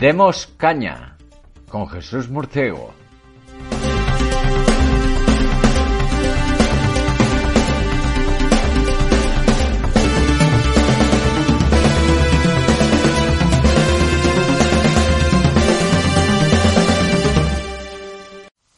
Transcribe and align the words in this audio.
Demos 0.00 0.46
Caña 0.56 1.18
con 1.68 1.86
Jesús 1.86 2.30
Murciego. 2.30 2.94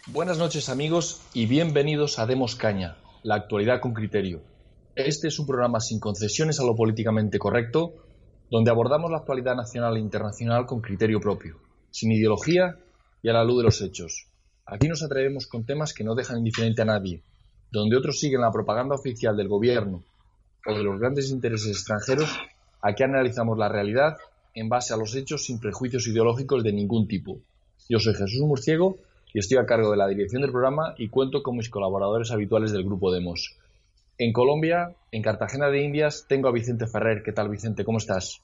Buenas 0.09 0.39
noches 0.39 0.69
amigos 0.69 1.21
y 1.33 1.47
bienvenidos 1.47 2.19
a 2.19 2.27
Demos 2.27 2.57
Caña, 2.57 2.97
la 3.23 3.37
actualidad 3.37 3.81
con 3.81 3.95
criterio. 3.95 4.43
Este 4.97 5.29
es 5.29 5.39
un 5.39 5.47
programa 5.47 5.79
sin 5.79 6.01
concesiones 6.01 6.59
a 6.59 6.65
lo 6.65 6.75
políticamente 6.75 7.39
correcto, 7.39 7.95
donde 8.53 8.71
abordamos 8.71 9.11
la 9.11 9.17
actualidad 9.17 9.57
nacional 9.57 9.97
e 9.97 10.01
internacional 10.01 10.67
con 10.67 10.83
criterio 10.83 11.21
propio, 11.21 11.57
sin 11.91 12.13
ideología 12.13 12.77
y 13.23 13.31
a 13.31 13.33
la 13.33 13.45
luz 13.45 13.57
de 13.57 13.65
los 13.65 13.81
hechos. 13.81 14.27
Aquí 14.67 14.89
nos 14.89 15.03
atrevemos 15.03 15.47
con 15.47 15.65
temas 15.65 15.95
que 15.95 16.05
no 16.05 16.15
dejan 16.15 16.37
indiferente 16.37 16.83
a 16.83 16.85
nadie, 16.85 17.23
donde 17.71 17.97
otros 17.97 18.21
siguen 18.21 18.43
la 18.43 18.53
propaganda 18.53 18.95
oficial 18.95 19.39
del 19.39 19.49
gobierno 19.49 20.05
o 20.67 20.75
de 20.75 20.83
los 20.83 21.01
grandes 21.01 21.31
intereses 21.31 21.69
extranjeros, 21.69 22.29
aquí 22.83 23.03
analizamos 23.03 23.57
la 23.57 23.71
realidad 23.71 24.19
en 24.53 24.69
base 24.69 24.93
a 24.93 24.99
los 24.99 25.17
hechos 25.17 25.47
sin 25.47 25.59
prejuicios 25.59 26.07
ideológicos 26.07 26.63
de 26.63 26.75
ningún 26.75 27.09
tipo. 27.09 27.41
Yo 27.89 28.01
soy 28.01 28.13
Jesús 28.13 28.41
Murciego 28.41 28.99
y 29.33 29.39
estoy 29.39 29.57
a 29.57 29.65
cargo 29.65 29.93
de 29.93 29.97
la 29.97 30.09
dirección 30.09 30.43
del 30.43 30.53
programa 30.53 30.95
y 30.99 31.09
cuento 31.09 31.43
con 31.43 31.57
mis 31.57 31.71
colaboradores 31.71 32.31
habituales 32.31 32.71
del 32.71 32.85
grupo 32.85 33.11
Demos. 33.11 33.57
En 34.19 34.33
Colombia, 34.33 34.95
en 35.11 35.23
Cartagena 35.23 35.69
de 35.69 35.83
Indias, 35.83 36.27
tengo 36.29 36.49
a 36.49 36.53
Vicente 36.53 36.87
Ferrer. 36.87 37.23
¿Qué 37.25 37.33
tal, 37.33 37.49
Vicente? 37.49 37.85
¿Cómo 37.85 37.99
estás? 37.99 38.41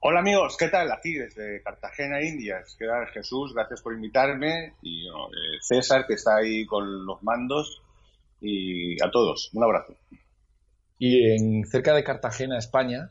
Hola 0.00 0.20
amigos, 0.20 0.56
¿qué 0.56 0.68
tal? 0.68 0.92
Aquí 0.92 1.14
desde 1.14 1.62
Cartagena, 1.62 2.22
Indias. 2.22 2.76
¿Qué 2.78 2.86
tal 2.86 3.06
Jesús? 3.08 3.52
Gracias 3.54 3.82
por 3.82 3.94
invitarme. 3.94 4.74
Y 4.82 5.08
eh, 5.08 5.58
César, 5.60 6.06
que 6.06 6.14
está 6.14 6.36
ahí 6.36 6.64
con 6.64 7.04
los 7.04 7.22
mandos. 7.22 7.82
Y 8.40 9.02
a 9.02 9.10
todos, 9.10 9.50
un 9.52 9.64
abrazo. 9.64 9.96
Y 10.98 11.30
en 11.32 11.64
cerca 11.66 11.92
de 11.94 12.04
Cartagena, 12.04 12.56
España, 12.56 13.10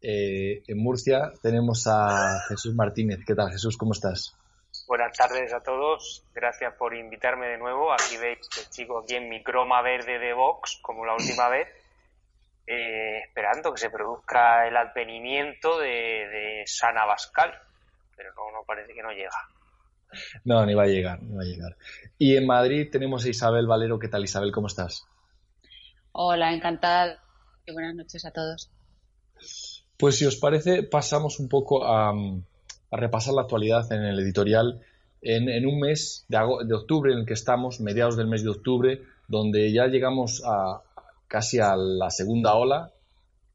eh, 0.00 0.62
en 0.66 0.78
Murcia, 0.78 1.32
tenemos 1.42 1.86
a 1.86 2.42
Jesús 2.48 2.74
Martínez. 2.74 3.20
¿Qué 3.26 3.34
tal 3.34 3.50
Jesús? 3.50 3.76
¿Cómo 3.76 3.92
estás? 3.92 4.36
Buenas 4.90 5.16
tardes 5.16 5.52
a 5.52 5.62
todos, 5.62 6.24
gracias 6.34 6.74
por 6.74 6.96
invitarme 6.96 7.46
de 7.46 7.58
nuevo. 7.58 7.92
Aquí 7.92 8.16
veis 8.16 8.40
que 8.48 8.62
sigo 8.70 8.98
aquí 8.98 9.14
en 9.14 9.28
mi 9.28 9.40
croma 9.40 9.80
verde 9.82 10.18
de 10.18 10.32
Vox, 10.34 10.80
como 10.82 11.06
la 11.06 11.14
última 11.14 11.48
vez, 11.48 11.68
eh, 12.66 13.20
esperando 13.24 13.72
que 13.72 13.78
se 13.78 13.88
produzca 13.88 14.66
el 14.66 14.76
advenimiento 14.76 15.78
de, 15.78 15.86
de 15.86 16.62
San 16.66 16.98
Abascal, 16.98 17.52
pero 18.16 18.34
no, 18.34 18.50
no 18.50 18.64
parece 18.66 18.92
que 18.92 19.00
no 19.00 19.12
llega. 19.12 19.30
No, 20.42 20.66
ni 20.66 20.74
va 20.74 20.82
a 20.82 20.88
llegar, 20.88 21.22
ni 21.22 21.36
va 21.36 21.42
a 21.42 21.46
llegar. 21.46 21.76
Y 22.18 22.36
en 22.36 22.48
Madrid 22.48 22.88
tenemos 22.90 23.24
a 23.24 23.28
Isabel 23.28 23.68
Valero. 23.68 24.00
¿Qué 24.00 24.08
tal, 24.08 24.24
Isabel? 24.24 24.50
¿Cómo 24.50 24.66
estás? 24.66 25.06
Hola, 26.10 26.52
encantada 26.52 27.22
y 27.64 27.72
buenas 27.72 27.94
noches 27.94 28.24
a 28.24 28.32
todos. 28.32 28.68
Pues 29.96 30.18
si 30.18 30.26
os 30.26 30.34
parece, 30.34 30.82
pasamos 30.82 31.38
un 31.38 31.48
poco 31.48 31.84
a, 31.84 32.12
a 32.90 32.96
repasar 32.96 33.34
la 33.34 33.42
actualidad 33.42 33.90
en 33.92 34.02
el 34.02 34.18
editorial 34.18 34.80
en, 35.22 35.66
un 35.66 35.80
mes 35.80 36.24
de, 36.28 36.74
octubre 36.74 37.12
en 37.12 37.20
el 37.20 37.26
que 37.26 37.34
estamos, 37.34 37.80
mediados 37.80 38.16
del 38.16 38.26
mes 38.26 38.42
de 38.42 38.50
octubre, 38.50 39.02
donde 39.28 39.72
ya 39.72 39.86
llegamos 39.86 40.42
a 40.46 40.82
casi 41.28 41.58
a 41.58 41.76
la 41.76 42.10
segunda 42.10 42.54
ola 42.54 42.90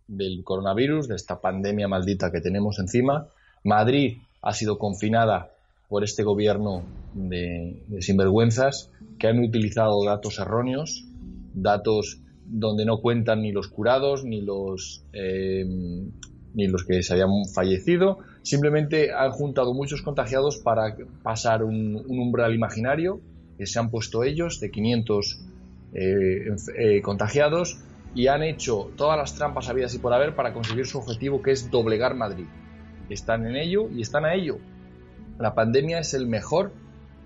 del 0.08 0.44
coronavirus, 0.44 1.08
de 1.08 1.16
esta 1.16 1.42
pandemia 1.42 1.88
maldita 1.88 2.32
que 2.32 2.42
tenemos 2.42 2.80
encima. 2.80 3.28
Madrid 3.64 4.20
ha 4.42 4.54
sido 4.54 4.78
confinada 4.78 5.52
por 5.90 6.04
este 6.04 6.24
gobierno 6.24 6.84
de, 7.14 7.82
sinvergüenzas 8.00 8.92
que 9.20 9.28
han 9.28 9.40
utilizado 9.40 10.04
datos 10.06 10.40
erróneos, 10.40 11.04
datos 11.54 12.20
donde 12.46 12.86
no 12.86 13.02
cuentan 13.02 13.42
ni 13.42 13.52
los 13.52 13.68
curados 13.68 14.24
ni 14.24 14.42
los 14.42 15.04
eh, 15.14 15.66
ni 16.56 16.68
los 16.68 16.86
que 16.86 17.04
se 17.04 17.14
habían 17.14 17.46
fallecido, 17.54 18.20
simplemente 18.42 19.14
han 19.14 19.32
juntado 19.32 19.74
muchos 19.74 20.02
contagiados 20.02 20.58
para 20.58 20.96
pasar 21.22 21.64
un, 21.64 22.04
umbral 22.08 22.56
imaginario 22.56 23.20
que 23.58 23.66
se 23.66 23.78
han 23.78 23.92
puesto 23.92 24.24
ellos 24.24 24.60
de 24.60 24.72
500 24.72 25.42
eh, 25.94 26.56
eh, 26.78 27.02
contagiados 27.02 27.78
y 28.16 28.28
han 28.28 28.42
hecho 28.42 28.92
todas 28.96 29.18
las 29.18 29.36
trampas 29.36 29.68
habidas 29.68 29.94
y 29.96 30.00
por 30.00 30.14
haber 30.14 30.36
para 30.36 30.54
conseguir 30.54 30.86
su 30.86 30.98
objetivo 30.98 31.42
que 31.42 31.52
es 31.52 31.70
doblegar 31.70 32.16
Madrid. 32.16 32.46
Están 33.10 33.46
en 33.46 33.58
ello 33.58 33.90
y 33.90 34.02
están 34.02 34.26
a 34.26 34.34
ello. 34.34 34.58
La 35.38 35.54
pandemia 35.54 36.00
es 36.00 36.14
el 36.14 36.26
mejor, 36.26 36.72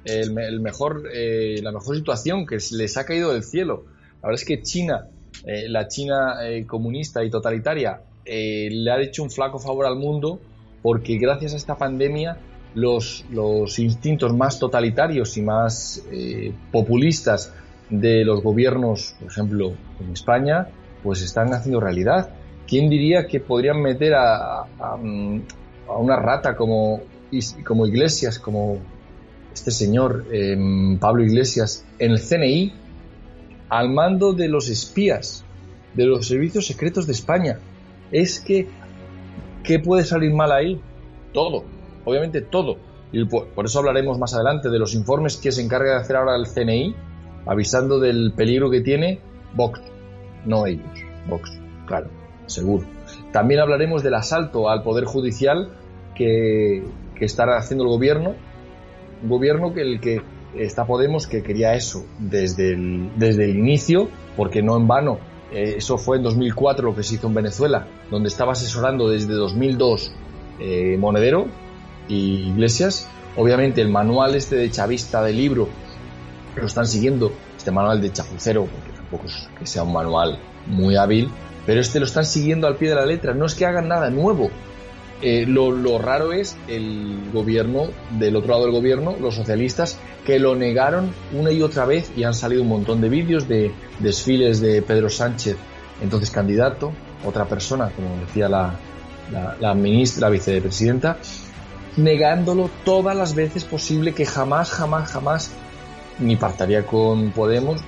el, 0.06 0.60
mejor, 0.60 1.04
eh, 1.14 1.60
la 1.62 1.72
mejor 1.72 1.96
situación 1.96 2.48
que 2.48 2.58
les 2.72 2.98
ha 2.98 3.06
caído 3.06 3.32
del 3.32 3.44
cielo. 3.44 3.86
La 4.22 4.30
verdad 4.30 4.42
es 4.42 4.46
que 4.46 4.62
China, 4.64 5.08
la 5.46 5.88
China 5.88 6.38
comunista 6.68 7.24
y 7.24 7.30
totalitaria, 7.30 8.02
eh, 8.30 8.70
le 8.72 8.92
ha 8.92 9.02
hecho 9.02 9.24
un 9.24 9.32
flaco 9.32 9.60
favor 9.60 9.86
al 9.86 9.96
mundo 9.96 10.40
porque 10.82 11.18
gracias 11.18 11.54
a 11.54 11.58
esta 11.58 11.78
pandemia 11.78 12.38
los, 12.76 13.26
instintos 13.80 14.34
más 14.36 14.60
totalitarios 14.60 15.36
y 15.38 15.42
más 15.42 16.04
eh, 16.12 16.54
populistas 16.72 17.54
de 17.90 18.24
los 18.24 18.44
gobiernos, 18.44 19.16
por 19.20 19.32
ejemplo, 19.32 19.74
en 20.00 20.14
España, 20.14 20.68
pues 21.04 21.22
están 21.22 21.52
haciendo 21.54 21.80
realidad. 21.80 22.30
¿Quién 22.68 22.90
diría 22.90 23.26
que 23.26 23.40
podrían 23.40 23.82
meter 23.82 24.14
a, 24.14 24.60
a, 24.62 24.96
una 24.96 26.16
rata 26.18 26.56
como, 26.56 27.02
como 27.66 27.88
Iglesias, 27.88 28.38
como 28.38 28.78
este 29.52 29.72
señor 29.72 30.26
em, 30.32 31.00
Pablo 31.00 31.24
Iglesias, 31.24 31.84
en 31.98 32.12
el 32.12 32.22
CNI, 32.22 32.74
al 33.70 33.90
mando 33.90 34.34
de 34.34 34.48
los 34.48 34.70
espías, 34.70 35.44
de 35.96 36.06
los 36.06 36.28
servicios 36.28 36.68
secretos 36.68 37.08
de 37.08 37.14
España? 37.14 37.58
Es 38.12 38.40
que 38.40 38.68
¿qué 39.64 39.80
puede 39.80 40.04
salir 40.04 40.34
mal 40.34 40.52
ahí? 40.52 40.82
Todo, 41.34 41.64
obviamente 42.06 42.42
todo. 42.42 42.78
Y 43.12 43.26
por, 43.26 43.66
eso 43.66 43.80
hablaremos 43.80 44.20
más 44.20 44.34
adelante 44.34 44.70
de 44.70 44.80
los 44.80 44.94
informes 44.94 45.38
que 45.38 45.52
se 45.52 45.62
encarga 45.62 45.92
de 45.92 45.98
hacer 45.98 46.16
ahora 46.16 46.36
el 46.36 46.48
CNI, 46.48 46.96
avisando 47.46 48.00
del 48.00 48.34
peligro 48.36 48.70
que 48.70 48.82
tiene 48.82 49.20
Vox, 49.56 49.82
no 50.46 50.68
ellos, 50.68 50.86
Vox, 51.28 51.52
claro, 51.88 52.08
seguro. 52.46 52.86
También 53.32 53.60
hablaremos 53.60 54.04
del 54.04 54.14
asalto 54.14 54.70
al 54.70 54.84
Poder 54.84 55.06
Judicial 55.06 55.70
que, 56.16 56.84
que 57.16 57.26
está 57.26 57.46
haciendo 57.58 57.84
el 57.84 57.90
gobierno, 57.90 58.36
un 59.24 59.30
gobierno 59.30 59.74
que 59.74 59.82
el 59.82 60.00
que 60.00 60.22
está 60.56 60.86
Podemos 60.86 61.28
que 61.28 61.44
quería 61.44 61.76
eso 61.76 62.06
desde 62.18 62.74
el, 62.74 63.12
desde 63.18 63.46
el 63.46 63.58
inicio, 63.58 64.10
porque 64.36 64.64
no 64.64 64.78
en 64.78 64.88
vano 64.88 65.20
eh, 65.52 65.76
eso 65.78 65.98
fue 65.98 66.18
en 66.18 66.24
2004 66.24 66.86
lo 66.86 66.96
que 66.96 67.04
se 67.04 67.16
hizo 67.16 67.28
en 67.28 67.34
Venezuela, 67.34 67.88
donde 68.12 68.30
estaba 68.30 68.54
asesorando 68.54 69.10
desde 69.10 69.34
2002 69.34 70.12
eh, 70.60 70.98
Monedero 71.00 71.48
y 72.08 72.50
Iglesias. 72.50 73.08
Obviamente 73.36 73.82
el 73.82 73.90
manual 73.90 74.36
este 74.36 74.56
de 74.56 74.70
chavista 74.70 75.24
de 75.24 75.34
libro 75.34 75.70
lo 76.56 76.66
están 76.66 76.88
siguiendo, 76.88 77.32
este 77.58 77.72
manual 77.72 78.02
de 78.02 78.12
chapucero, 78.12 78.66
porque 78.66 78.92
tampoco 78.96 79.26
es 79.28 79.50
que 79.58 79.66
sea 79.66 79.84
un 79.84 79.94
manual 79.94 80.40
muy 80.68 80.96
hábil, 80.96 81.30
pero 81.66 81.80
este 81.80 82.00
lo 82.00 82.06
están 82.06 82.26
siguiendo 82.26 82.68
al 82.68 82.76
pie 82.76 82.90
de 82.90 82.96
la 82.96 83.06
letra. 83.06 83.34
No 83.34 83.46
es 83.46 83.56
que 83.56 83.66
hagan 83.66 83.88
nada 83.88 84.10
nuevo, 84.10 84.50
eh, 85.22 85.46
lo, 85.46 85.98
raro 85.98 86.32
es 86.32 86.56
el 86.68 87.30
gobierno, 87.34 87.88
del 88.18 88.38
otro 88.38 88.52
lado 88.52 88.64
del 88.64 88.72
gobierno, 88.72 89.16
los 89.20 89.36
socialistas, 89.36 89.98
que 90.30 90.38
lo 90.38 90.56
negaron 90.56 91.12
una 91.34 91.52
y 91.52 91.64
otra 91.64 91.86
vez 91.86 92.12
y 92.16 92.24
han 92.24 92.36
salido 92.36 92.62
un 92.62 92.68
montón 92.68 93.02
de 93.02 93.10
vídeos 93.10 93.48
de 93.48 93.72
desfiles 93.98 94.62
de 94.62 94.84
Pedro 94.84 95.10
Sánchez, 95.10 95.58
entonces 96.04 96.30
candidato, 96.30 96.92
otra 97.26 97.46
persona, 97.46 97.90
como 97.96 98.16
decía 98.24 98.48
la, 98.48 98.76
la, 99.60 99.74
ministra, 99.74 100.28
la 100.28 100.30
vicepresidenta, 100.30 101.18
negándolo 101.98 102.70
todas 102.86 103.18
las 103.18 103.34
veces 103.34 103.64
posible 103.64 104.14
que 104.14 104.24
jamás, 104.24 104.70
jamás, 104.70 105.12
jamás 105.12 105.52
ni 106.20 106.36
partaría 106.36 106.86
con 106.86 107.32
Podemos 107.32 107.82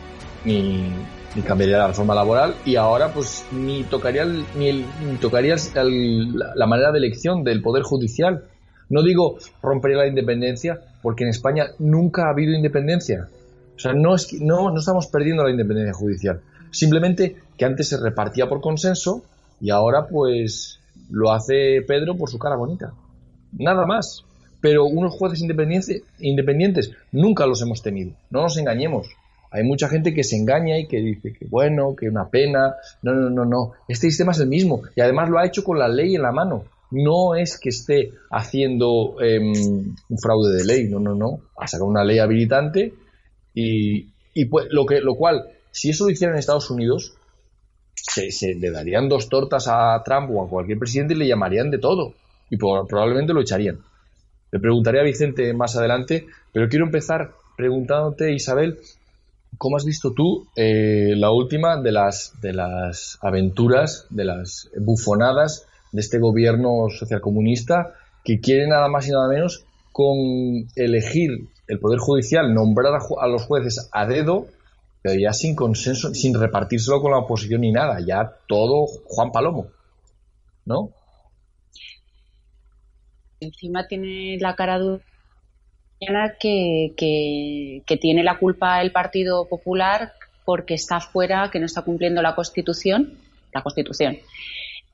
ni, 0.44 0.90
ni 1.36 1.42
cambiaría 1.44 1.78
la 1.78 1.88
reforma 1.90 2.16
laboral 2.16 2.56
y 2.66 2.76
ahora 2.76 3.14
pues 3.14 3.46
ni 3.52 3.84
tocaría 3.84 4.26
ni, 4.26 4.68
el, 4.68 4.86
tocaría 5.22 5.58
la 5.76 6.66
manera 6.66 6.92
de 6.92 6.98
elección 6.98 7.44
del 7.44 7.62
poder 7.62 7.84
judicial 7.84 8.46
no 8.92 9.04
digo 9.04 9.38
rompería 9.62 9.98
la 9.98 10.08
independencia 10.08 10.80
porque 11.02 11.24
en 11.24 11.30
España 11.30 11.68
nunca 11.80 12.26
ha 12.26 12.32
habido 12.32 12.54
independencia 12.54 13.28
o 13.76 13.80
sea 13.80 13.94
no 13.94 14.16
es 14.16 14.34
no 14.34 14.78
estamos 14.78 15.08
perdiendo 15.08 15.44
la 15.44 15.52
independencia 15.52 15.94
judicial 15.94 16.42
simplemente 16.72 17.38
que 17.58 17.66
antes 17.66 17.88
se 17.88 17.98
repartía 17.98 18.48
por 18.48 18.62
consenso 18.62 19.24
y 19.60 19.72
ahora 19.72 20.08
pues 20.08 20.80
lo 21.10 21.32
hace 21.32 21.82
Pedro 21.88 22.16
por 22.16 22.30
su 22.30 22.38
cara 22.38 22.56
bonita 22.56 22.94
nada 23.58 23.86
más 23.86 24.26
pero 24.60 24.86
unos 24.86 25.16
jueces 25.16 25.42
independientes, 25.42 26.04
independientes 26.20 26.92
nunca 27.12 27.48
los 27.48 27.62
hemos 27.62 27.82
tenido 27.82 28.12
no 28.30 28.44
nos 28.44 28.58
engañemos 28.58 29.08
hay 29.52 29.66
mucha 29.66 29.90
gente 29.90 30.14
que 30.14 30.24
se 30.24 30.38
engaña 30.38 30.80
y 30.80 30.88
que 30.88 30.98
dice 30.98 31.34
que 31.34 31.46
bueno, 31.46 31.94
que 31.94 32.08
una 32.08 32.30
pena. 32.30 32.76
No, 33.02 33.14
no, 33.14 33.30
no, 33.30 33.44
no. 33.44 33.74
Este 33.90 34.08
sistema 34.08 34.32
es 34.32 34.40
el 34.40 34.48
mismo 34.48 34.84
y 34.96 35.02
además 35.02 35.30
lo 35.30 35.38
ha 35.38 35.46
hecho 35.46 35.64
con 35.66 35.78
la 35.78 35.90
ley 35.90 36.16
en 36.16 36.22
la 36.22 36.32
mano. 36.32 36.64
No 36.92 37.36
es 37.36 37.58
que 37.58 37.70
esté 37.70 38.12
haciendo 38.30 39.16
em, 39.22 39.54
un 40.10 40.18
fraude 40.22 40.58
de 40.58 40.66
ley, 40.66 40.90
no, 40.90 41.00
no, 41.00 41.16
no. 41.16 41.42
Ha 41.58 41.68
sacado 41.68 41.90
una 41.90 42.04
ley 42.04 42.20
habilitante 42.20 42.94
y, 43.54 44.06
pues, 44.50 44.68
lo, 44.70 44.86
que, 44.86 45.00
lo 45.00 45.16
cual, 45.16 45.48
si 45.72 45.90
eso 45.90 46.06
lo 46.06 46.12
hicieran 46.12 46.36
en 46.36 46.40
Estados 46.40 46.70
Unidos, 46.70 47.14
se, 47.96 48.56
le 48.56 48.72
darían 48.72 49.10
dos 49.10 49.30
tortas 49.30 49.68
a 49.68 50.02
Trump 50.04 50.32
o 50.32 50.44
a 50.44 50.50
cualquier 50.50 50.80
presidente 50.80 51.14
y 51.14 51.18
le 51.18 51.28
llamarían 51.28 51.72
de 51.72 51.80
todo. 51.80 52.14
Y 52.50 52.58
probablemente 52.58 53.34
lo 53.34 53.42
echarían. 53.42 53.80
Le 54.52 54.60
preguntaré 54.60 55.00
a 55.00 55.04
Vicente 55.04 55.54
más 55.54 55.78
adelante, 55.78 56.28
pero 56.52 56.68
quiero 56.68 56.86
empezar 56.86 57.32
preguntándote, 57.56 58.34
Isabel, 58.34 58.80
¿cómo 59.58 59.78
has 59.78 59.86
visto 59.86 60.12
tú 60.14 60.48
eh, 60.58 61.14
la 61.16 61.32
última 61.32 61.82
de 61.82 61.94
las, 61.94 62.34
de 62.42 62.52
las 62.52 63.18
aventuras, 63.22 64.08
de 64.10 64.26
las 64.26 64.70
bufonadas 64.78 65.68
de 65.92 66.02
este 66.02 66.20
gobierno 66.20 66.90
socialcomunista 66.90 67.94
que 68.24 68.40
quiere 68.40 68.68
nada 68.68 68.88
más 68.88 69.08
y 69.08 69.12
nada 69.12 69.28
menos 69.28 69.66
con 69.92 70.18
elegir 70.76 71.50
el 71.68 71.80
Poder 71.80 72.00
Judicial, 72.00 72.54
nombrar 72.54 72.94
a, 72.94 73.28
los 73.28 73.44
jueces 73.44 73.90
a 73.92 74.06
dedo, 74.06 74.48
pero 75.02 75.20
ya 75.20 75.34
sin 75.34 75.56
consenso, 75.56 76.14
sin 76.14 76.40
repartírselo 76.40 77.02
con 77.02 77.12
la 77.12 77.20
oposición 77.20 77.62
ni 77.62 77.72
nada, 77.72 78.00
ya 78.06 78.38
todo 78.48 78.88
Juan 79.06 79.32
Palomo, 79.32 79.68
¿no? 80.66 80.92
Encima 83.40 83.88
tiene 83.88 84.38
la 84.40 84.56
cara 84.56 84.78
dura 84.78 85.02
que, 86.40 86.94
que, 86.96 87.98
tiene 87.98 88.24
la 88.24 88.38
culpa 88.38 88.82
el 88.82 88.92
Partido 88.92 89.48
Popular 89.48 90.14
porque 90.46 90.74
está 90.74 91.00
fuera, 91.00 91.50
que 91.52 91.60
no 91.60 91.66
está 91.66 91.82
cumpliendo 91.84 92.22
la 92.22 92.36
Constitución, 92.36 93.18
la 93.54 93.64
Constitución, 93.64 94.18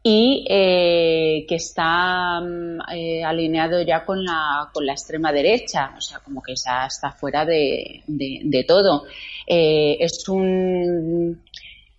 y 0.10 0.46
eh, 0.48 1.46
que 1.50 1.56
está 1.56 2.40
mm, 2.40 2.80
eh, 2.94 3.24
alineado 3.26 3.82
ya 3.82 4.06
con 4.06 4.24
la, 4.24 4.70
con 4.74 4.86
la 4.86 4.94
extrema 4.94 5.34
derecha, 5.34 5.94
o 5.98 6.00
sea, 6.00 6.20
como 6.20 6.42
que 6.42 6.54
ya 6.56 6.86
está 6.86 7.12
fuera 7.12 7.44
de, 7.44 8.04
de, 8.08 8.64
todo. 8.66 9.04
Eh, 9.46 9.98
es 10.00 10.30
un. 10.30 11.44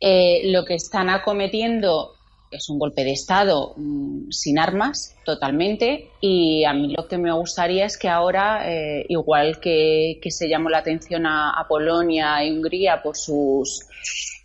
lo 0.00 0.64
que 0.64 0.74
están 0.74 1.10
acometiendo 1.10 2.14
es 2.50 2.70
un 2.70 2.78
golpe 2.78 3.04
de 3.04 3.12
Estado 3.12 3.74
mm, 3.76 4.30
sin 4.30 4.58
armas 4.58 5.14
totalmente 5.26 6.08
y 6.22 6.64
a 6.64 6.72
mí 6.72 6.94
lo 6.96 7.06
que 7.06 7.18
me 7.18 7.30
gustaría 7.32 7.84
es 7.84 7.98
que 7.98 8.08
ahora, 8.08 8.64
igual 9.06 9.60
que, 9.60 10.18
se 10.30 10.48
llamó 10.48 10.70
la 10.70 10.78
atención 10.78 11.26
a, 11.26 11.50
a 11.60 11.68
Polonia 11.68 12.42
y 12.42 12.52
Hungría 12.52 13.02
por 13.02 13.18
sus 13.18 13.86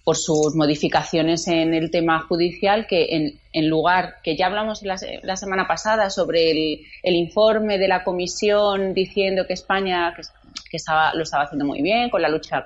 por 0.03 0.17
sus 0.17 0.53
modificaciones 0.55 1.47
en 1.47 1.73
el 1.73 1.89
tema 1.89 2.19
judicial, 2.27 2.87
que 2.87 3.15
en, 3.15 3.39
en 3.53 3.69
lugar, 3.69 4.15
que 4.21 4.35
ya 4.35 4.47
hablamos 4.47 4.83
la, 4.83 4.97
la 5.21 5.37
semana 5.37 5.65
pasada 5.65 6.09
sobre 6.09 6.51
el, 6.51 6.81
el, 7.03 7.15
informe 7.15 7.77
de 7.77 7.87
la 7.87 8.03
comisión 8.03 8.93
diciendo 8.93 9.47
que 9.47 9.53
España 9.53 10.13
que, 10.15 10.23
que, 10.69 10.77
estaba, 10.77 11.13
lo 11.13 11.23
estaba 11.23 11.45
haciendo 11.45 11.65
muy 11.65 11.81
bien 11.81 12.09
con 12.09 12.21
la 12.21 12.27
lucha 12.27 12.65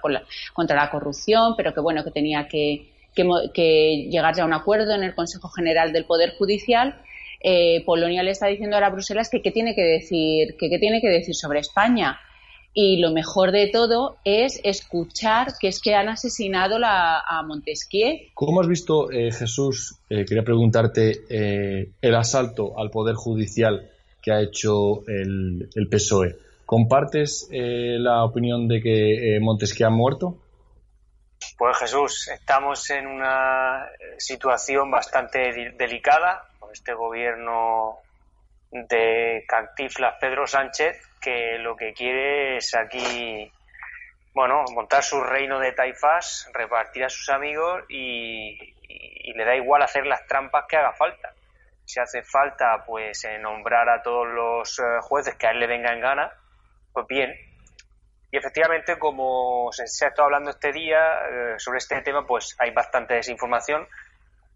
contra 0.53 0.75
la 0.75 0.89
corrupción, 0.89 1.53
pero 1.55 1.73
que 1.73 1.79
bueno, 1.79 2.03
que 2.03 2.11
tenía 2.11 2.47
que, 2.47 2.91
que, 3.13 4.07
llegar 4.09 4.35
ya 4.35 4.43
a 4.43 4.47
un 4.47 4.53
acuerdo 4.53 4.95
en 4.95 5.03
el 5.03 5.13
Consejo 5.13 5.49
General 5.49 5.93
del 5.93 6.05
Poder 6.05 6.33
Judicial. 6.37 6.99
Eh, 7.39 7.83
Polonia 7.85 8.23
le 8.23 8.31
está 8.31 8.47
diciendo 8.47 8.75
ahora 8.75 8.87
a 8.87 8.91
Bruselas 8.91 9.29
que 9.29 9.43
qué 9.43 9.51
tiene 9.51 9.75
que 9.75 9.83
decir, 9.83 10.55
que 10.57 10.69
qué 10.69 10.79
tiene 10.79 11.01
que 11.01 11.09
decir 11.09 11.35
sobre 11.35 11.59
España 11.59 12.19
y 12.79 12.97
lo 12.97 13.09
mejor 13.09 13.51
de 13.51 13.71
todo 13.73 14.17
es 14.23 14.61
escuchar 14.63 15.47
que 15.59 15.69
es 15.69 15.81
que 15.81 15.95
han 15.95 16.09
asesinado 16.09 16.77
a 16.83 17.41
Montesquieu. 17.43 18.29
¿Cómo 18.35 18.61
has 18.61 18.67
visto, 18.67 19.09
eh, 19.09 19.31
Jesús? 19.31 19.97
Eh, 20.11 20.25
quería 20.25 20.43
preguntarte 20.43 21.23
eh, 21.27 21.89
el 21.99 22.15
asalto 22.15 22.77
al 22.77 22.91
Poder 22.91 23.15
Judicial 23.15 23.89
que 24.21 24.31
ha 24.31 24.41
hecho 24.41 25.01
el, 25.07 25.67
el 25.73 25.89
PSOE. 25.89 26.37
¿Compartes 26.67 27.49
la 27.49 28.23
opinión 28.23 28.67
de 28.67 28.79
que 28.79 29.39
Montesquieu 29.41 29.87
ha 29.87 29.89
muerto? 29.89 30.37
Pues 31.57 31.77
Jesús, 31.77 32.27
estamos 32.27 32.87
en 32.91 33.07
una 33.07 33.87
situación 34.19 34.91
bastante 34.91 35.73
delicada 35.79 36.43
con 36.59 36.71
este 36.71 36.93
gobierno 36.93 37.95
de 38.69 39.45
Cantiflas 39.47 40.17
Pedro 40.21 40.45
Sánchez 40.45 41.06
que 41.19 41.57
lo 41.59 41.75
que 41.75 41.93
quiere 41.93 42.57
es 42.57 42.75
aquí, 42.75 43.51
bueno, 44.33 44.63
montar 44.73 45.03
su 45.03 45.21
reino 45.21 45.59
de 45.59 45.71
taifas, 45.71 46.49
repartir 46.53 47.03
a 47.03 47.09
sus 47.09 47.29
amigos 47.29 47.83
y, 47.89 48.75
le 49.33 49.45
da 49.45 49.55
igual 49.55 49.83
hacer 49.83 50.05
las 50.07 50.25
trampas 50.25 50.65
que 50.67 50.77
haga 50.77 50.93
falta. 50.93 51.33
Si 51.85 51.99
hace 51.99 52.23
falta, 52.23 52.83
pues, 52.85 53.23
eh, 53.25 53.37
nombrar 53.37 53.87
a 53.89 54.01
todos 54.01 54.27
los 54.27 54.79
eh, 54.79 54.83
jueces 55.01 55.35
que 55.35 55.47
a 55.47 55.51
él 55.51 55.59
le 55.59 55.67
venga 55.67 55.93
en 55.93 56.01
gana, 56.01 56.31
pues 56.91 57.05
bien. 57.07 57.35
Y 58.31 58.37
efectivamente, 58.37 58.97
como 58.97 59.69
se, 59.71 59.83
ha 59.83 60.07
estado 60.07 60.25
hablando 60.25 60.49
este 60.49 60.71
día 60.71 60.97
eh, 60.97 61.55
sobre 61.59 61.77
este 61.77 62.01
tema, 62.01 62.25
pues 62.25 62.55
hay 62.59 62.71
bastante 62.71 63.13
desinformación. 63.13 63.87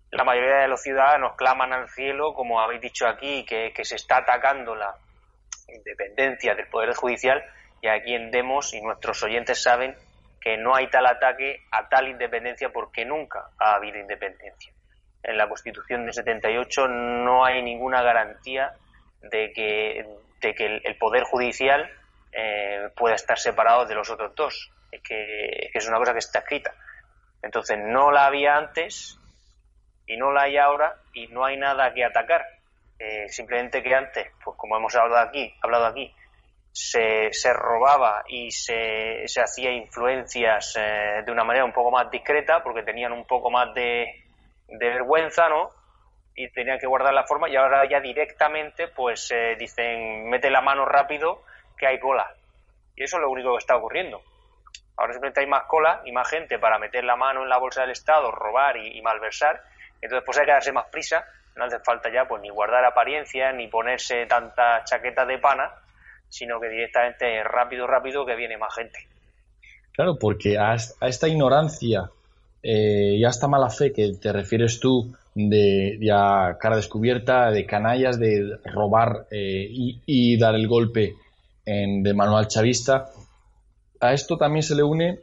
La 0.10 0.24
mayoría 0.24 0.58
de 0.58 0.68
los 0.68 0.82
ciudadanos 0.82 1.36
claman 1.36 1.74
al 1.74 1.90
cielo, 1.90 2.34
como 2.34 2.60
habéis 2.60 2.82
dicho 2.82 3.08
aquí, 3.08 3.46
que, 3.46 3.72
que 3.74 3.86
se 3.86 3.96
está 3.96 4.18
atacando 4.18 4.76
la, 4.76 4.96
independencia 5.74 6.56
del 6.56 6.68
Poder 6.68 6.94
Judicial 6.94 7.44
y 7.82 7.88
aquí 7.88 8.14
en 8.14 8.32
Demos 8.32 8.74
y 8.74 8.82
nuestros 8.82 9.24
oyentes 9.24 9.62
saben 9.62 9.96
que 10.40 10.58
no 10.58 10.76
hay 10.76 10.90
tal 10.90 11.06
ataque 11.06 11.62
a 11.72 11.88
tal 11.88 12.08
independencia 12.08 12.70
porque 12.70 13.06
nunca 13.06 13.50
ha 13.60 13.76
habido 13.76 14.00
independencia. 14.00 14.74
En 15.24 15.38
la 15.38 15.48
Constitución 15.48 16.06
de 16.06 16.14
78 16.14 16.88
no 16.88 17.46
hay 17.46 17.62
ninguna 17.62 18.02
garantía 18.02 18.74
de 19.22 19.54
que, 19.54 20.08
de 20.42 20.56
que 20.56 20.82
el, 20.84 20.98
Poder 20.98 21.24
Judicial 21.24 21.90
eh, 22.32 22.90
pueda 22.96 23.16
estar 23.16 23.38
separado 23.38 23.86
de 23.86 23.94
los 23.94 24.10
otros 24.10 24.34
dos. 24.36 24.72
Que, 25.04 25.70
es 25.74 25.88
una 25.88 25.98
cosa 25.98 26.14
que 26.14 26.20
está 26.20 26.40
escrita. 26.40 26.74
Entonces 27.44 27.78
no 27.80 28.12
la 28.12 28.26
había 28.26 28.58
antes 28.58 29.20
y 30.08 30.18
no 30.18 30.32
la 30.32 30.44
hay 30.44 30.58
ahora 30.58 30.96
y 31.14 31.28
no 31.28 31.46
hay 31.46 31.58
nada 31.58 31.94
que 31.94 32.04
atacar. 32.04 32.46
Eh, 33.04 33.28
simplemente 33.30 33.82
que 33.82 33.96
antes, 33.96 34.32
pues 34.44 34.56
como 34.56 34.78
hemos 34.78 34.94
hablado 34.96 35.28
aquí, 35.28 35.52
hablado 35.64 35.88
aquí 35.88 36.14
se, 36.72 37.34
se 37.34 37.52
robaba 37.52 38.24
y 38.28 38.52
se, 38.52 39.24
se 39.26 39.42
hacía 39.42 39.72
influencias 39.72 40.76
eh, 40.78 41.24
de 41.26 41.32
una 41.32 41.44
manera 41.44 41.66
un 41.66 41.74
poco 41.74 41.90
más 41.90 42.12
discreta 42.12 42.62
porque 42.62 42.84
tenían 42.84 43.12
un 43.12 43.26
poco 43.26 43.50
más 43.50 43.74
de, 43.74 44.06
de 44.68 44.90
vergüenza, 44.90 45.50
¿no? 45.50 45.70
Y 46.36 46.52
tenían 46.52 46.78
que 46.78 46.86
guardar 46.86 47.16
la 47.16 47.26
forma 47.26 47.50
y 47.50 47.56
ahora 47.56 47.90
ya 47.90 48.00
directamente 48.00 48.90
pues 48.90 49.32
eh, 49.32 49.56
dicen 49.58 50.30
mete 50.30 50.52
la 50.52 50.62
mano 50.62 50.86
rápido 50.86 51.42
que 51.76 51.88
hay 51.88 52.00
cola. 52.00 52.32
Y 52.96 53.02
eso 53.04 53.18
es 53.18 53.22
lo 53.24 53.32
único 53.32 53.54
que 53.54 53.58
está 53.58 53.78
ocurriendo. 53.78 54.22
Ahora 54.96 55.14
simplemente 55.14 55.40
hay 55.40 55.48
más 55.48 55.64
cola 55.64 56.04
y 56.06 56.12
más 56.12 56.30
gente 56.30 56.60
para 56.60 56.78
meter 56.78 57.04
la 57.04 57.16
mano 57.16 57.42
en 57.42 57.50
la 57.50 57.58
bolsa 57.58 57.82
del 57.82 57.92
Estado, 57.92 58.30
robar 58.30 58.78
y, 58.78 58.96
y 58.96 59.02
malversar. 59.02 59.60
Entonces 60.00 60.24
pues 60.24 60.38
hay 60.38 60.46
que 60.46 60.52
darse 60.52 60.72
más 60.72 60.86
prisa 60.92 61.26
no 61.56 61.66
hace 61.66 61.80
falta 61.80 62.10
ya 62.12 62.28
pues 62.28 62.42
ni 62.42 62.50
guardar 62.50 62.86
apariencia 62.86 63.52
ni 63.52 63.68
ponerse 63.68 64.26
tanta 64.26 64.84
chaqueta 64.84 65.26
de 65.26 65.38
pana, 65.38 65.72
sino 66.30 66.60
que 66.60 66.70
directamente 66.70 67.44
rápido, 67.44 67.88
rápido 67.88 68.26
que 68.26 68.36
viene 68.36 68.58
más 68.58 68.74
gente. 68.74 69.00
Claro, 69.94 70.18
porque 70.18 70.58
a, 70.58 70.76
esta 70.76 71.28
ignorancia 71.28 72.10
eh, 72.64 73.16
y 73.18 73.26
a 73.26 73.30
esta 73.30 73.48
mala 73.48 73.70
fe 73.70 73.92
que 73.92 74.14
te 74.14 74.32
refieres 74.32 74.80
tú 74.80 75.14
de 75.36 76.00
cara 76.60 76.76
descubierta, 76.76 77.52
de 77.52 77.66
canallas, 77.66 78.20
de 78.20 78.58
robar 78.66 79.28
eh, 79.32 79.68
y, 79.70 80.38
dar 80.38 80.56
el 80.56 80.68
golpe 80.68 81.16
en, 81.66 82.04
de 82.04 82.14
manual 82.14 82.48
chavista, 82.48 83.10
a 84.00 84.14
esto 84.14 84.38
también 84.38 84.64
se 84.64 84.76
le 84.76 84.84
une 84.84 85.20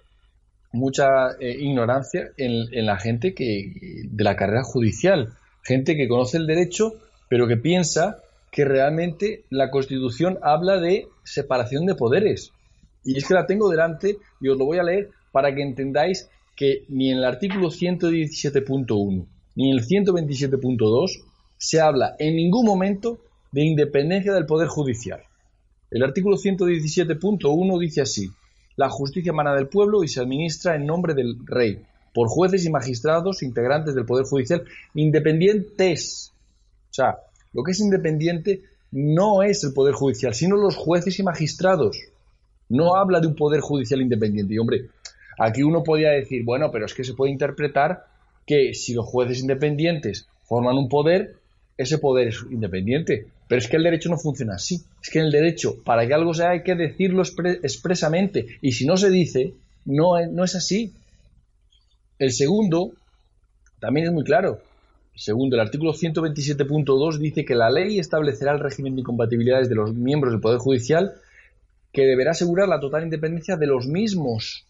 mucha 0.72 1.32
eh, 1.40 1.56
ignorancia 1.58 2.28
en, 2.36 2.72
en, 2.72 2.86
la 2.86 2.98
gente 2.98 3.34
que 3.34 3.72
de 4.04 4.24
la 4.24 4.36
carrera 4.36 4.62
judicial 4.62 5.32
gente 5.68 5.96
que 5.96 6.08
conoce 6.08 6.38
el 6.38 6.46
derecho, 6.46 6.94
pero 7.28 7.46
que 7.46 7.58
piensa 7.58 8.22
que 8.50 8.64
realmente 8.64 9.44
la 9.50 9.70
Constitución 9.70 10.38
habla 10.42 10.80
de 10.80 11.06
separación 11.24 11.84
de 11.84 11.94
poderes. 11.94 12.52
Y 13.04 13.18
es 13.18 13.28
que 13.28 13.34
la 13.34 13.46
tengo 13.46 13.68
delante 13.68 14.16
y 14.40 14.48
os 14.48 14.56
lo 14.56 14.64
voy 14.64 14.78
a 14.78 14.82
leer 14.82 15.10
para 15.30 15.54
que 15.54 15.62
entendáis 15.62 16.30
que 16.56 16.84
ni 16.88 17.10
en 17.10 17.18
el 17.18 17.24
artículo 17.24 17.68
117.1 17.68 19.26
ni 19.56 19.70
en 19.70 19.78
el 19.78 19.84
127.2 19.84 21.22
se 21.58 21.80
habla 21.80 22.16
en 22.18 22.36
ningún 22.36 22.64
momento 22.64 23.18
de 23.52 23.64
independencia 23.64 24.32
del 24.32 24.46
Poder 24.46 24.68
Judicial. 24.68 25.20
El 25.90 26.02
artículo 26.02 26.36
117.1 26.36 27.78
dice 27.78 28.00
así, 28.00 28.30
la 28.76 28.88
justicia 28.88 29.30
emana 29.30 29.54
del 29.54 29.68
pueblo 29.68 30.02
y 30.04 30.08
se 30.08 30.20
administra 30.20 30.76
en 30.76 30.86
nombre 30.86 31.14
del 31.14 31.36
rey, 31.44 31.82
por 32.18 32.26
jueces 32.26 32.66
y 32.66 32.70
magistrados 32.70 33.44
integrantes 33.44 33.94
del 33.94 34.04
Poder 34.04 34.24
Judicial 34.24 34.64
independientes. 34.94 36.32
O 36.90 36.94
sea, 36.94 37.18
lo 37.52 37.62
que 37.62 37.70
es 37.70 37.78
independiente 37.78 38.62
no 38.90 39.44
es 39.44 39.62
el 39.62 39.72
Poder 39.72 39.94
Judicial, 39.94 40.34
sino 40.34 40.56
los 40.56 40.74
jueces 40.74 41.16
y 41.20 41.22
magistrados. 41.22 41.96
No 42.70 42.96
habla 42.96 43.20
de 43.20 43.28
un 43.28 43.36
Poder 43.36 43.60
Judicial 43.60 44.02
independiente. 44.02 44.52
Y 44.52 44.58
hombre, 44.58 44.86
aquí 45.38 45.62
uno 45.62 45.84
podría 45.84 46.10
decir, 46.10 46.42
bueno, 46.44 46.72
pero 46.72 46.86
es 46.86 46.94
que 46.94 47.04
se 47.04 47.14
puede 47.14 47.30
interpretar 47.30 48.06
que 48.44 48.74
si 48.74 48.94
los 48.94 49.06
jueces 49.06 49.38
independientes 49.38 50.26
forman 50.42 50.76
un 50.76 50.88
poder, 50.88 51.36
ese 51.76 51.98
poder 51.98 52.26
es 52.26 52.44
independiente. 52.50 53.28
Pero 53.46 53.60
es 53.60 53.68
que 53.68 53.76
el 53.76 53.84
derecho 53.84 54.08
no 54.08 54.18
funciona 54.18 54.56
así. 54.56 54.82
Es 55.00 55.10
que 55.10 55.20
en 55.20 55.26
el 55.26 55.30
derecho, 55.30 55.84
para 55.84 56.04
que 56.04 56.14
algo 56.14 56.34
sea, 56.34 56.50
hay 56.50 56.64
que 56.64 56.74
decirlo 56.74 57.22
expresamente. 57.22 58.58
Y 58.60 58.72
si 58.72 58.86
no 58.86 58.96
se 58.96 59.08
dice, 59.08 59.54
no, 59.84 60.20
no 60.26 60.42
es 60.42 60.56
así. 60.56 60.92
El 62.18 62.32
segundo 62.32 62.92
también 63.80 64.06
es 64.06 64.12
muy 64.12 64.24
claro. 64.24 64.60
Segundo, 65.14 65.56
el 65.56 65.60
artículo 65.60 65.92
127.2 65.92 67.18
dice 67.18 67.44
que 67.44 67.54
la 67.54 67.70
ley 67.70 67.98
establecerá 67.98 68.52
el 68.52 68.60
régimen 68.60 68.94
de 68.94 69.00
incompatibilidades 69.00 69.68
de 69.68 69.74
los 69.74 69.94
miembros 69.94 70.32
del 70.32 70.40
Poder 70.40 70.58
Judicial 70.58 71.14
que 71.92 72.02
deberá 72.02 72.32
asegurar 72.32 72.68
la 72.68 72.80
total 72.80 73.04
independencia 73.04 73.56
de 73.56 73.66
los 73.66 73.86
mismos, 73.86 74.64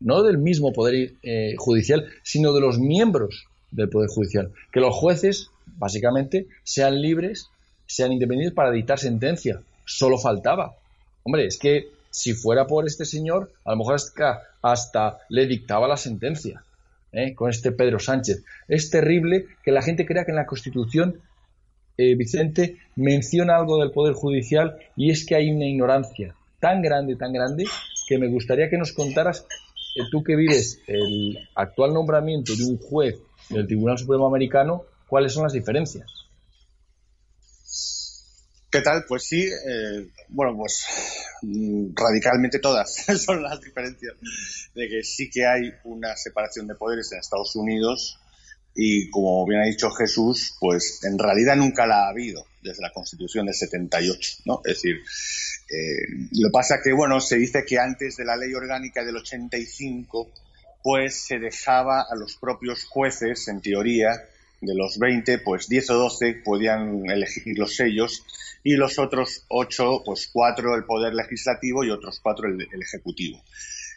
no 0.00 0.22
del 0.22 0.38
mismo 0.38 0.72
Poder 0.72 1.12
eh, 1.22 1.54
Judicial, 1.56 2.06
sino 2.22 2.52
de 2.52 2.60
los 2.60 2.78
miembros 2.78 3.46
del 3.70 3.88
Poder 3.88 4.08
Judicial. 4.08 4.52
Que 4.72 4.80
los 4.80 4.94
jueces, 4.94 5.50
básicamente, 5.78 6.46
sean 6.62 7.00
libres, 7.00 7.48
sean 7.86 8.12
independientes 8.12 8.54
para 8.54 8.70
dictar 8.70 8.98
sentencia. 8.98 9.60
Solo 9.84 10.18
faltaba. 10.18 10.74
Hombre, 11.22 11.46
es 11.46 11.58
que 11.58 11.88
si 12.10 12.34
fuera 12.34 12.66
por 12.66 12.86
este 12.86 13.04
señor, 13.04 13.52
a 13.64 13.72
lo 13.72 13.78
mejor 13.78 13.94
hasta, 13.94 14.42
hasta 14.62 15.18
le 15.28 15.46
dictaba 15.46 15.88
la 15.88 15.96
sentencia. 15.96 16.62
¿Eh? 17.14 17.34
con 17.34 17.50
este 17.50 17.72
Pedro 17.72 17.98
Sánchez. 17.98 18.44
Es 18.68 18.90
terrible 18.90 19.46
que 19.62 19.72
la 19.72 19.82
gente 19.82 20.06
crea 20.06 20.24
que 20.24 20.32
en 20.32 20.36
la 20.36 20.46
Constitución, 20.46 21.20
eh, 21.96 22.14
Vicente, 22.16 22.76
menciona 22.96 23.56
algo 23.56 23.78
del 23.78 23.92
Poder 23.92 24.14
Judicial 24.14 24.76
y 24.96 25.10
es 25.10 25.24
que 25.24 25.36
hay 25.36 25.50
una 25.50 25.66
ignorancia 25.66 26.34
tan 26.60 26.82
grande, 26.82 27.16
tan 27.16 27.32
grande, 27.32 27.64
que 28.08 28.18
me 28.18 28.28
gustaría 28.28 28.70
que 28.70 28.78
nos 28.78 28.92
contaras, 28.92 29.46
eh, 29.96 30.02
tú 30.10 30.22
que 30.22 30.36
vives 30.36 30.80
el 30.86 31.38
actual 31.54 31.92
nombramiento 31.92 32.54
de 32.56 32.64
un 32.64 32.78
juez 32.78 33.20
del 33.50 33.66
Tribunal 33.66 33.98
Supremo 33.98 34.26
Americano, 34.26 34.84
cuáles 35.06 35.32
son 35.32 35.44
las 35.44 35.52
diferencias. 35.52 36.23
¿Qué 38.74 38.80
tal? 38.80 39.04
Pues 39.06 39.22
sí, 39.22 39.48
bueno, 40.30 40.56
pues 40.56 40.84
Mm, 41.44 41.94
radicalmente 41.94 42.58
todas 42.58 43.04
son 43.24 43.42
las 43.42 43.60
diferencias 43.60 44.14
de 44.74 44.88
que 44.88 45.02
sí 45.02 45.28
que 45.28 45.46
hay 45.46 45.72
una 45.84 46.16
separación 46.16 46.66
de 46.66 46.74
poderes 46.74 47.12
en 47.12 47.18
Estados 47.18 47.54
Unidos 47.54 48.18
y 48.74 49.10
como 49.10 49.46
bien 49.46 49.60
ha 49.60 49.66
dicho 49.66 49.90
Jesús, 49.90 50.56
pues 50.58 51.00
en 51.04 51.18
realidad 51.18 51.56
nunca 51.56 51.86
la 51.86 52.06
ha 52.06 52.08
habido 52.08 52.46
desde 52.62 52.82
la 52.82 52.92
Constitución 52.92 53.46
del 53.46 53.54
78, 53.54 54.38
¿no? 54.46 54.62
Es 54.64 54.74
decir, 54.74 54.96
eh, 54.96 56.28
lo 56.40 56.50
pasa 56.50 56.80
que, 56.82 56.92
bueno, 56.92 57.20
se 57.20 57.36
dice 57.36 57.64
que 57.64 57.78
antes 57.78 58.16
de 58.16 58.24
la 58.24 58.36
ley 58.36 58.52
orgánica 58.54 59.04
del 59.04 59.16
85, 59.16 60.32
pues 60.82 61.26
se 61.26 61.38
dejaba 61.38 62.06
a 62.10 62.16
los 62.16 62.36
propios 62.36 62.84
jueces, 62.84 63.46
en 63.46 63.60
teoría, 63.60 64.10
de 64.64 64.74
los 64.74 64.98
20, 64.98 65.38
pues 65.38 65.68
10 65.68 65.90
o 65.90 65.94
12 65.94 66.42
podían 66.44 67.08
elegir 67.10 67.58
los 67.58 67.76
sellos 67.76 68.24
y 68.62 68.76
los 68.76 68.98
otros 68.98 69.44
8, 69.48 70.02
pues 70.04 70.28
4 70.32 70.74
el 70.74 70.84
poder 70.84 71.14
legislativo 71.14 71.84
y 71.84 71.90
otros 71.90 72.20
4 72.20 72.48
el, 72.48 72.82
ejecutivo. 72.82 73.42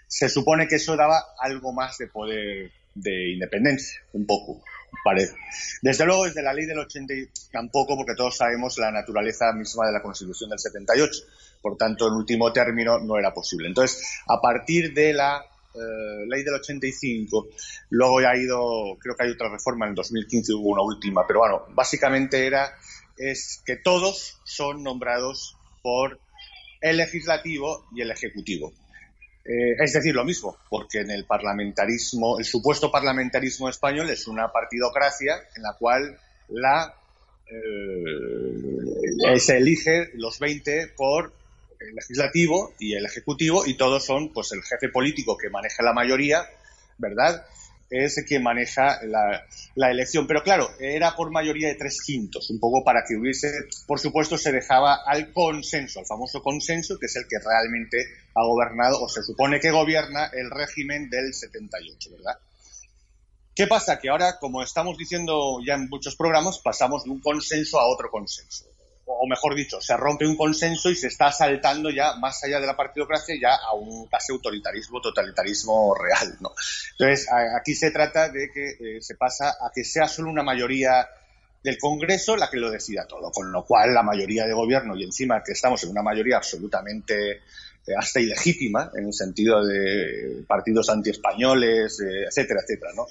Se 0.07 0.29
supone 0.29 0.67
que 0.67 0.75
eso 0.75 0.95
daba 0.95 1.24
algo 1.39 1.74
más 1.74 1.97
de 1.97 2.07
poder 2.07 2.71
de 2.93 3.33
independencia, 3.33 4.01
un 4.13 4.25
poco, 4.25 4.63
parece. 5.03 5.36
Desde 5.81 6.05
luego, 6.05 6.25
desde 6.25 6.41
la 6.41 6.53
ley 6.53 6.65
del 6.65 6.79
80 6.79 7.13
tampoco, 7.51 7.95
porque 7.95 8.15
todos 8.15 8.38
sabemos 8.38 8.77
la 8.77 8.91
naturaleza 8.91 9.51
misma 9.53 9.88
de 9.88 9.93
la 9.93 10.01
Constitución 10.01 10.50
del 10.50 10.59
78. 10.59 11.24
Por 11.62 11.77
tanto, 11.77 12.07
en 12.07 12.13
último 12.13 12.51
término, 12.51 13.00
no 13.00 13.17
era 13.17 13.33
posible. 13.33 13.67
Entonces, 13.67 14.21
a 14.27 14.41
partir 14.41 14.93
de 14.93 15.13
la 15.13 15.45
eh, 15.77 16.25
ley 16.27 16.43
del 16.43 16.55
85, 16.55 17.48
luego 17.91 18.22
ya 18.22 18.31
ha 18.31 18.38
ido, 18.38 18.98
creo 19.00 19.15
que 19.15 19.25
hay 19.25 19.31
otra 19.31 19.50
reforma 19.50 19.86
en 19.86 19.91
el 19.91 19.96
2015, 19.96 20.53
hubo 20.53 20.69
una 20.69 20.81
última, 20.81 21.25
pero 21.25 21.39
bueno, 21.39 21.65
básicamente 21.69 22.46
era 22.46 22.74
es 23.17 23.62
que 23.65 23.77
todos 23.77 24.39
son 24.43 24.84
nombrados 24.84 25.57
por 25.81 26.19
el 26.81 26.98
legislativo 26.98 27.86
y 27.96 28.01
el 28.01 28.12
ejecutivo. 28.12 28.74
Eh, 29.43 29.75
es 29.79 29.93
decir, 29.93 30.13
lo 30.13 30.25
mismo, 30.25 30.57
porque 30.69 31.00
en 31.00 31.12
el 31.12 31.25
parlamentarismo, 31.25 32.38
el 32.38 32.46
supuesto 32.46 32.91
parlamentarismo 32.91 33.69
español 33.69 34.10
es 34.10 34.27
una 34.27 34.51
partidocracia 34.51 35.36
en 35.55 35.63
la 35.63 35.74
cual 35.74 36.19
la 36.50 36.93
eh, 37.50 39.39
se 39.39 39.57
elige 39.57 40.10
los 40.15 40.38
20 40.39 40.89
por 40.98 41.31
el 41.79 41.96
legislativo 41.96 42.74
y 42.79 42.93
el 42.93 43.05
ejecutivo 43.05 43.65
y 43.65 43.75
todos 43.75 44.05
son 44.05 44.34
pues 44.34 44.51
el 44.51 44.63
jefe 44.63 44.89
político 44.89 45.38
que 45.38 45.50
maneja 45.50 45.84
la 45.84 45.93
mayoría, 45.93 46.46
¿verdad? 46.98 47.46
Es 47.89 48.22
quien 48.27 48.43
maneja 48.43 49.00
la, 49.05 49.46
la, 49.75 49.91
elección. 49.91 50.27
Pero 50.27 50.43
claro, 50.43 50.69
era 50.79 51.15
por 51.15 51.31
mayoría 51.31 51.69
de 51.69 51.75
tres 51.75 52.01
quintos, 52.05 52.50
un 52.50 52.60
poco 52.60 52.84
para 52.84 53.03
que 53.07 53.15
hubiese, 53.15 53.50
por 53.86 54.00
supuesto, 54.00 54.38
se 54.38 54.51
dejaba 54.51 55.03
al 55.05 55.31
consenso, 55.31 56.00
al 56.00 56.05
famoso 56.05 56.41
consenso, 56.41 57.00
que 57.00 57.05
es 57.05 57.15
el 57.15 57.27
que 57.29 57.39
realmente 57.39 58.05
ha 58.36 58.43
gobernado 58.43 59.01
o 59.01 59.07
se 59.07 59.24
supone 59.24 59.62
que 59.62 59.72
gobierna 59.72 60.29
el 60.34 60.51
régimen 60.51 61.10
del 61.10 61.34
78, 61.34 62.12
¿verdad? 62.12 62.38
¿Qué 63.55 63.67
pasa? 63.67 64.00
Que 64.00 64.10
ahora, 64.10 64.38
como 64.38 64.62
estamos 64.62 64.98
diciendo 64.98 65.60
ya 65.65 65.75
en 65.75 65.88
muchos 65.88 66.17
programas, 66.17 66.60
pasamos 66.60 67.05
de 67.05 67.12
un 67.12 67.22
consenso 67.22 67.79
a 67.79 67.88
otro 67.88 68.12
consenso 68.12 68.65
o 69.08 69.26
mejor 69.26 69.56
dicho, 69.56 69.80
se 69.82 69.96
rompe 69.96 70.28
un 70.28 70.36
consenso 70.36 70.90
y 70.90 70.96
se 70.96 71.08
está 71.08 71.32
saltando 71.32 71.90
ya 71.90 72.16
más 72.18 72.44
allá 72.44 72.60
de 72.60 72.68
la 72.68 72.76
partidocracia 72.76 73.36
ya 73.40 73.56
a 73.56 73.74
un 73.74 74.08
casi 74.08 74.34
autoritarismo, 74.34 75.00
totalitarismo 75.02 75.96
real, 75.96 76.38
¿no? 76.42 76.52
Entonces, 76.92 77.28
aquí 77.58 77.74
se 77.74 77.92
trata 77.92 78.30
de 78.30 78.52
que 78.52 78.98
eh, 78.98 79.02
se 79.02 79.16
pasa 79.16 79.50
a 79.50 79.72
que 79.74 79.84
sea 79.84 80.08
solo 80.08 80.30
una 80.30 80.44
mayoría 80.44 81.08
del 81.64 81.78
Congreso 81.78 82.36
la 82.36 82.50
que 82.50 82.58
lo 82.58 82.70
decida 82.70 83.08
todo, 83.08 83.32
con 83.32 83.52
lo 83.52 83.66
cual 83.66 83.94
la 83.94 84.04
mayoría 84.04 84.46
de 84.46 84.54
gobierno 84.54 84.96
y 84.96 85.04
encima 85.04 85.42
que 85.44 85.54
estamos 85.54 85.84
en 85.84 85.90
una 85.90 86.04
mayoría 86.04 86.38
absolutamente 86.38 87.32
eh, 87.32 87.94
hasta 87.98 88.20
ilegítima 88.20 88.92
en 88.94 89.08
el 89.08 89.14
sentido 89.14 89.66
de 89.66 90.44
partidos 90.48 90.90
antiespañoles, 90.90 92.02
eh, 92.02 92.26
etcétera, 92.28 92.62
etcétera, 92.62 92.92
¿no? 92.94 93.06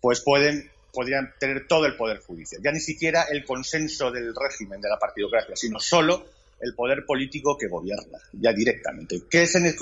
Pues 0.00 0.20
pueden 0.20 0.71
podrían 0.92 1.32
tener 1.38 1.66
todo 1.66 1.86
el 1.86 1.96
poder 1.96 2.18
judicial. 2.18 2.60
Ya 2.62 2.70
ni 2.70 2.80
siquiera 2.80 3.24
el 3.30 3.44
consenso 3.44 4.10
del 4.10 4.34
régimen 4.34 4.80
de 4.80 4.88
la 4.88 4.98
partidocracia, 4.98 5.56
sino 5.56 5.80
solo 5.80 6.26
el 6.60 6.74
poder 6.74 7.04
político 7.04 7.56
que 7.58 7.66
gobierna, 7.66 8.18
ya 8.32 8.52
directamente. 8.52 9.22
¿Qué 9.28 9.42
es, 9.42 9.54
en, 9.56 9.74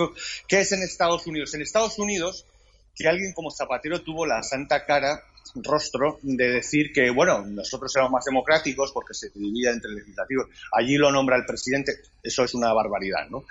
¿Qué 0.48 0.60
es 0.60 0.72
en 0.72 0.82
Estados 0.82 1.26
Unidos? 1.26 1.52
En 1.54 1.60
Estados 1.60 1.98
Unidos, 1.98 2.46
que 2.94 3.06
alguien 3.06 3.32
como 3.32 3.50
Zapatero 3.50 4.02
tuvo 4.02 4.24
la 4.24 4.42
santa 4.42 4.86
cara, 4.86 5.22
rostro, 5.56 6.18
de 6.22 6.48
decir 6.48 6.92
que, 6.92 7.10
bueno, 7.10 7.44
nosotros 7.44 7.94
éramos 7.96 8.12
más 8.12 8.24
democráticos 8.24 8.92
porque 8.92 9.14
se 9.14 9.30
dividía 9.30 9.72
entre 9.72 9.90
el 9.90 9.96
legislativo. 9.96 10.44
Allí 10.72 10.96
lo 10.96 11.12
nombra 11.12 11.36
el 11.36 11.44
presidente. 11.44 11.92
Eso 12.22 12.44
es 12.44 12.54
una 12.54 12.72
barbaridad, 12.72 13.28
¿no? 13.28 13.44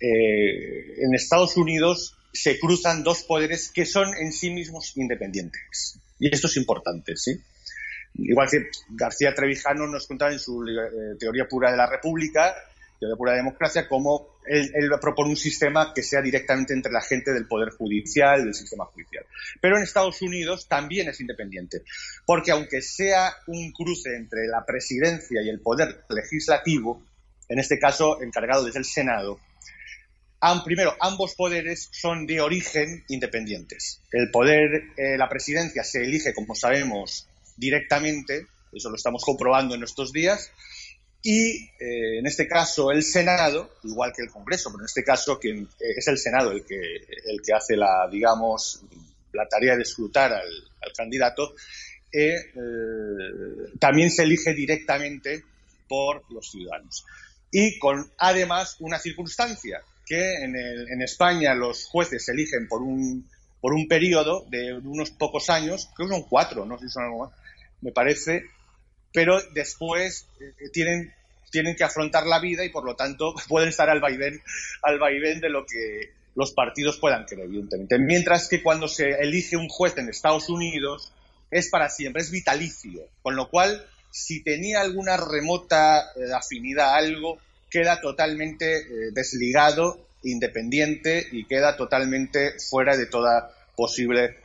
Eh, 0.00 1.02
en 1.02 1.14
Estados 1.14 1.56
Unidos 1.56 2.16
se 2.32 2.58
cruzan 2.58 3.02
dos 3.02 3.22
poderes 3.24 3.70
que 3.70 3.84
son 3.84 4.14
en 4.16 4.32
sí 4.32 4.50
mismos 4.50 4.96
independientes. 4.96 5.98
Y 6.24 6.34
esto 6.34 6.46
es 6.46 6.56
importante, 6.56 7.14
¿sí? 7.16 7.38
Igual 8.14 8.48
que 8.50 8.70
García 8.88 9.34
Trevijano 9.34 9.86
nos 9.86 10.06
contaba 10.06 10.32
en 10.32 10.38
su 10.38 10.64
eh, 10.66 11.16
teoría 11.18 11.44
pura 11.46 11.70
de 11.70 11.76
la 11.76 11.86
República, 11.86 12.54
teoría 12.98 13.14
pura 13.14 13.32
de 13.32 13.38
democracia, 13.38 13.86
cómo 13.86 14.38
él, 14.46 14.72
propone 15.02 15.28
un 15.28 15.36
sistema 15.36 15.92
que 15.92 16.02
sea 16.02 16.22
directamente 16.22 16.72
entre 16.72 16.90
la 16.90 17.02
gente 17.02 17.30
del 17.30 17.46
Poder 17.46 17.68
Judicial, 17.72 18.42
del 18.42 18.54
sistema 18.54 18.86
judicial. 18.86 19.26
Pero 19.60 19.76
en 19.76 19.82
Estados 19.82 20.22
Unidos 20.22 20.66
también 20.66 21.10
es 21.10 21.20
independiente, 21.20 21.82
porque 22.24 22.52
aunque 22.52 22.80
sea 22.80 23.34
un 23.46 23.70
cruce 23.72 24.16
entre 24.16 24.46
la 24.46 24.64
presidencia 24.64 25.42
y 25.42 25.50
el 25.50 25.60
Poder 25.60 26.06
Legislativo, 26.08 27.02
en 27.50 27.58
este 27.58 27.78
caso 27.78 28.22
encargado 28.22 28.64
desde 28.64 28.78
el 28.78 28.86
Senado, 28.86 29.38
primero, 30.64 30.94
ambos 31.00 31.34
poderes 31.34 31.88
son 31.92 32.26
de 32.26 32.40
origen 32.40 33.04
independientes. 33.08 34.00
El 34.10 34.30
poder, 34.30 34.92
eh, 34.96 35.16
la 35.16 35.28
presidencia 35.28 35.84
se 35.84 36.02
elige, 36.02 36.34
como 36.34 36.54
sabemos, 36.54 37.26
directamente, 37.56 38.46
eso 38.72 38.90
lo 38.90 38.96
estamos 38.96 39.24
comprobando 39.24 39.74
en 39.74 39.82
estos 39.82 40.12
días, 40.12 40.50
y 41.22 41.64
eh, 41.80 42.18
en 42.18 42.26
este 42.26 42.46
caso 42.46 42.90
el 42.90 43.02
Senado, 43.02 43.76
igual 43.84 44.12
que 44.14 44.22
el 44.22 44.30
Congreso, 44.30 44.70
pero 44.70 44.82
en 44.82 44.86
este 44.86 45.04
caso 45.04 45.38
quien, 45.38 45.62
eh, 45.62 45.94
es 45.96 46.06
el 46.08 46.18
Senado 46.18 46.52
el 46.52 46.64
que, 46.64 47.52
hace 47.54 47.76
la, 47.76 48.08
digamos, 48.10 48.82
la 49.32 49.48
tarea 49.48 49.76
de 49.76 49.82
escrutar 49.82 50.32
al, 50.32 50.48
al 50.82 50.92
candidato, 50.94 51.54
también 53.80 54.08
se 54.10 54.22
elige 54.22 54.54
directamente 54.54 55.42
por 55.88 56.22
los 56.30 56.48
ciudadanos. 56.48 57.04
Y 57.50 57.78
con 57.78 58.08
además 58.18 58.76
una 58.78 58.98
circunstancia, 58.98 59.82
que 60.06 60.44
en, 60.44 60.56
el, 60.56 60.88
en 60.90 61.02
España 61.02 61.54
los 61.54 61.86
jueces 61.86 62.24
se 62.24 62.32
eligen 62.32 62.68
por 62.68 62.82
un, 62.82 63.28
por 63.60 63.72
un 63.72 63.88
periodo 63.88 64.44
de 64.50 64.74
unos 64.74 65.10
pocos 65.10 65.50
años, 65.50 65.88
creo 65.94 66.08
que 66.08 66.14
son 66.14 66.28
cuatro, 66.28 66.66
no 66.66 66.78
sé 66.78 66.86
si 66.86 66.92
son 66.92 67.04
algo 67.04 67.26
más, 67.26 67.32
me 67.80 67.92
parece, 67.92 68.44
pero 69.12 69.40
después 69.52 70.26
eh, 70.40 70.68
tienen, 70.72 71.12
tienen 71.50 71.76
que 71.76 71.84
afrontar 71.84 72.26
la 72.26 72.40
vida 72.40 72.64
y 72.64 72.70
por 72.70 72.84
lo 72.84 72.96
tanto 72.96 73.34
pueden 73.48 73.68
estar 73.68 73.88
al 73.88 74.00
vaivén, 74.00 74.42
al 74.82 74.98
vaivén 74.98 75.40
de 75.40 75.48
lo 75.48 75.64
que 75.64 76.12
los 76.34 76.52
partidos 76.52 76.98
puedan 76.98 77.26
querer, 77.26 77.44
evidentemente. 77.44 77.98
Mientras 77.98 78.48
que 78.48 78.62
cuando 78.62 78.88
se 78.88 79.10
elige 79.20 79.56
un 79.56 79.68
juez 79.68 79.96
en 79.96 80.08
Estados 80.08 80.48
Unidos 80.48 81.12
es 81.50 81.70
para 81.70 81.88
siempre, 81.88 82.22
es 82.22 82.30
vitalicio, 82.30 83.08
con 83.22 83.36
lo 83.36 83.48
cual 83.48 83.86
si 84.10 84.42
tenía 84.42 84.80
alguna 84.80 85.16
remota 85.16 86.00
eh, 86.16 86.32
afinidad 86.34 86.90
a 86.90 86.96
algo, 86.96 87.38
queda 87.74 88.00
totalmente 88.00 88.76
eh, 88.76 89.10
desligado, 89.12 90.06
independiente 90.22 91.26
y 91.32 91.44
queda 91.44 91.76
totalmente 91.76 92.54
fuera 92.70 92.96
de 92.96 93.06
toda 93.06 93.50
posible 93.74 94.36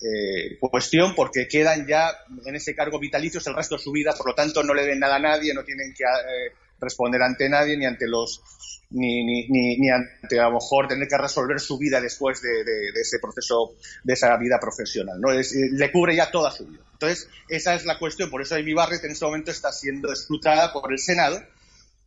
eh, 0.00 0.58
cuestión 0.60 1.12
porque 1.16 1.48
quedan 1.48 1.88
ya 1.88 2.08
en 2.46 2.54
ese 2.54 2.76
cargo 2.76 3.00
vitalicios 3.00 3.44
el 3.48 3.56
resto 3.56 3.76
de 3.76 3.82
su 3.82 3.90
vida, 3.90 4.14
por 4.16 4.28
lo 4.28 4.34
tanto 4.36 4.62
no 4.62 4.74
le 4.74 4.86
den 4.86 5.00
nada 5.00 5.16
a 5.16 5.18
nadie, 5.18 5.52
no 5.54 5.64
tienen 5.64 5.92
que 5.92 6.04
eh, 6.04 6.52
responder 6.78 7.20
ante 7.20 7.48
nadie 7.48 7.76
ni 7.76 7.84
ante 7.84 8.06
los 8.06 8.42
ni, 8.90 9.24
ni, 9.24 9.48
ni, 9.48 9.90
ante 9.90 10.38
a 10.38 10.44
lo 10.44 10.52
mejor 10.52 10.86
tener 10.86 11.08
que 11.08 11.18
resolver 11.18 11.58
su 11.58 11.78
vida 11.78 12.00
después 12.00 12.40
de, 12.40 12.62
ese 12.94 13.18
proceso, 13.18 13.74
de 14.04 14.12
esa 14.14 14.36
vida 14.36 14.60
profesional. 14.60 15.20
¿no? 15.20 15.30
Le 15.32 15.92
cubre 15.92 16.14
ya 16.14 16.30
toda 16.30 16.52
su 16.52 16.64
vida. 16.64 16.80
Entonces, 16.92 17.28
esa 17.48 17.74
es 17.74 17.84
la 17.84 17.98
cuestión. 17.98 18.30
Por 18.30 18.40
eso 18.40 18.54
Amy 18.54 18.72
Barrett 18.72 19.04
en 19.04 19.10
este 19.10 19.26
momento 19.26 19.50
está 19.50 19.72
siendo 19.72 20.10
escrutada 20.10 20.72
por 20.72 20.90
el 20.90 20.98
Senado 20.98 21.42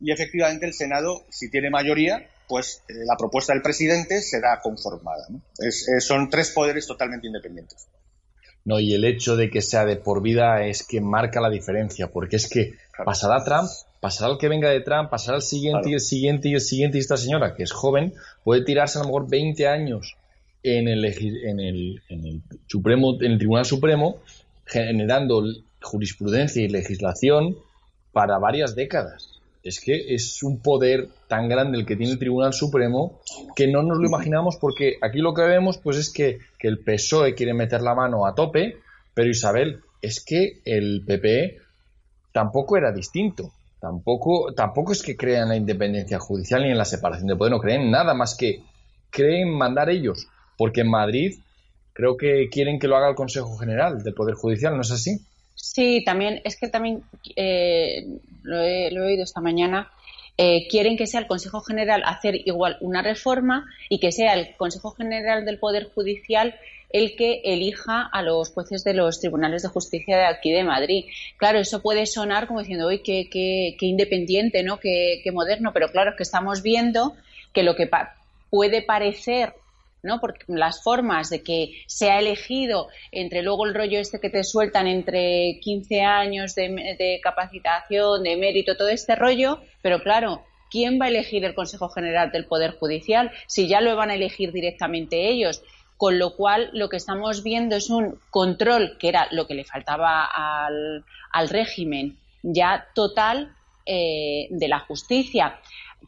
y 0.02 0.10
efectivamente 0.10 0.66
el 0.66 0.74
Senado, 0.74 1.24
si 1.30 1.48
tiene 1.48 1.70
mayoría, 1.70 2.26
pues 2.48 2.82
eh, 2.88 2.92
la 3.06 3.16
propuesta 3.16 3.52
del 3.52 3.62
presidente 3.62 4.20
será 4.20 4.60
conformada. 4.60 5.28
Eh, 5.60 6.00
son 6.00 6.28
tres 6.28 6.50
poderes 6.50 6.86
totalmente 6.88 7.28
independientes. 7.28 7.86
No, 8.64 8.80
y 8.80 8.94
el 8.94 9.04
hecho 9.04 9.36
de 9.36 9.48
que 9.48 9.62
sea 9.62 9.84
de 9.84 9.96
por 9.96 10.22
vida 10.22 10.66
es 10.66 10.84
que 10.84 11.00
marca 11.00 11.40
la 11.40 11.50
diferencia, 11.50 12.08
porque 12.08 12.36
es 12.36 12.48
que 12.48 12.74
pasará 13.04 13.44
Trump, 13.44 13.68
pasará 14.00 14.32
el 14.32 14.38
que 14.38 14.48
venga 14.48 14.70
de 14.70 14.80
Trump, 14.80 15.08
pasará 15.08 15.36
el 15.36 15.42
siguiente 15.42 15.90
y 15.90 15.94
el 15.94 16.00
siguiente 16.00 16.48
y 16.48 16.54
el 16.54 16.60
siguiente, 16.60 16.98
y 16.98 17.00
esta 17.00 17.16
señora, 17.16 17.54
que 17.54 17.62
es 17.62 17.72
joven, 17.72 18.14
puede 18.44 18.64
tirarse 18.64 18.98
a 18.98 19.02
lo 19.02 19.08
mejor 19.08 19.28
20 19.28 19.66
años 19.66 20.16
en 20.62 20.88
el, 20.88 21.04
en 21.04 21.60
el, 21.60 22.02
en 22.08 22.26
el, 22.26 22.42
Supremo, 22.66 23.16
en 23.20 23.32
el 23.32 23.38
Tribunal 23.38 23.64
Supremo, 23.64 24.20
generando 24.64 25.42
jurisprudencia 25.80 26.62
y 26.62 26.68
legislación 26.68 27.56
para 28.12 28.38
varias 28.38 28.76
décadas 28.76 29.31
es 29.62 29.80
que 29.80 30.14
es 30.14 30.42
un 30.42 30.60
poder 30.60 31.08
tan 31.28 31.48
grande 31.48 31.78
el 31.78 31.86
que 31.86 31.96
tiene 31.96 32.12
el 32.12 32.18
Tribunal 32.18 32.52
Supremo 32.52 33.20
que 33.54 33.68
no 33.68 33.82
nos 33.82 33.98
lo 33.98 34.06
imaginamos 34.06 34.56
porque 34.56 34.96
aquí 35.00 35.18
lo 35.18 35.34
que 35.34 35.42
vemos 35.42 35.78
pues 35.78 35.96
es 35.96 36.10
que, 36.12 36.38
el 36.60 36.78
PSOE 36.78 37.34
quiere 37.34 37.54
meter 37.54 37.82
la 37.82 37.94
mano 37.94 38.24
a 38.24 38.36
tope, 38.36 38.76
pero 39.14 39.28
Isabel, 39.28 39.80
es 40.00 40.24
que 40.24 40.60
el 40.64 41.02
PP 41.04 41.58
tampoco 42.30 42.76
era 42.76 42.92
distinto. 42.92 43.50
Tampoco, 43.80 44.54
tampoco 44.54 44.92
es 44.92 45.02
que 45.02 45.16
crean 45.16 45.48
la 45.48 45.56
independencia 45.56 46.20
judicial 46.20 46.62
ni 46.62 46.70
en 46.70 46.78
la 46.78 46.84
separación 46.84 47.26
de 47.26 47.34
poder, 47.34 47.50
no 47.50 47.58
creen 47.58 47.90
nada 47.90 48.14
más 48.14 48.36
que 48.36 48.62
creen 49.10 49.50
mandar 49.50 49.90
ellos, 49.90 50.28
porque 50.56 50.82
en 50.82 50.90
Madrid 50.90 51.34
creo 51.92 52.16
que 52.16 52.48
quieren 52.48 52.78
que 52.78 52.86
lo 52.86 52.96
haga 52.96 53.08
el 53.08 53.16
Consejo 53.16 53.58
General 53.58 54.02
del 54.02 54.14
Poder 54.14 54.36
Judicial, 54.36 54.76
¿no 54.76 54.82
es 54.82 54.92
así? 54.92 55.20
Sí, 55.62 56.02
también, 56.04 56.40
es 56.42 56.56
que 56.56 56.66
también 56.66 57.04
eh, 57.36 58.04
lo, 58.42 58.60
he, 58.60 59.00
oído 59.00 59.22
esta 59.22 59.40
mañana. 59.40 59.92
Eh, 60.36 60.66
quieren 60.68 60.96
que 60.96 61.06
sea 61.06 61.20
el 61.20 61.28
Consejo 61.28 61.60
General 61.60 62.02
hacer 62.04 62.34
igual 62.48 62.78
una 62.80 63.00
reforma 63.00 63.64
y 63.88 64.00
que 64.00 64.10
sea 64.10 64.34
el 64.34 64.56
Consejo 64.56 64.90
General 64.90 65.44
del 65.44 65.60
Poder 65.60 65.88
Judicial 65.94 66.56
el 66.90 67.14
que 67.14 67.42
elija 67.44 68.02
a 68.02 68.22
los 68.22 68.50
jueces 68.50 68.82
de 68.82 68.92
los 68.92 69.20
tribunales 69.20 69.62
de 69.62 69.68
justicia 69.68 70.16
de 70.16 70.24
aquí 70.24 70.50
de 70.50 70.64
Madrid. 70.64 71.04
Claro, 71.36 71.60
eso 71.60 71.80
puede 71.80 72.06
sonar 72.06 72.48
como 72.48 72.58
diciendo, 72.58 72.88
uy, 72.88 72.98
qué, 72.98 73.30
qué, 73.30 73.86
independiente, 73.86 74.64
¿no? 74.64 74.80
Qué, 74.80 75.20
qué, 75.22 75.30
moderno, 75.30 75.72
pero 75.72 75.92
claro, 75.92 76.10
es 76.10 76.16
que 76.16 76.24
estamos 76.24 76.62
viendo 76.62 77.14
que 77.52 77.62
lo 77.62 77.76
que 77.76 77.88
puede 78.50 78.82
parecer 78.82 79.54
¿no? 80.02 80.20
Porque 80.20 80.44
las 80.48 80.82
formas 80.82 81.30
de 81.30 81.42
que 81.42 81.82
se 81.86 82.10
ha 82.10 82.18
elegido 82.18 82.88
entre 83.12 83.42
luego 83.42 83.66
el 83.66 83.74
rollo 83.74 83.98
este 84.00 84.20
que 84.20 84.30
te 84.30 84.44
sueltan 84.44 84.86
entre 84.86 85.58
15 85.60 86.02
años 86.02 86.54
de, 86.54 87.20
capacitación, 87.22 88.22
de 88.22 88.36
mérito, 88.36 88.76
todo 88.76 88.88
este 88.88 89.14
rollo, 89.14 89.60
pero 89.80 90.00
claro, 90.00 90.42
¿quién 90.70 91.00
va 91.00 91.06
a 91.06 91.08
elegir 91.08 91.44
el 91.44 91.54
Consejo 91.54 91.88
General 91.88 92.32
del 92.32 92.46
Poder 92.46 92.72
Judicial 92.72 93.30
si 93.46 93.68
ya 93.68 93.80
lo 93.80 93.94
van 93.96 94.10
a 94.10 94.14
elegir 94.14 94.52
directamente 94.52 95.28
ellos? 95.28 95.62
Con 95.96 96.18
lo 96.18 96.34
cual, 96.34 96.70
lo 96.72 96.88
que 96.88 96.96
estamos 96.96 97.44
viendo 97.44 97.76
es 97.76 97.88
un 97.88 98.18
control, 98.30 98.96
que 98.98 99.08
era 99.08 99.28
lo 99.30 99.46
que 99.46 99.54
le 99.54 99.64
faltaba 99.64 100.24
al, 100.24 101.48
régimen, 101.48 102.18
ya 102.42 102.88
total 102.92 103.54
eh, 103.86 104.48
de 104.50 104.66
la 104.66 104.80
justicia 104.80 105.60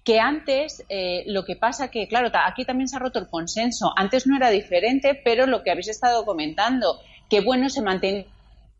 que 0.02 0.18
antes 0.18 0.84
eh, 0.88 1.22
lo 1.26 1.44
que 1.44 1.56
pasa 1.56 1.90
que, 1.90 2.08
claro, 2.08 2.30
aquí 2.44 2.64
también 2.64 2.88
se 2.88 2.96
ha 2.96 3.00
roto 3.00 3.18
el 3.18 3.28
consenso. 3.28 3.92
Antes 3.96 4.26
no 4.26 4.36
era 4.36 4.50
diferente, 4.50 5.20
pero 5.24 5.46
lo 5.46 5.62
que 5.62 5.70
habéis 5.70 5.88
estado 5.88 6.24
comentando, 6.24 7.00
que 7.30 7.40
bueno, 7.40 7.68
se 7.68 7.82
mantenía 7.82 8.26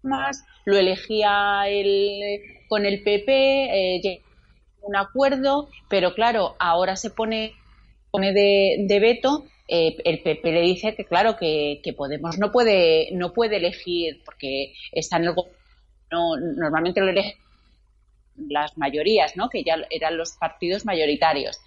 más, 0.02 0.44
lo 0.64 0.76
elegía 0.76 1.62
el, 1.68 2.40
con 2.68 2.84
el 2.84 3.02
PP, 3.02 3.96
eh, 3.96 4.22
un 4.82 4.96
acuerdo, 4.96 5.68
pero 5.88 6.14
claro, 6.14 6.56
ahora 6.58 6.96
se 6.96 7.10
pone, 7.10 7.52
pone 8.10 8.32
de, 8.32 8.98
veto. 9.00 9.44
Eh, 9.66 9.96
el 10.04 10.22
PP 10.22 10.52
le 10.52 10.60
dice 10.60 10.94
que, 10.94 11.04
claro, 11.04 11.36
que, 11.36 11.80
Podemos 11.96 12.38
no 12.38 12.52
puede, 12.52 13.08
no 13.12 13.32
puede 13.32 13.56
elegir, 13.56 14.22
porque 14.24 14.74
está 14.92 15.16
en 15.16 15.24
el 15.24 15.34
no, 16.10 16.36
normalmente 16.36 17.00
lo 17.00 17.08
elige 17.08 17.36
las 18.36 18.76
mayorías, 18.78 19.36
¿no? 19.36 19.48
que 19.48 19.62
ya 19.64 19.76
eran 19.90 20.16
los 20.16 20.32
partidos 20.32 20.84
mayoritarios. 20.84 21.60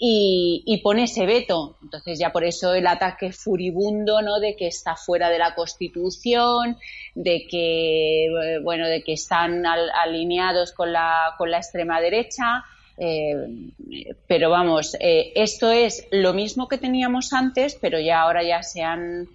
Y, 0.00 0.80
pone 0.84 1.04
ese 1.04 1.26
veto. 1.26 1.76
Entonces 1.82 2.20
ya 2.20 2.30
por 2.30 2.44
eso 2.44 2.72
el 2.72 2.86
ataque 2.86 3.32
furibundo, 3.32 4.22
¿no? 4.22 4.38
De 4.38 4.54
que 4.54 4.68
está 4.68 4.94
fuera 4.94 5.28
de 5.28 5.38
la 5.38 5.56
Constitución, 5.56 6.78
de 7.16 7.48
que, 7.50 8.26
eh, 8.26 8.58
bueno, 8.62 8.86
de 8.86 9.02
que 9.02 9.14
están 9.14 9.66
alineados 9.66 10.70
con 10.72 10.92
la, 10.92 11.34
con 11.36 11.50
la 11.50 11.58
extrema 11.58 12.00
derecha. 12.00 12.64
Eh, 12.96 13.34
pero 14.28 14.50
vamos, 14.50 14.96
eh, 15.00 15.32
esto 15.34 15.72
es 15.72 16.06
lo 16.12 16.32
mismo 16.32 16.68
que 16.68 16.78
teníamos 16.78 17.32
antes, 17.32 17.76
pero 17.80 17.98
ya 17.98 18.20
ahora 18.20 18.44
ya 18.44 18.62
se 18.62 18.82
han 18.82 19.26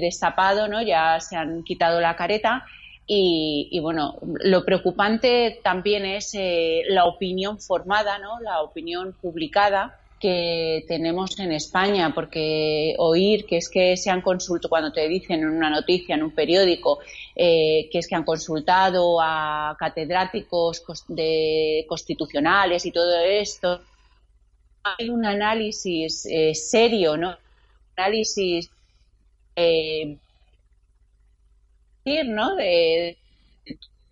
destapado, 0.00 0.68
¿no? 0.68 0.80
Ya 0.80 1.18
se 1.20 1.36
han 1.36 1.64
quitado 1.64 2.00
la 2.00 2.14
careta 2.14 2.64
y, 3.10 3.80
bueno, 3.80 4.18
lo 4.22 4.66
preocupante 4.66 5.60
también 5.64 6.04
es 6.04 6.34
eh, 6.34 6.82
la 6.88 7.06
opinión 7.06 7.58
formada, 7.58 8.18
¿no? 8.18 8.38
la 8.40 8.60
opinión 8.60 9.14
publicada 9.18 9.98
que 10.20 10.84
tenemos 10.86 11.38
en 11.38 11.52
España, 11.52 12.12
porque 12.14 12.94
oír 12.98 13.46
que 13.46 13.56
es 13.56 13.70
que 13.70 13.96
se 13.96 14.10
han 14.10 14.20
consultado, 14.20 14.68
cuando 14.68 14.92
te 14.92 15.08
dicen 15.08 15.40
en 15.40 15.48
una 15.48 15.70
noticia, 15.70 16.16
en 16.16 16.22
un 16.22 16.32
periódico, 16.32 16.98
eh, 17.34 17.88
que 17.90 17.98
es 17.98 18.06
que 18.06 18.14
han 18.14 18.24
consultado 18.24 19.18
a 19.22 19.74
catedráticos 19.78 20.84
de 21.08 21.86
constitucionales 21.88 22.84
y 22.84 22.92
todo 22.92 23.18
esto, 23.20 23.80
hay 24.82 25.08
un 25.08 25.24
análisis 25.24 26.26
eh, 26.26 26.54
serio, 26.54 27.16
¿no? 27.16 27.34
análisis 27.96 28.70
¿no? 32.04 32.56
De, 32.56 33.18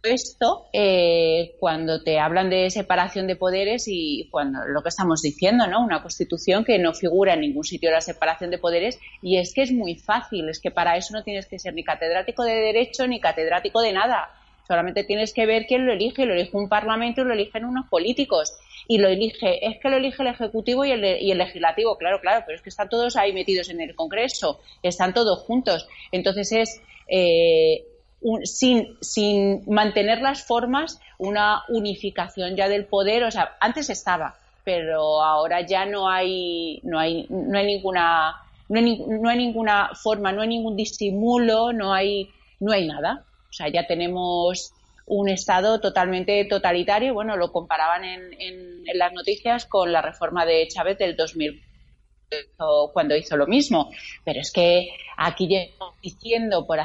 esto 0.07 0.67
eh, 0.73 1.57
cuando 1.59 2.03
te 2.03 2.19
hablan 2.19 2.51
de 2.51 2.71
separación 2.71 3.27
de 3.27 3.37
poderes 3.37 3.85
y 3.89 4.29
cuando 4.31 4.61
lo 4.67 4.83
que 4.83 4.89
estamos 4.89 5.23
diciendo, 5.23 5.67
¿no? 5.67 5.85
Una 5.85 6.03
constitución 6.03 6.65
que 6.65 6.79
no 6.79 6.95
figura 6.95 7.35
en 7.35 7.41
ningún 7.41 7.65
sitio 7.65 7.91
la 7.91 8.01
separación 8.01 8.51
de 8.51 8.59
poderes 8.59 8.99
y 9.23 9.39
es 9.39 9.53
que 9.53 9.63
es 9.63 9.73
muy 9.73 9.97
fácil, 9.97 10.49
es 10.49 10.61
que 10.61 10.71
para 10.71 10.97
eso 10.97 11.15
no 11.15 11.23
tienes 11.23 11.47
que 11.47 11.59
ser 11.59 11.75
ni 11.75 11.85
catedrático 11.85 12.45
de 12.45 12.55
derecho 12.55 13.07
ni 13.07 13.21
catedrático 13.21 13.81
de 13.81 13.93
nada. 13.93 14.31
Solamente 14.67 15.05
tienes 15.05 15.33
que 15.33 15.47
ver 15.47 15.67
quién 15.67 15.87
lo 15.87 15.93
elige, 15.93 16.27
lo 16.27 16.35
elige 16.35 16.57
un 16.57 16.69
parlamento 16.69 17.21
y 17.21 17.25
lo 17.25 17.35
eligen 17.35 17.65
unos 17.65 17.89
políticos. 17.89 18.53
Y 18.89 18.99
lo 18.99 19.09
elige, 19.09 19.65
es 19.65 19.79
que 19.81 19.89
lo 19.89 19.97
elige 19.97 20.23
el 20.23 20.29
Ejecutivo 20.29 20.85
y 20.85 20.91
el, 20.91 21.05
y 21.05 21.31
el 21.31 21.39
Legislativo, 21.39 21.97
claro, 21.97 22.21
claro, 22.21 22.43
pero 22.45 22.57
es 22.57 22.63
que 22.63 22.71
están 22.71 22.89
todos 22.89 23.17
ahí 23.17 23.33
metidos 23.33 23.69
en 23.69 23.81
el 23.81 23.95
Congreso, 23.95 24.61
están 24.83 25.15
todos 25.15 25.41
juntos. 25.41 25.89
Entonces 26.11 26.51
es 26.51 26.81
eh, 27.07 27.85
sin, 28.45 28.97
sin 29.01 29.63
mantener 29.67 30.21
las 30.21 30.43
formas, 30.45 31.01
una 31.19 31.63
unificación 31.69 32.57
ya 32.57 32.69
del 32.69 32.87
poder. 32.87 33.25
O 33.25 33.31
sea, 33.31 33.57
antes 33.61 33.91
estaba, 33.91 34.37
pero 34.65 35.23
ahora 35.23 35.61
ya 35.61 35.87
no 35.87 36.09
hay, 36.09 36.81
no 36.83 36.99
hay, 36.99 37.27
no 37.29 37.59
hay 37.59 37.67
ninguna, 37.67 38.37
no 38.69 38.79
hay, 38.79 39.05
no 39.07 39.29
hay 39.29 39.37
ninguna 39.39 39.91
forma, 39.95 40.33
no 40.33 40.43
hay 40.43 40.49
ningún 40.49 40.77
disimulo, 40.77 41.73
no 41.73 41.93
hay, 41.93 42.31
no 42.61 42.73
hay 42.73 42.87
nada. 42.87 43.25
O 43.49 43.53
sea, 43.53 43.69
ya 43.69 43.87
tenemos 43.87 44.73
un 45.07 45.29
Estado 45.29 45.81
totalmente 45.81 46.45
totalitario. 46.47 47.15
Bueno, 47.15 47.37
lo 47.37 47.53
comparaban 47.53 48.05
en, 48.05 48.33
en, 48.41 48.83
en 48.87 48.99
las 48.99 49.13
noticias 49.13 49.67
con 49.67 49.93
la 49.93 50.03
reforma 50.03 50.45
de 50.45 50.67
Chávez 50.69 50.99
del 50.99 51.17
2000 51.17 51.66
cuando 52.93 53.17
hizo 53.17 53.37
lo 53.37 53.47
mismo. 53.47 53.91
Pero 54.25 54.41
es 54.41 54.53
que 54.53 54.91
aquí 55.17 55.47
llevamos 55.47 55.95
diciendo 56.03 56.67
por 56.67 56.81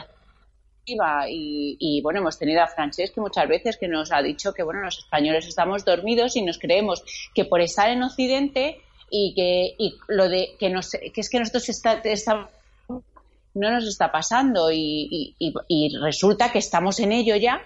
y, 0.86 2.02
bueno, 2.02 2.20
hemos 2.20 2.38
tenido 2.38 2.62
a 2.62 2.68
Francesc 2.68 3.18
muchas 3.18 3.48
veces 3.48 3.78
que 3.78 3.88
nos 3.88 4.12
ha 4.12 4.22
dicho 4.22 4.54
que 4.54 4.64
bueno, 4.64 4.82
los 4.82 4.98
españoles 4.98 5.48
estamos 5.48 5.86
dormidos 5.86 6.36
y 6.36 6.42
nos 6.42 6.58
creemos 6.58 7.04
que 7.34 7.46
por 7.46 7.62
estar 7.62 7.90
en 7.90 8.04
Occidente 8.04 8.82
y 9.10 9.34
que 9.36 9.76
y 9.78 9.98
lo 10.08 10.28
de 10.28 10.56
que 10.60 10.70
nos 10.70 10.90
que 10.92 11.22
es 11.22 11.30
que 11.30 11.40
nosotros 11.40 11.70
está, 11.70 12.02
no 13.54 13.72
nos 13.72 13.88
está 13.88 14.12
pasando 14.12 14.72
y, 14.72 15.36
y, 15.38 15.98
resulta 15.98 16.52
que 16.52 16.60
estamos 16.60 17.00
en 17.00 17.12
ello 17.12 17.36
ya 17.36 17.62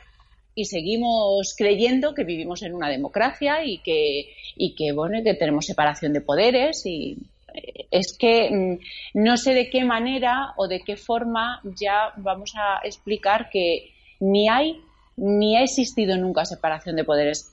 y 0.55 0.65
seguimos 0.65 1.53
creyendo 1.57 2.13
que 2.13 2.23
vivimos 2.23 2.63
en 2.63 2.73
una 2.73 2.89
democracia 2.89 3.63
y 3.63 3.79
que, 3.79 4.33
y 4.55 4.73
que 4.73 4.93
bueno, 4.93 5.21
que 5.23 5.33
tenemos 5.33 5.65
separación 5.65 6.13
de 6.13 6.21
poderes 6.21 6.85
y 6.85 7.17
es 7.91 8.17
que 8.17 8.49
mm, 8.51 8.79
no 9.13 9.37
sé 9.37 9.53
de 9.53 9.69
qué 9.69 9.85
manera 9.85 10.53
o 10.57 10.67
de 10.67 10.81
qué 10.81 10.97
forma 10.97 11.61
ya 11.63 12.11
vamos 12.17 12.53
a 12.55 12.85
explicar 12.85 13.49
que 13.51 13.91
ni 14.19 14.49
hay 14.49 14.81
ni 15.17 15.55
ha 15.55 15.63
existido 15.63 16.17
nunca 16.17 16.45
separación 16.45 16.95
de 16.95 17.03
poderes. 17.03 17.51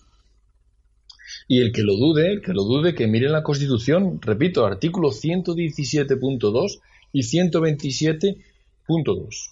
Y 1.49 1.61
el 1.61 1.73
que 1.73 1.83
lo 1.83 1.97
dude, 1.97 2.33
el 2.33 2.41
que 2.43 2.53
lo 2.53 2.63
dude, 2.65 2.95
que 2.95 3.07
mire 3.07 3.29
la 3.29 3.43
Constitución, 3.43 4.21
repito, 4.21 4.67
artículo 4.67 5.11
117.2 5.11 6.81
y 7.13 7.23
127.2. 7.23 9.51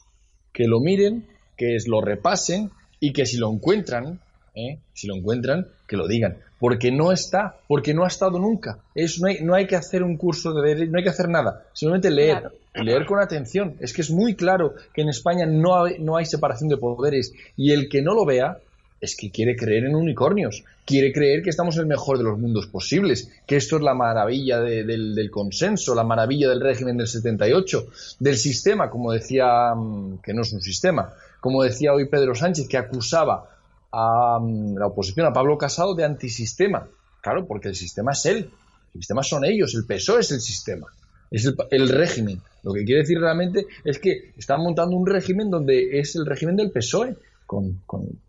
Que 0.52 0.66
lo 0.66 0.80
miren, 0.80 1.26
que 1.56 1.76
lo 1.86 2.00
repasen 2.00 2.70
y 3.00 3.12
que 3.12 3.26
si 3.26 3.36
lo 3.38 3.52
encuentran, 3.52 4.20
¿eh? 4.54 4.78
si 4.92 5.06
lo 5.06 5.14
encuentran, 5.16 5.66
que 5.86 5.96
lo 5.96 6.06
digan. 6.06 6.38
Porque 6.58 6.92
no 6.92 7.12
está, 7.12 7.56
porque 7.66 7.94
no 7.94 8.04
ha 8.04 8.08
estado 8.08 8.38
nunca. 8.38 8.78
Es, 8.94 9.20
no, 9.20 9.28
hay, 9.28 9.38
no 9.42 9.54
hay 9.54 9.66
que 9.66 9.76
hacer 9.76 10.02
un 10.02 10.16
curso 10.16 10.52
de 10.52 10.68
derecho, 10.68 10.92
no 10.92 10.98
hay 10.98 11.04
que 11.04 11.10
hacer 11.10 11.28
nada, 11.28 11.64
simplemente 11.72 12.10
leer. 12.10 12.50
Leer 12.72 13.04
con 13.04 13.18
atención. 13.18 13.74
Es 13.80 13.92
que 13.92 14.02
es 14.02 14.10
muy 14.10 14.34
claro 14.34 14.74
que 14.94 15.02
en 15.02 15.08
España 15.08 15.44
no 15.44 15.84
hay, 15.84 15.98
no 15.98 16.16
hay 16.16 16.24
separación 16.24 16.68
de 16.68 16.76
poderes. 16.76 17.32
Y 17.56 17.72
el 17.72 17.88
que 17.88 18.00
no 18.00 18.14
lo 18.14 18.24
vea, 18.24 18.58
es 19.00 19.16
que 19.16 19.30
quiere 19.30 19.56
creer 19.56 19.84
en 19.84 19.94
unicornios, 19.94 20.62
quiere 20.84 21.12
creer 21.12 21.42
que 21.42 21.50
estamos 21.50 21.76
en 21.76 21.82
el 21.82 21.86
mejor 21.86 22.18
de 22.18 22.24
los 22.24 22.38
mundos 22.38 22.66
posibles, 22.66 23.30
que 23.46 23.56
esto 23.56 23.76
es 23.76 23.82
la 23.82 23.94
maravilla 23.94 24.60
del, 24.60 25.14
del, 25.14 25.30
consenso, 25.30 25.94
la 25.94 26.04
maravilla 26.04 26.50
del 26.50 26.60
régimen 26.60 26.98
del 26.98 27.06
78, 27.06 27.86
del 28.18 28.36
sistema, 28.36 28.90
como 28.90 29.12
decía, 29.12 29.74
mm, 29.74 30.18
que 30.22 30.34
no 30.34 30.42
es 30.42 30.52
un 30.52 30.60
sistema, 30.60 31.14
como 31.40 31.62
decía 31.62 31.94
hoy 31.94 32.08
Pedro 32.08 32.34
Sánchez, 32.34 32.68
que 32.68 32.76
acusaba 32.76 33.48
a 33.92 34.38
mm, 34.40 34.76
la 34.76 34.86
oposición, 34.86 35.26
a 35.26 35.32
Pablo 35.32 35.58
Casado, 35.58 35.94
de 35.94 36.04
antisistema. 36.04 36.86
Claro, 37.20 37.46
porque 37.46 37.68
el 37.68 37.74
sistema 37.74 38.12
es 38.12 38.26
él, 38.26 38.50
el 38.94 39.00
sistema 39.00 39.22
son 39.22 39.44
ellos, 39.44 39.74
el 39.74 39.84
PSOE 39.84 40.20
es 40.20 40.32
el 40.32 40.40
sistema, 40.40 40.86
es 41.30 41.52
el, 41.70 41.88
régimen. 41.88 42.40
Lo 42.62 42.72
que 42.72 42.84
quiere 42.84 43.02
decir 43.02 43.18
realmente 43.18 43.66
es 43.84 43.98
que 43.98 44.32
están 44.36 44.62
montando 44.62 44.96
un 44.96 45.06
régimen 45.06 45.50
donde 45.50 45.98
es 45.98 46.16
el 46.16 46.26
régimen 46.26 46.56
del 46.56 46.70
PSOE, 46.70 47.16
con, 47.46 47.80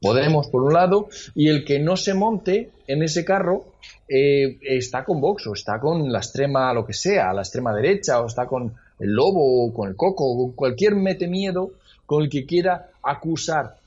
Podemos 0.01 0.47
por 0.47 0.63
un 0.63 0.73
lado, 0.73 1.07
y 1.35 1.47
el 1.47 1.63
que 1.63 1.79
no 1.79 1.95
se 1.95 2.15
monte 2.15 2.71
en 2.87 3.03
ese 3.03 3.23
carro 3.23 3.65
eh, 4.09 4.57
está 4.63 5.03
con 5.05 5.21
Vox 5.21 5.45
o 5.45 5.53
está 5.53 5.79
con 5.79 6.11
la 6.11 6.17
extrema, 6.17 6.73
lo 6.73 6.85
que 6.85 6.93
sea, 6.93 7.31
la 7.31 7.41
extrema 7.41 7.73
derecha, 7.73 8.19
o 8.19 8.25
está 8.25 8.47
con 8.47 8.73
el 8.99 9.09
lobo 9.11 9.67
o 9.67 9.73
con 9.73 9.89
el 9.89 9.95
coco, 9.95 10.25
o 10.25 10.55
cualquier 10.55 10.95
mete 10.95 11.27
miedo 11.27 11.71
con 12.07 12.23
el 12.23 12.29
que 12.29 12.45
quiera 12.45 12.89
acusar, 13.03 13.77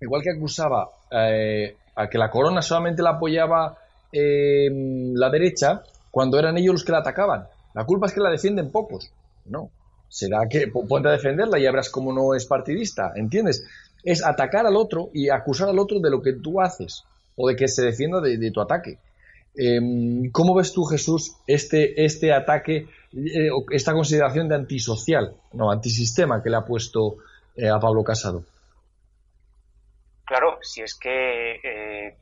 igual 0.00 0.22
que 0.22 0.30
acusaba 0.30 0.88
eh, 1.12 1.76
a 1.94 2.08
que 2.08 2.18
la 2.18 2.30
corona 2.30 2.62
solamente 2.62 3.02
la 3.02 3.10
apoyaba 3.10 3.78
eh, 4.12 4.68
la 5.14 5.30
derecha, 5.30 5.82
cuando 6.10 6.38
eran 6.38 6.56
ellos 6.58 6.74
los 6.74 6.84
que 6.84 6.92
la 6.92 6.98
atacaban. 6.98 7.46
La 7.74 7.84
culpa 7.84 8.06
es 8.06 8.12
que 8.12 8.20
la 8.20 8.30
defienden 8.30 8.70
pocos. 8.70 9.10
No. 9.46 9.70
Será 10.08 10.46
que 10.48 10.68
ponte 10.68 11.08
a 11.08 11.12
defenderla 11.12 11.58
y 11.58 11.62
verás 11.62 11.88
cómo 11.88 12.12
no 12.12 12.34
es 12.34 12.44
partidista, 12.44 13.12
¿entiendes? 13.16 13.66
Es 14.04 14.22
atacar 14.22 14.66
al 14.66 14.76
otro 14.76 15.08
y 15.14 15.30
acusar 15.30 15.70
al 15.70 15.78
otro 15.78 16.00
de 16.00 16.10
lo 16.10 16.20
que 16.20 16.34
tú 16.34 16.60
haces 16.60 17.04
o 17.34 17.48
de 17.48 17.56
que 17.56 17.66
se 17.66 17.82
defienda 17.82 18.20
de, 18.20 18.50
tu 18.50 18.60
ataque. 18.60 18.98
Em, 19.54 20.30
¿Cómo 20.30 20.54
ves 20.54 20.72
tú, 20.72 20.84
Jesús, 20.84 21.36
este, 21.46 22.04
este 22.04 22.32
ataque, 22.32 22.88
eh, 23.14 23.48
esta 23.70 23.94
consideración 23.94 24.48
de 24.48 24.56
antisocial, 24.56 25.34
no, 25.54 25.70
antisistema 25.70 26.42
que 26.42 26.50
le 26.50 26.56
ha 26.56 26.64
puesto 26.64 27.16
eh, 27.56 27.68
a 27.68 27.78
Pablo 27.78 28.04
Casado. 28.04 28.44
Claro, 30.32 30.58
si 30.62 30.80
es 30.80 30.98
que 30.98 31.60
eh, 31.62 32.16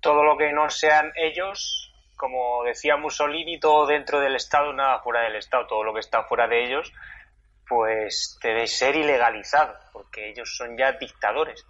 todo 0.00 0.24
lo 0.24 0.38
que 0.38 0.54
no 0.54 0.70
sean 0.70 1.12
ellos, 1.16 1.92
como 2.16 2.64
decía 2.64 2.96
Mussolini, 2.96 3.60
todo 3.60 3.86
dentro 3.86 4.20
del 4.20 4.36
Estado, 4.36 4.72
nada 4.72 5.00
fuera 5.00 5.20
del 5.24 5.36
Estado, 5.36 5.66
todo 5.66 5.84
lo 5.84 5.92
que 5.92 6.00
está 6.00 6.22
fuera 6.22 6.48
de 6.48 6.64
ellos, 6.64 6.94
pues 7.68 8.38
debe 8.42 8.66
ser 8.66 8.96
ilegalizado, 8.96 9.76
porque 9.92 10.30
ellos 10.30 10.56
son 10.56 10.78
ya 10.78 10.92
dictadores. 10.92 11.66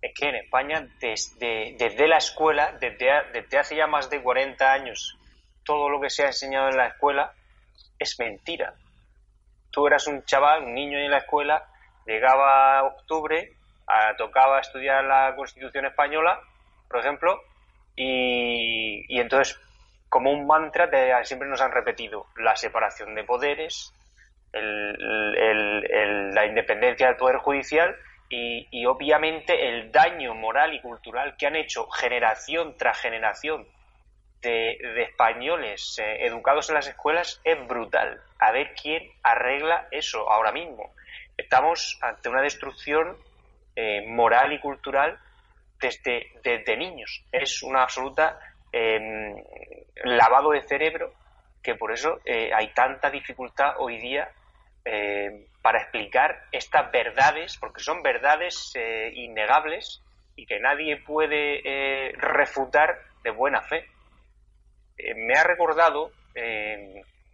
Es 0.00 0.14
que 0.14 0.28
en 0.28 0.36
España, 0.36 0.88
desde, 1.00 2.06
la 2.06 2.18
escuela, 2.18 2.70
desde, 2.78 3.10
desde 3.32 3.58
hace 3.58 3.74
ya 3.74 3.88
más 3.88 4.08
de 4.10 4.22
40 4.22 4.72
años, 4.72 5.18
todo 5.64 5.88
lo 5.88 6.00
que 6.00 6.10
se 6.10 6.22
ha 6.22 6.26
enseñado 6.28 6.68
en 6.68 6.76
la 6.76 6.86
escuela 6.86 7.32
es 7.98 8.16
mentira. 8.20 8.74
Tú 9.72 9.88
eras 9.88 10.06
un 10.06 10.22
chaval, 10.22 10.62
un 10.62 10.74
niño 10.74 10.96
en 10.96 11.10
la 11.10 11.18
escuela, 11.18 11.66
llegaba 12.06 12.84
octubre, 12.84 13.50
a, 13.86 14.16
tocaba 14.16 14.60
estudiar 14.60 15.04
la 15.04 15.34
Constitución 15.36 15.86
española, 15.86 16.40
por 16.88 17.00
ejemplo, 17.00 17.40
y, 17.96 19.20
entonces, 19.20 19.60
como 20.08 20.32
un 20.32 20.46
mantra, 20.46 20.88
siempre 21.24 21.48
nos 21.48 21.60
han 21.60 21.72
repetido 21.72 22.26
la 22.36 22.56
separación 22.56 23.14
de 23.14 23.24
poderes, 23.24 23.92
la 24.52 26.46
independencia 26.46 27.08
del 27.08 27.16
Poder 27.16 27.38
Judicial 27.38 27.96
y, 28.28 28.86
obviamente 28.86 29.68
el 29.68 29.92
daño 29.92 30.34
moral 30.34 30.74
y 30.74 30.80
cultural 30.80 31.36
que 31.36 31.46
han 31.46 31.56
hecho 31.56 31.88
generación 31.88 32.76
tras 32.76 32.98
generación 33.00 33.66
de, 34.42 34.76
españoles 35.02 35.98
eh, 35.98 36.26
educados 36.26 36.68
en 36.68 36.74
las 36.74 36.88
escuelas 36.88 37.40
es 37.44 37.66
brutal. 37.66 38.20
A 38.38 38.52
ver 38.52 38.74
quién 38.80 39.10
arregla 39.22 39.88
eso 39.90 40.30
ahora 40.30 40.52
mismo. 40.52 40.92
Estamos 41.36 41.98
ante 42.02 42.28
una 42.28 42.42
destrucción 42.42 43.16
eh, 43.76 44.06
moral 44.06 44.52
y 44.52 44.60
cultural 44.60 45.18
desde, 45.80 46.32
desde, 46.42 46.76
niños. 46.76 47.24
Es 47.32 47.62
una 47.62 47.82
absoluta 47.82 48.38
em, 48.72 49.34
lavado 50.04 50.52
de 50.52 50.62
cerebro 50.62 51.12
que 51.62 51.74
por 51.74 51.92
eso 51.92 52.20
eh, 52.24 52.50
hay 52.54 52.72
tanta 52.74 53.10
dificultad 53.10 53.74
hoy 53.78 53.98
día 53.98 54.30
eh, 54.84 55.46
para 55.62 55.80
explicar 55.80 56.44
estas 56.52 56.92
verdades, 56.92 57.56
porque 57.58 57.80
son 57.80 58.02
verdades 58.02 58.74
innegables 59.14 60.02
y 60.36 60.44
que 60.44 60.60
nadie 60.60 60.98
puede 60.98 62.12
refutar 62.18 62.98
de 63.22 63.30
buena 63.30 63.62
fe. 63.62 63.88
me 65.16 65.34
ha 65.34 65.42
recordado 65.42 66.10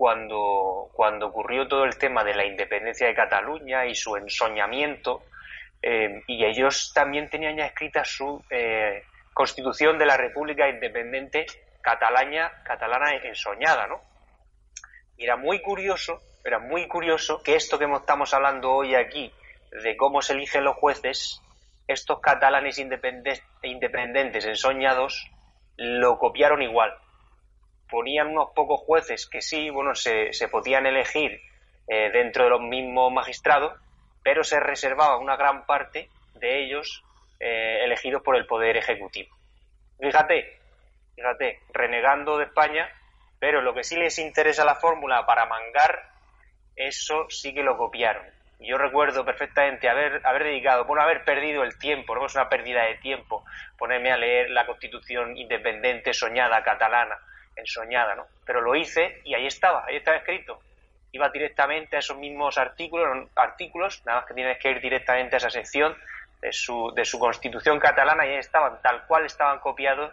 cuando, 0.00 0.88
cuando 0.94 1.26
ocurrió 1.26 1.68
todo 1.68 1.85
el 1.85 1.98
tema 1.98 2.24
de 2.24 2.35
la 2.35 2.46
independencia 2.46 3.07
de 3.07 3.14
Cataluña 3.14 3.85
y 3.85 3.94
su 3.94 4.16
ensoñamiento, 4.16 5.24
eh, 5.83 6.23
y 6.27 6.45
ellos 6.45 6.93
también 6.95 7.29
tenían 7.31 7.57
ya 7.57 7.66
escrita 7.66 8.05
su 8.05 8.43
eh, 8.51 9.05
constitución 9.33 9.99
de 9.99 10.07
la 10.07 10.16
República 10.16 10.69
Independiente 10.69 11.47
Catalana, 11.83 12.62
catalana 12.64 13.14
ensoñada, 13.16 13.87
¿no? 13.87 14.01
Era 15.16 15.37
muy 15.37 15.61
curioso, 15.62 16.21
era 16.45 16.59
muy 16.59 16.88
curioso 16.88 17.43
que 17.43 17.57
esto 17.57 17.79
que 17.79 17.87
estamos 17.93 18.35
hablando 18.35 18.73
hoy 18.73 18.95
aquí, 18.95 19.33
de 19.83 19.97
cómo 19.97 20.23
se 20.23 20.35
eligen 20.35 20.64
los 20.64 20.77
jueces, 20.77 21.40
estos 21.87 22.21
catalanes 22.21 22.79
independientes 22.79 24.45
ensoñados, 24.45 25.31
lo 25.77 26.19
copiaron 26.19 26.62
igual 26.62 26.95
ponían 27.90 28.29
unos 28.29 28.51
pocos 28.55 28.81
jueces 28.81 29.27
que 29.27 29.43
sí, 29.43 29.69
bueno, 29.69 29.95
se, 29.95 30.33
se 30.33 30.49
podían 30.49 30.87
elegir 30.87 31.40
eh, 31.88 32.11
dentro 32.12 32.45
de 32.45 32.51
los 32.51 32.62
mismos 32.62 33.12
magistrados, 33.12 33.75
pero 34.22 34.44
se 34.44 34.61
reservaba 34.61 35.18
una 35.18 35.37
gran 35.37 35.66
parte 35.66 36.09
de 36.35 36.64
ellos 36.64 37.04
eh, 37.38 37.85
elegidos 37.85 38.22
por 38.22 38.37
el 38.37 38.46
Poder 38.46 38.76
Ejecutivo. 38.76 39.35
Fíjate, 39.98 40.59
fíjate, 41.14 41.61
renegando 41.72 42.38
de 42.38 42.44
España, 42.44 42.88
pero 43.38 43.61
lo 43.62 43.74
que 43.74 43.85
sí 43.85 43.96
les 43.96 44.18
interesa 44.18 44.64
la 44.64 44.74
fórmula 44.74 45.26
para 45.26 45.46
mangar, 45.46 46.11
eso 46.76 47.26
sí 47.28 47.54
que 47.54 47.62
lo 47.62 47.76
copiaron. 47.76 48.24
Yo 48.61 48.76
recuerdo 48.76 49.24
perfectamente 49.24 49.88
haber, 49.88 50.20
haber 50.24 50.44
dedicado, 50.44 50.85
bueno, 50.85 51.02
haber 51.02 51.24
perdido 51.24 51.62
el 51.62 51.78
tiempo, 51.78 52.14
no 52.14 52.26
es 52.26 52.35
una 52.35 52.50
pérdida 52.50 52.85
de 52.85 52.96
tiempo, 52.96 53.42
ponerme 53.78 54.12
a 54.12 54.18
leer 54.18 54.50
la 54.50 54.66
constitución 54.66 55.37
independiente 55.37 56.12
soñada 56.12 56.62
catalana, 56.62 57.18
ensoñada, 57.56 58.14
¿no? 58.14 58.26
Pero 58.44 58.61
lo 58.61 58.76
hice 58.76 59.22
y 59.24 59.35
ahí 59.35 59.46
estaba, 59.46 59.87
ahí 59.87 59.96
estaba 59.96 60.18
escrito. 60.18 60.61
Iba 61.12 61.29
directamente 61.31 61.96
a 61.96 61.99
esos 61.99 62.16
mismos 62.16 62.59
artículos, 62.59 63.29
artículos, 63.35 64.03
nada 64.07 64.20
más 64.20 64.29
que 64.29 64.35
tienes 64.35 64.59
que 64.59 64.70
ir 64.70 64.81
directamente 64.81 65.37
a 65.37 65.38
esa 65.38 65.51
sección 65.51 65.96
de 66.40 66.53
su, 66.53 66.92
de 66.94 67.05
su 67.05 67.18
constitución 67.18 67.79
catalana 67.79 68.27
y 68.27 68.31
ahí 68.31 68.37
estaban, 68.37 68.81
tal 68.83 69.07
cual 69.07 69.27
estaban 69.27 69.59
copiados, 69.59 70.12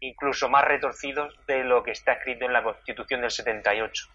incluso 0.00 0.48
más 0.48 0.64
retorcidos 0.64 1.34
de 1.46 1.64
lo 1.64 1.82
que 1.82 1.92
está 1.92 2.12
escrito 2.12 2.44
en 2.44 2.52
la 2.52 2.62
constitución 2.62 3.20
del 3.20 3.30
78. 3.30 4.08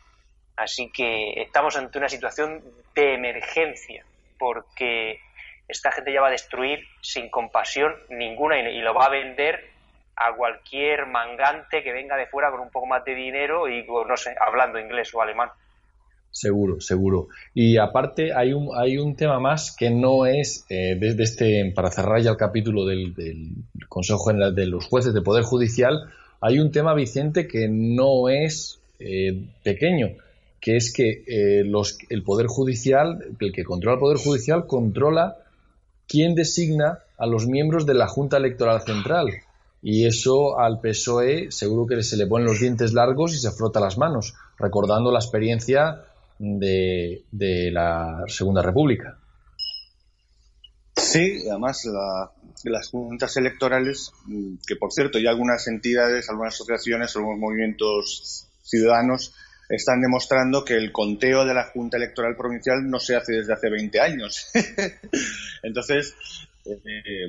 Así 0.56 0.92
que 0.92 1.42
estamos 1.42 1.76
ante 1.78 1.98
una 1.98 2.10
situación 2.10 2.64
de 2.94 3.16
emergencia, 3.16 4.06
porque 4.38 5.20
esta 5.68 5.92
gente 5.92 6.14
ya 6.14 6.22
va 6.22 6.28
a 6.28 6.32
destruir 6.32 6.88
sin 7.02 7.30
compasión 7.30 7.96
ninguna 8.10 8.60
y 8.60 8.82
lo 8.82 8.94
va 8.94 9.06
a 9.06 9.10
vender 9.10 9.72
a 10.16 10.34
cualquier 10.34 11.08
mangante 11.08 11.82
que 11.84 11.92
venga 11.92 12.16
de 12.16 12.28
fuera 12.28 12.52
con 12.52 12.60
un 12.60 12.70
poco 12.70 12.86
más 12.86 13.04
de 13.04 13.16
dinero 13.16 13.68
y, 13.68 13.84
no 13.84 14.18
sé, 14.18 14.36
hablando 14.40 14.80
inglés 14.80 15.14
o 15.14 15.22
alemán. 15.22 15.50
Seguro, 16.34 16.82
seguro. 16.82 17.28
Y 17.54 17.78
aparte 17.78 18.34
hay 18.34 18.54
un, 18.54 18.70
hay 18.76 18.98
un 18.98 19.16
tema 19.16 19.40
más 19.40 19.74
que 19.78 19.92
no 19.92 20.26
es, 20.26 20.66
eh, 20.68 20.98
desde 21.00 21.22
este, 21.22 21.72
para 21.76 21.92
cerrar 21.92 22.24
ya 22.24 22.32
el 22.32 22.38
capítulo 22.38 22.86
del, 22.88 23.14
Consejo 23.88 24.26
General 24.26 24.56
de 24.56 24.66
los 24.66 24.88
Jueces 24.88 25.14
de 25.14 25.22
Poder 25.22 25.44
Judicial, 25.44 26.10
hay 26.42 26.58
un 26.58 26.72
tema, 26.72 26.96
Vicente, 26.96 27.48
que 27.48 27.68
no 27.70 28.30
es 28.30 28.80
eh, 29.00 29.46
pequeño, 29.64 30.08
que 30.60 30.76
es 30.76 30.92
que 30.92 31.24
eh, 31.28 31.64
los, 31.66 32.00
el 32.10 32.24
Poder 32.24 32.48
Judicial, 32.48 33.24
el 33.40 33.52
que 33.52 33.64
controla 33.64 33.94
el 33.94 34.00
Poder 34.00 34.18
Judicial, 34.18 34.66
controla 34.66 35.38
quién 36.08 36.34
designa 36.34 36.98
a 37.20 37.28
los 37.28 37.46
miembros 37.46 37.86
de 37.86 37.94
la 37.94 38.08
Junta 38.08 38.38
Electoral 38.38 38.82
Central. 38.82 39.28
Y 39.84 40.08
eso 40.08 40.58
al 40.60 40.80
PSOE 40.80 41.52
seguro 41.52 41.86
que 41.86 42.02
se 42.02 42.18
le 42.18 42.26
ponen 42.26 42.48
los 42.48 42.60
dientes 42.60 42.94
largos 42.94 43.36
y 43.36 43.38
se 43.38 43.52
frota 43.52 43.80
las 43.80 44.00
manos, 44.00 44.34
recordando 44.58 45.12
la 45.12 45.20
experiencia 45.20 46.06
de, 46.44 47.72
la 47.72 48.24
Segunda 48.28 48.62
República. 48.62 49.18
Sí, 50.96 51.44
además 51.50 51.88
las 52.66 52.90
juntas 52.90 53.36
electorales, 53.38 54.12
que 54.68 54.76
por 54.76 54.92
cierto 54.92 55.18
hay 55.18 55.28
algunas 55.28 55.68
entidades, 55.68 56.30
algunas 56.30 56.54
asociaciones, 56.54 57.16
algunos 57.16 57.40
movimientos 57.40 58.48
ciudadanos 58.62 59.34
están 59.70 60.02
demostrando 60.02 60.64
que 60.64 60.76
el 60.76 60.92
conteo 60.92 61.46
de 61.46 61.54
la 61.54 61.66
Junta 61.66 61.98
Electoral 61.98 62.36
Provincial 62.36 62.88
no 62.90 63.00
se 63.00 63.16
hace 63.16 63.34
desde 63.34 63.54
hace 63.54 63.70
20 63.70 64.00
años. 64.00 64.52
Entonces, 65.64 66.16
eh, 66.66 67.28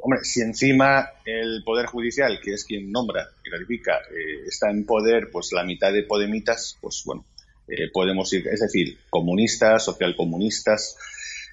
hombre, 0.00 0.20
si 0.22 0.40
encima 0.40 1.10
el 1.24 1.62
Poder 1.64 1.86
Judicial, 1.86 2.40
que 2.42 2.54
es 2.54 2.64
quien 2.64 2.90
nombra 2.90 3.28
y 3.44 3.50
ratifica, 3.50 3.98
eh, 4.10 4.46
está 4.46 4.70
en 4.70 4.86
poder, 4.86 5.30
pues 5.30 5.52
la 5.52 5.64
mitad 5.64 5.92
de 5.92 6.04
Podemitas, 6.04 6.78
pues 6.80 7.02
bueno, 7.04 7.24
eh, 7.68 7.90
podemos 7.92 8.32
ir, 8.32 8.46
es 8.48 8.60
decir, 8.60 8.98
comunistas, 9.10 9.84
socialcomunistas 9.84 10.96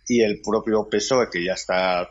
y 0.07 0.21
el 0.21 0.41
propio 0.41 0.87
PSOE, 0.89 1.29
que 1.31 1.43
ya 1.43 1.53
está 1.53 2.09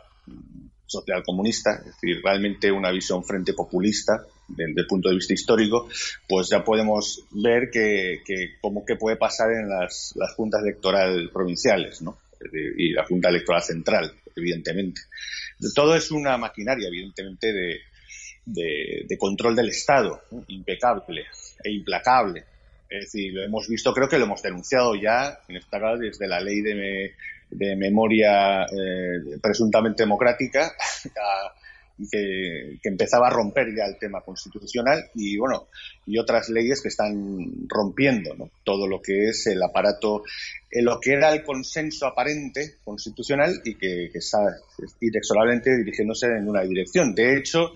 socialcomunista, 0.85 1.75
es 1.79 1.85
decir, 1.85 2.21
realmente 2.23 2.71
una 2.71 2.91
visión 2.91 3.23
frente 3.23 3.53
populista 3.53 4.25
desde 4.47 4.81
el 4.81 4.87
punto 4.87 5.09
de 5.09 5.15
vista 5.15 5.33
histórico, 5.33 5.87
pues 6.27 6.49
ya 6.49 6.63
podemos 6.63 7.23
ver 7.31 7.69
que, 7.71 8.21
que 8.25 8.55
cómo 8.59 8.83
que 8.85 8.97
puede 8.97 9.15
pasar 9.15 9.51
en 9.51 9.69
las, 9.69 10.13
las 10.15 10.33
juntas 10.35 10.61
electorales 10.63 11.29
provinciales, 11.31 12.01
¿no? 12.01 12.17
y 12.77 12.91
la 12.91 13.05
Junta 13.05 13.29
Electoral 13.29 13.61
Central, 13.61 14.11
evidentemente. 14.35 15.01
Todo 15.75 15.95
es 15.95 16.11
una 16.11 16.37
maquinaria, 16.37 16.87
evidentemente, 16.87 17.53
de, 17.53 17.79
de, 18.45 19.05
de 19.07 19.17
control 19.17 19.55
del 19.55 19.69
Estado, 19.69 20.21
impecable 20.47 21.25
e 21.63 21.71
implacable. 21.71 22.45
Es 22.91 23.05
decir, 23.05 23.33
lo 23.33 23.41
hemos 23.41 23.69
visto, 23.69 23.93
creo 23.93 24.09
que 24.09 24.17
lo 24.19 24.25
hemos 24.25 24.41
denunciado 24.41 24.95
ya, 24.95 25.39
en 25.47 25.55
esta 25.55 25.79
desde 25.95 26.27
la 26.27 26.41
ley 26.41 26.59
de, 26.59 27.13
de 27.49 27.75
memoria 27.77 28.63
eh, 28.63 29.39
presuntamente 29.41 30.03
democrática, 30.03 30.73
que, 32.11 32.77
que, 32.81 32.89
empezaba 32.89 33.27
a 33.27 33.29
romper 33.29 33.73
ya 33.73 33.85
el 33.85 33.97
tema 33.97 34.21
constitucional 34.21 35.09
y 35.13 35.37
bueno 35.37 35.67
y 36.07 36.17
otras 36.17 36.49
leyes 36.49 36.81
que 36.81 36.87
están 36.87 37.67
rompiendo 37.67 38.33
¿no? 38.33 38.49
todo 38.63 38.87
lo 38.87 39.01
que 39.01 39.29
es 39.29 39.45
el 39.45 39.61
aparato 39.61 40.23
en 40.71 40.85
lo 40.85 40.99
que 40.99 41.13
era 41.13 41.31
el 41.31 41.43
consenso 41.43 42.07
aparente 42.07 42.77
constitucional 42.83 43.61
y 43.63 43.75
que, 43.75 44.09
que 44.11 44.17
está 44.17 44.39
inexorablemente 44.99 45.77
dirigiéndose 45.77 46.25
en 46.25 46.49
una 46.49 46.63
dirección 46.63 47.13
de 47.13 47.37
hecho 47.37 47.73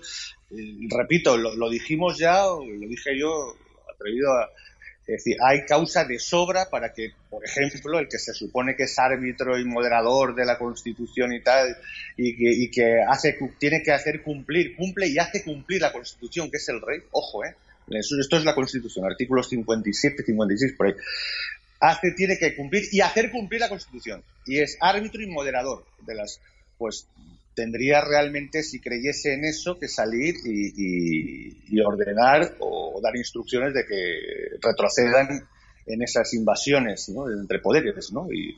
eh, 0.50 0.88
repito 0.90 1.36
lo, 1.36 1.54
lo 1.54 1.70
dijimos 1.70 2.18
ya 2.18 2.42
lo 2.46 2.88
dije 2.88 3.16
yo 3.16 3.54
atrevido 3.94 4.28
a 4.32 4.50
es 5.06 5.24
decir, 5.24 5.36
hay 5.40 5.64
causa 5.64 6.04
de 6.04 6.18
sobra 6.18 6.68
para 6.68 6.92
que, 6.92 7.12
por 7.30 7.44
ejemplo, 7.44 8.00
el 8.00 8.08
que 8.08 8.18
se 8.18 8.34
supone 8.34 8.74
que 8.74 8.84
es 8.84 8.98
árbitro 8.98 9.56
y 9.56 9.64
moderador 9.64 10.34
de 10.34 10.44
la 10.44 10.58
Constitución 10.58 11.32
y 11.32 11.40
tal, 11.42 11.76
y 12.16 12.68
que, 12.70 13.02
hace, 13.08 13.38
tiene 13.58 13.82
que 13.84 13.92
hacer 13.92 14.22
cumplir, 14.22 14.74
cumple 14.74 15.06
y 15.06 15.18
hace 15.18 15.44
cumplir 15.44 15.80
la 15.80 15.92
Constitución, 15.92 16.50
que 16.50 16.56
es 16.56 16.68
el 16.70 16.80
rey, 16.80 17.00
ojo, 17.12 17.44
¿eh? 17.44 17.54
Esto 17.88 18.36
es 18.36 18.44
la 18.44 18.54
Constitución, 18.56 19.04
artículos 19.04 19.48
57, 19.48 20.24
56, 20.24 20.72
por 20.72 20.88
ahí. 20.88 20.94
Hace, 21.78 22.10
tiene 22.16 22.36
que 22.36 22.56
cumplir 22.56 22.82
y 22.90 23.00
hacer 23.00 23.30
cumplir 23.30 23.60
la 23.60 23.68
Constitución. 23.68 24.24
Y 24.44 24.58
es 24.58 24.76
árbitro 24.80 25.22
y 25.22 25.28
moderador 25.28 25.84
de 26.04 26.16
las, 26.16 26.40
pues, 26.78 27.06
tendría 27.56 28.02
realmente, 28.02 28.62
si 28.62 28.80
creyese 28.80 29.32
en 29.32 29.46
eso, 29.46 29.78
que 29.78 29.88
salir 29.88 30.34
y, 30.44 31.80
ordenar 31.80 32.54
o 32.60 33.00
dar 33.02 33.16
instrucciones 33.16 33.72
de 33.72 33.84
que 33.86 34.58
retrocedan 34.60 35.48
en 35.86 36.02
esas 36.02 36.32
invasiones 36.34 37.08
entre 37.08 37.58
poderes. 37.60 38.12
¿no? 38.12 38.30
Y 38.30 38.56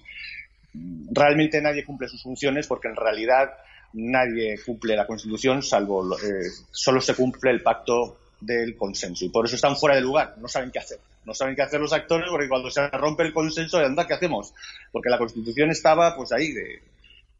realmente 1.12 1.62
nadie 1.62 1.84
cumple 1.84 2.08
sus 2.08 2.22
funciones 2.22 2.66
porque 2.66 2.88
en 2.88 2.96
realidad 2.96 3.50
nadie 3.92 4.58
cumple 4.66 4.96
la 4.96 5.06
Constitución 5.06 5.62
salvo 5.62 6.14
eh, 6.18 6.50
solo 6.70 7.00
se 7.00 7.14
cumple 7.14 7.52
el 7.52 7.62
pacto 7.62 8.18
del 8.40 8.76
consenso 8.76 9.24
y 9.24 9.30
por 9.30 9.46
eso 9.46 9.56
están 9.56 9.76
fuera 9.76 9.96
de 9.96 10.02
lugar, 10.02 10.34
no 10.38 10.48
saben 10.48 10.70
qué 10.70 10.80
hacer. 10.80 10.98
No 11.24 11.34
saben 11.34 11.54
qué 11.54 11.62
hacer 11.62 11.80
los 11.80 11.92
actores 11.92 12.28
porque 12.30 12.48
cuando 12.48 12.70
se 12.70 12.88
rompe 12.88 13.22
el 13.22 13.34
consenso, 13.34 13.78
anda, 13.78 14.06
¿qué 14.06 14.14
hacemos? 14.14 14.54
Porque 14.90 15.10
la 15.10 15.18
Constitución 15.18 15.70
estaba 15.70 16.16
pues 16.16 16.32
ahí 16.32 16.52
de, 16.52 16.80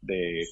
de, 0.01 0.45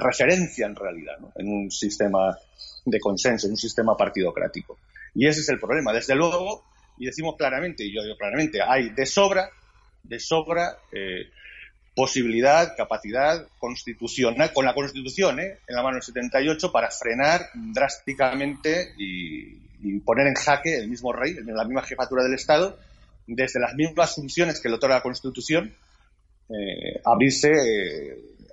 referencia 0.00 0.66
en 0.66 0.76
realidad, 0.76 1.18
en 1.36 1.48
un 1.48 1.70
sistema 1.70 2.36
de 2.84 3.00
consenso, 3.00 3.46
en 3.46 3.52
un 3.52 3.58
sistema 3.58 3.96
partidocrático. 3.96 4.78
Y 5.14 5.26
ese 5.26 5.40
es 5.40 5.48
el 5.48 5.58
problema. 5.58 5.92
Desde 5.92 6.14
luego, 6.14 6.64
y 6.98 7.06
decimos 7.06 7.36
claramente, 7.36 7.84
y 7.84 7.94
yo 7.94 8.02
digo 8.02 8.16
claramente, 8.16 8.60
hay 8.62 8.90
de 8.90 9.06
sobra, 9.06 9.50
de 10.02 10.18
sobra 10.18 10.76
eh, 10.92 11.30
posibilidad, 11.94 12.74
capacidad 12.76 13.46
constitucional, 13.58 14.52
con 14.52 14.64
la 14.64 14.74
Constitución 14.74 15.40
¿eh? 15.40 15.58
en 15.66 15.76
la 15.76 15.82
mano 15.82 15.96
del 15.96 16.02
78, 16.02 16.72
para 16.72 16.90
frenar 16.90 17.48
drásticamente 17.54 18.94
y, 18.96 19.60
poner 20.04 20.28
en 20.28 20.34
jaque 20.34 20.76
el 20.76 20.88
mismo 20.88 21.12
rey, 21.12 21.34
la 21.44 21.64
misma 21.64 21.82
jefatura 21.82 22.22
del 22.22 22.34
Estado, 22.34 22.78
desde 23.26 23.58
las 23.58 23.74
mismas 23.74 24.14
funciones 24.14 24.60
que 24.60 24.68
le 24.68 24.76
otorga 24.76 24.96
la 24.96 25.02
Constitución, 25.02 25.74
eh, 26.48 27.00
abrirse 27.04 27.50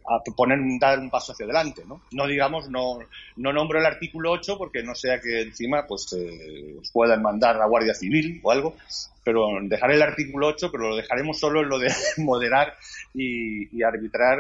a 0.10 0.24
poner 0.36 0.60
dar 0.80 1.00
un 1.00 1.10
paso 1.10 1.32
hacia 1.32 1.46
adelante, 1.46 1.84
¿no? 1.88 2.02
No 2.12 2.28
digamos, 2.28 2.70
no, 2.70 3.00
no 3.38 3.54
nombro 3.54 3.80
el 3.80 3.86
artículo 3.86 4.32
8 4.32 4.58
porque 4.58 4.82
no 4.82 4.96
sea 4.96 5.20
que 5.22 5.42
encima 5.42 5.86
pues 5.88 6.12
eh, 6.14 6.78
puedan 6.92 7.22
mandar 7.22 7.58
la 7.58 7.68
Guardia 7.68 7.94
Civil 7.94 8.40
o 8.44 8.52
algo, 8.52 8.76
pero 9.24 9.48
dejaré 9.64 9.96
el 9.96 10.02
artículo 10.02 10.48
8, 10.48 10.70
pero 10.72 10.90
lo 10.90 10.96
dejaremos 10.96 11.40
solo 11.40 11.62
en 11.62 11.70
lo 11.70 11.78
de 11.78 11.94
moderar 12.18 12.74
y, 13.14 13.84
arbitrar 13.84 14.40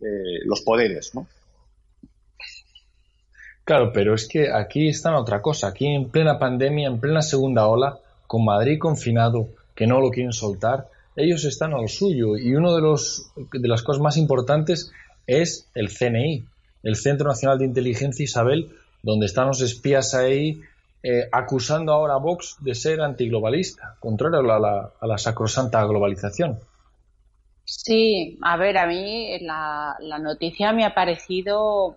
eh, 0.00 0.44
los 0.44 0.60
poderes, 0.60 1.14
¿no? 1.14 1.26
Claro, 3.64 3.92
pero 3.92 4.14
es 4.14 4.26
que 4.26 4.50
aquí 4.50 4.88
está 4.88 5.14
otra 5.18 5.42
cosa. 5.42 5.68
Aquí 5.68 5.86
en 5.86 6.08
plena 6.08 6.38
pandemia, 6.38 6.88
en 6.88 7.00
plena 7.00 7.20
segunda 7.20 7.66
ola, 7.66 7.98
con 8.26 8.44
Madrid 8.44 8.78
confinado, 8.78 9.48
que 9.74 9.86
no 9.86 10.00
lo 10.00 10.10
quieren 10.10 10.32
soltar, 10.32 10.88
ellos 11.18 11.44
están 11.44 11.74
a 11.74 11.80
lo 11.80 11.88
suyo 11.88 12.36
y 12.36 12.54
uno 12.54 12.74
de 12.74 12.80
los 12.80 13.30
de 13.52 13.68
las 13.68 13.82
cosas 13.82 14.00
más 14.00 14.16
importantes 14.16 14.92
es 15.26 15.68
el 15.74 15.88
CNI, 15.90 16.44
el 16.82 16.96
Centro 16.96 17.28
Nacional 17.28 17.58
de 17.58 17.66
Inteligencia 17.66 18.24
Isabel, 18.24 18.70
donde 19.02 19.26
están 19.26 19.48
los 19.48 19.60
espías 19.60 20.14
ahí 20.14 20.60
eh, 21.02 21.28
acusando 21.30 21.92
ahora 21.92 22.14
a 22.14 22.18
Vox 22.18 22.56
de 22.60 22.74
ser 22.74 23.00
antiglobalista, 23.00 23.96
contrario 24.00 24.40
a 24.40 24.58
la, 24.58 24.92
a 24.98 25.06
la 25.06 25.18
sacrosanta 25.18 25.84
globalización. 25.84 26.58
Sí, 27.64 28.38
a 28.42 28.56
ver, 28.56 28.78
a 28.78 28.86
mí 28.86 29.38
la, 29.40 29.96
la 30.00 30.18
noticia 30.18 30.72
me 30.72 30.86
ha 30.86 30.94
parecido 30.94 31.96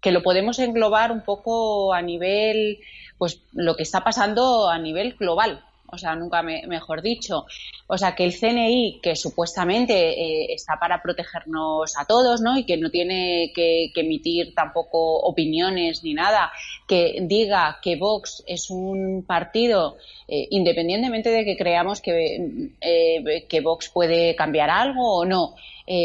que 0.00 0.12
lo 0.12 0.22
podemos 0.22 0.58
englobar 0.58 1.12
un 1.12 1.22
poco 1.22 1.92
a 1.92 2.00
nivel, 2.00 2.78
pues 3.18 3.42
lo 3.52 3.76
que 3.76 3.82
está 3.82 4.02
pasando 4.02 4.70
a 4.70 4.78
nivel 4.78 5.14
global, 5.18 5.62
o 5.88 5.98
sea, 5.98 6.14
nunca 6.14 6.42
mejor 6.42 7.02
dicho. 7.02 7.46
O 7.86 7.96
sea, 7.96 8.14
que 8.14 8.24
el 8.24 8.38
CNI, 8.38 9.00
que 9.02 9.14
supuestamente 9.14 9.94
eh, 9.94 10.52
está 10.52 10.78
para 10.80 11.00
protegernos 11.00 11.96
a 11.98 12.04
todos, 12.04 12.40
¿no? 12.40 12.58
Y 12.58 12.64
que 12.64 12.76
no 12.76 12.90
tiene 12.90 13.52
que, 13.54 13.92
emitir 13.94 14.54
tampoco 14.54 15.20
opiniones 15.20 16.02
ni 16.04 16.14
nada, 16.14 16.52
que 16.86 17.18
diga 17.22 17.78
que 17.82 17.96
Vox 17.96 18.44
es 18.46 18.70
un 18.70 19.24
partido, 19.26 19.96
eh, 20.28 20.46
independientemente 20.50 21.30
de 21.30 21.44
que 21.44 21.56
creamos 21.56 22.02
eh, 22.04 23.46
que 23.48 23.60
Vox 23.60 23.88
puede 23.88 24.36
cambiar 24.36 24.70
algo 24.70 25.18
o 25.18 25.24
no, 25.24 25.54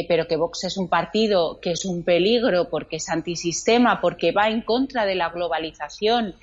pero 0.08 0.28
que 0.28 0.36
Vox 0.38 0.64
es 0.66 0.78
un 0.78 0.88
partido 0.88 1.60
que 1.60 1.72
es 1.72 1.86
un 1.86 2.04
peligro 2.04 2.70
porque 2.70 2.98
es 2.98 3.10
antisistema, 3.10 4.00
porque 4.00 4.32
va 4.32 4.48
en 4.48 4.62
contra 4.62 5.06
de 5.06 5.16
la 5.16 5.30
globalización, 5.30 6.36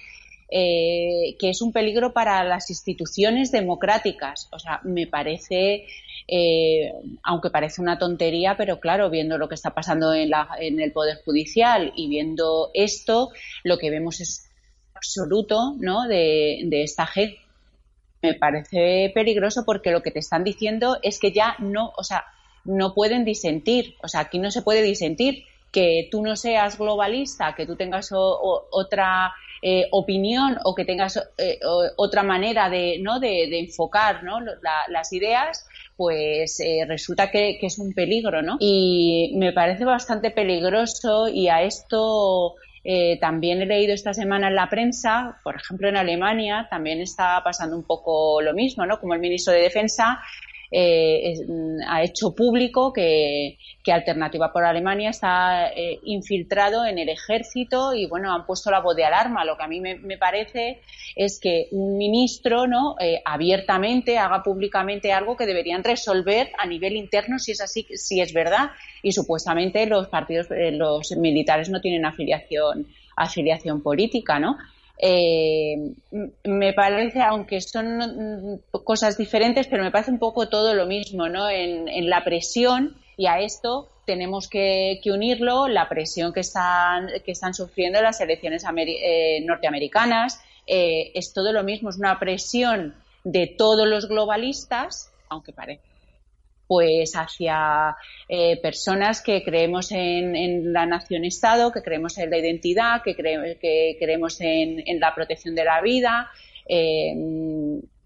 eh, 0.50 1.36
que 1.38 1.50
es 1.50 1.60
un 1.60 1.72
peligro 1.72 2.14
para 2.14 2.42
las 2.42 2.70
instituciones 2.70 3.52
democráticas. 3.52 4.48
O 4.50 4.58
sea, 4.58 4.80
me 4.82 5.06
parece, 5.06 5.86
eh, 6.26 6.92
aunque 7.22 7.50
parece 7.50 7.82
una 7.82 7.98
tontería, 7.98 8.56
pero 8.56 8.80
claro, 8.80 9.10
viendo 9.10 9.36
lo 9.36 9.48
que 9.48 9.54
está 9.54 9.74
pasando 9.74 10.14
en, 10.14 10.32
el 10.58 10.92
Poder 10.92 11.18
Judicial 11.22 11.92
y 11.96 12.08
viendo 12.08 12.70
esto, 12.72 13.30
lo 13.62 13.76
que 13.76 13.90
vemos 13.90 14.20
es 14.20 14.50
absoluto 14.94 15.76
¿no? 15.78 16.08
de, 16.08 16.66
esta 16.82 17.06
gente 17.06 17.38
me 18.20 18.34
parece 18.34 19.12
peligroso 19.14 19.64
porque 19.64 19.92
lo 19.92 20.02
que 20.02 20.10
te 20.10 20.18
están 20.18 20.42
diciendo 20.42 20.98
es 21.02 21.20
que 21.20 21.30
ya 21.30 21.54
no, 21.60 21.92
o 21.96 22.02
sea, 22.02 22.24
no 22.64 22.94
pueden 22.94 23.24
disentir. 23.24 23.96
O 24.02 24.08
sea, 24.08 24.20
aquí 24.20 24.38
no 24.38 24.50
se 24.50 24.62
puede 24.62 24.82
disentir. 24.82 25.44
Que 25.70 26.08
tú 26.10 26.22
no 26.22 26.34
seas 26.34 26.78
globalista, 26.78 27.54
que 27.54 27.66
tú 27.66 27.76
tengas 27.76 28.10
otra 28.12 29.34
eh, 29.62 29.86
opinión 29.90 30.58
o 30.64 30.74
que 30.74 30.84
tengas 30.84 31.16
eh, 31.38 31.58
otra 31.96 32.22
manera 32.22 32.70
de, 32.70 32.98
¿no? 33.00 33.20
de, 33.20 33.58
enfocar 33.58 34.22
¿no? 34.24 34.38
las 34.88 35.12
ideas, 35.12 35.66
pues 35.96 36.60
eh, 36.60 36.84
resulta 36.86 37.30
que, 37.30 37.58
que, 37.60 37.66
es 37.66 37.78
un 37.78 37.92
peligro, 37.92 38.40
¿no? 38.42 38.56
Y 38.60 39.32
me 39.36 39.52
parece 39.52 39.84
bastante 39.84 40.30
peligroso 40.30 41.28
y 41.28 41.48
a 41.48 41.62
esto 41.62 42.54
eh, 42.90 43.18
también 43.20 43.60
he 43.60 43.66
leído 43.66 43.92
esta 43.92 44.14
semana 44.14 44.48
en 44.48 44.54
la 44.54 44.70
prensa, 44.70 45.38
por 45.44 45.56
ejemplo 45.56 45.88
en 45.88 45.96
Alemania, 45.98 46.68
también 46.70 47.00
está 47.00 47.42
pasando 47.44 47.76
un 47.76 47.82
poco 47.84 48.40
lo 48.40 48.54
mismo, 48.54 48.86
¿no? 48.86 48.98
Como 48.98 49.14
el 49.14 49.20
ministro 49.20 49.52
de 49.52 49.60
Defensa 49.60 50.20
eh, 50.70 51.34
mm, 51.46 51.80
ha 51.86 52.02
hecho 52.02 52.34
público 52.34 52.92
que, 52.92 53.56
Alternativa 53.88 54.52
por 54.52 54.66
Alemania 54.66 55.08
está 55.08 55.70
eh, 55.70 55.98
infiltrado 56.02 56.84
en 56.84 56.98
el 56.98 57.08
ejército 57.08 57.94
y 57.94 58.04
bueno, 58.04 58.34
han 58.34 58.44
puesto 58.44 58.70
la 58.70 58.80
voz 58.80 58.94
de 58.94 59.06
alarma. 59.06 59.46
Lo 59.46 59.56
que 59.56 59.62
a 59.62 59.66
mí 59.66 59.80
me, 59.80 60.18
parece 60.18 60.82
es 61.16 61.40
que 61.40 61.68
un 61.70 61.96
ministro 61.96 62.66
no 62.66 62.96
eh, 63.00 63.22
abiertamente 63.24 64.18
haga 64.18 64.42
públicamente 64.42 65.10
algo 65.10 65.38
que 65.38 65.46
deberían 65.46 65.82
resolver 65.82 66.50
a 66.58 66.66
nivel 66.66 66.96
interno 66.96 67.38
si 67.38 67.52
es 67.52 67.62
así, 67.62 67.86
si 67.94 68.20
es 68.20 68.34
verdad. 68.34 68.72
Y 69.02 69.12
supuestamente 69.12 69.86
los 69.86 70.08
partidos, 70.08 70.48
los 70.50 71.10
militares 71.12 71.70
no 71.70 71.80
tienen 71.80 72.04
afiliación 72.04 72.88
afiliación 73.18 73.82
política, 73.82 74.38
¿no? 74.38 74.56
Eh, 75.00 75.94
me 76.44 76.72
parece, 76.72 77.22
aunque 77.22 77.60
son 77.60 78.60
cosas 78.84 79.16
diferentes, 79.16 79.68
pero 79.68 79.84
me 79.84 79.92
parece 79.92 80.10
un 80.10 80.18
poco 80.18 80.48
todo 80.48 80.74
lo 80.74 80.86
mismo, 80.86 81.28
¿no? 81.28 81.48
En, 81.48 82.08
la 82.08 82.24
presión 82.24 82.96
y 83.16 83.26
a 83.26 83.40
esto 83.40 83.88
tenemos 84.06 84.48
que, 84.48 85.00
unirlo, 85.06 85.68
la 85.68 85.88
presión 85.88 86.32
que 86.32 86.40
están, 86.40 87.08
que 87.24 87.32
están 87.32 87.54
sufriendo 87.54 88.00
las 88.02 88.20
elecciones 88.20 88.64
eh, 88.64 89.40
norteamericanas, 89.44 90.40
eh, 90.66 91.12
es 91.14 91.32
todo 91.32 91.52
lo 91.52 91.62
mismo, 91.62 91.90
es 91.90 91.96
una 91.96 92.18
presión 92.18 92.94
de 93.24 93.46
todos 93.46 93.86
los 93.86 94.08
globalistas, 94.08 95.10
aunque 95.28 95.52
parece 95.52 95.82
pues 96.68 97.14
hacia 97.16 97.96
eh, 98.28 98.60
personas 98.60 99.22
que 99.22 99.42
creemos 99.42 99.90
en, 99.90 100.72
la 100.72 100.86
nación-estado, 100.86 101.72
que 101.72 101.82
creemos 101.82 102.18
en 102.18 102.30
la 102.30 102.38
identidad, 102.38 103.02
que, 103.02 103.16
que 103.16 103.96
creemos 103.98 104.40
en, 104.40 105.00
la 105.00 105.14
protección 105.14 105.54
de 105.54 105.64
la 105.64 105.80
vida, 105.80 106.30
eh, 106.68 107.14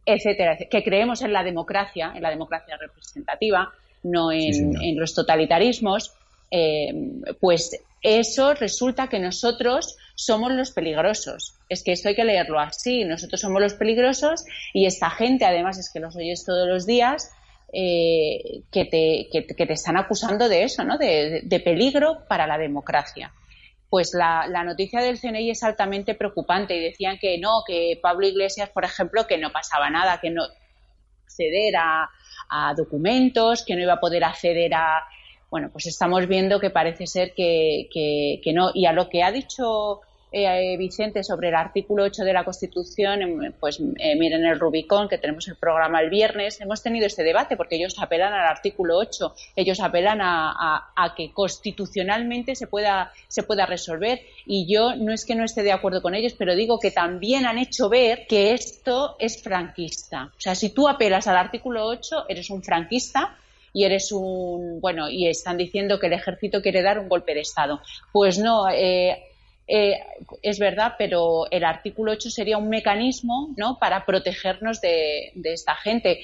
etcétera, 0.06 0.56
que 0.56 0.84
creemos 0.84 1.22
en 1.22 1.32
la 1.32 1.42
democracia, 1.42 2.12
en 2.14 2.22
la 2.22 2.30
democracia 2.30 2.76
representativa, 2.76 3.72
no 4.04 4.30
en, 4.30 4.96
los 4.96 5.12
totalitarismos, 5.12 6.14
eh, 6.50 6.92
pues 7.40 7.80
eso 8.02 8.54
resulta 8.54 9.08
que 9.08 9.18
nosotros 9.18 9.96
somos 10.14 10.52
los 10.52 10.70
peligrosos. 10.70 11.54
Es 11.68 11.82
que 11.82 11.92
esto 11.92 12.08
hay 12.08 12.16
que 12.16 12.24
leerlo 12.24 12.58
así. 12.58 13.04
Nosotros 13.04 13.40
somos 13.40 13.62
los 13.62 13.74
peligrosos 13.74 14.44
y 14.72 14.86
esta 14.86 15.10
gente, 15.10 15.44
además, 15.44 15.78
es 15.78 15.90
que 15.92 16.00
los 16.00 16.16
oyes 16.16 16.44
todos 16.44 16.68
los 16.68 16.84
días, 16.84 17.30
eh, 17.74 18.64
que, 18.70 18.84
te, 18.84 19.28
que, 19.32 19.42
te, 19.66 19.72
están 19.72 19.96
acusando 19.96 20.48
de 20.48 20.64
eso, 20.64 20.84
¿no? 20.84 20.98
De, 20.98 21.62
peligro 21.64 22.26
para 22.28 22.46
la 22.46 22.58
democracia. 22.58 23.32
Pues 23.88 24.12
la, 24.14 24.46
noticia 24.64 25.00
del 25.00 25.18
CNI 25.18 25.50
es 25.50 25.62
altamente 25.62 26.14
preocupante 26.14 26.76
y 26.76 26.80
decían 26.80 27.18
que 27.18 27.38
no, 27.38 27.62
que 27.66 27.98
Pablo 28.02 28.26
Iglesias, 28.26 28.68
por 28.70 28.84
ejemplo, 28.84 29.26
que 29.26 29.38
no 29.38 29.52
pasaba 29.52 29.88
nada, 29.88 30.20
que 30.20 30.30
no 30.30 30.42
acceder 31.24 31.76
a, 31.76 32.10
a 32.50 32.74
documentos, 32.74 33.64
que 33.64 33.74
no 33.74 33.82
iba 33.82 33.94
a 33.94 34.00
poder 34.00 34.24
acceder 34.24 34.74
a. 34.74 35.04
Bueno, 35.50 35.70
pues 35.72 35.86
estamos 35.86 36.26
viendo 36.28 36.60
que 36.60 36.70
parece 36.70 37.06
ser 37.06 37.32
que, 37.34 37.88
que 37.92 38.52
no. 38.52 38.70
Y 38.74 38.84
a 38.84 38.92
lo 38.92 39.08
que 39.08 39.22
ha 39.22 39.32
dicho 39.32 40.02
eh, 40.32 40.76
Vicente, 40.78 41.22
sobre 41.22 41.48
el 41.48 41.54
artículo 41.54 42.04
8 42.04 42.24
de 42.24 42.32
la 42.32 42.44
Constitución, 42.44 43.22
em, 43.22 43.52
pues 43.60 43.78
eh, 43.80 44.16
miren 44.16 44.44
el 44.46 44.58
Rubicón, 44.58 45.08
que 45.08 45.18
tenemos 45.18 45.46
el 45.48 45.56
programa 45.56 46.00
el 46.00 46.10
viernes, 46.10 46.60
hemos 46.60 46.82
tenido 46.82 47.06
este 47.06 47.22
debate 47.22 47.56
porque 47.56 47.76
ellos 47.76 47.94
apelan 47.98 48.32
al 48.32 48.46
artículo 48.46 48.96
8, 48.96 49.34
ellos 49.56 49.80
apelan 49.80 50.20
a, 50.22 51.14
que 51.16 51.32
constitucionalmente 51.32 52.54
se 52.54 52.66
pueda, 52.66 53.12
se 53.28 53.42
pueda 53.42 53.66
resolver. 53.66 54.20
Y 54.46 54.66
yo 54.72 54.96
no 54.96 55.12
es 55.12 55.26
que 55.26 55.34
no 55.34 55.44
esté 55.44 55.62
de 55.62 55.72
acuerdo 55.72 56.00
con 56.00 56.14
ellos, 56.14 56.34
pero 56.38 56.54
digo 56.54 56.78
que 56.78 56.90
también 56.90 57.44
han 57.44 57.58
hecho 57.58 57.88
ver 57.88 58.26
que 58.26 58.52
esto 58.52 59.16
es 59.18 59.42
franquista. 59.42 60.30
O 60.36 60.40
sea, 60.40 60.54
si 60.54 60.70
tú 60.70 60.88
apelas 60.88 61.26
al 61.26 61.36
artículo 61.36 61.86
8, 61.86 62.24
eres 62.28 62.48
un 62.50 62.62
franquista 62.62 63.36
y 63.72 63.84
eres 63.84 64.12
un 64.12 64.80
bueno 64.80 65.08
y 65.08 65.28
están 65.28 65.56
diciendo 65.56 65.98
que 65.98 66.06
el 66.06 66.12
ejército 66.14 66.60
quiere 66.60 66.82
dar 66.82 66.98
un 66.98 67.08
golpe 67.08 67.34
de 67.34 67.40
estado 67.40 67.80
pues 68.12 68.38
no 68.38 68.68
eh, 68.68 69.31
eh, 69.74 70.00
es 70.42 70.58
verdad, 70.58 70.96
pero 70.98 71.50
el 71.50 71.64
artículo 71.64 72.12
8 72.12 72.28
sería 72.28 72.58
un 72.58 72.68
mecanismo 72.68 73.54
¿no? 73.56 73.78
para 73.78 74.04
protegernos 74.04 74.82
de, 74.82 75.32
esta 75.44 75.74
gente. 75.76 76.20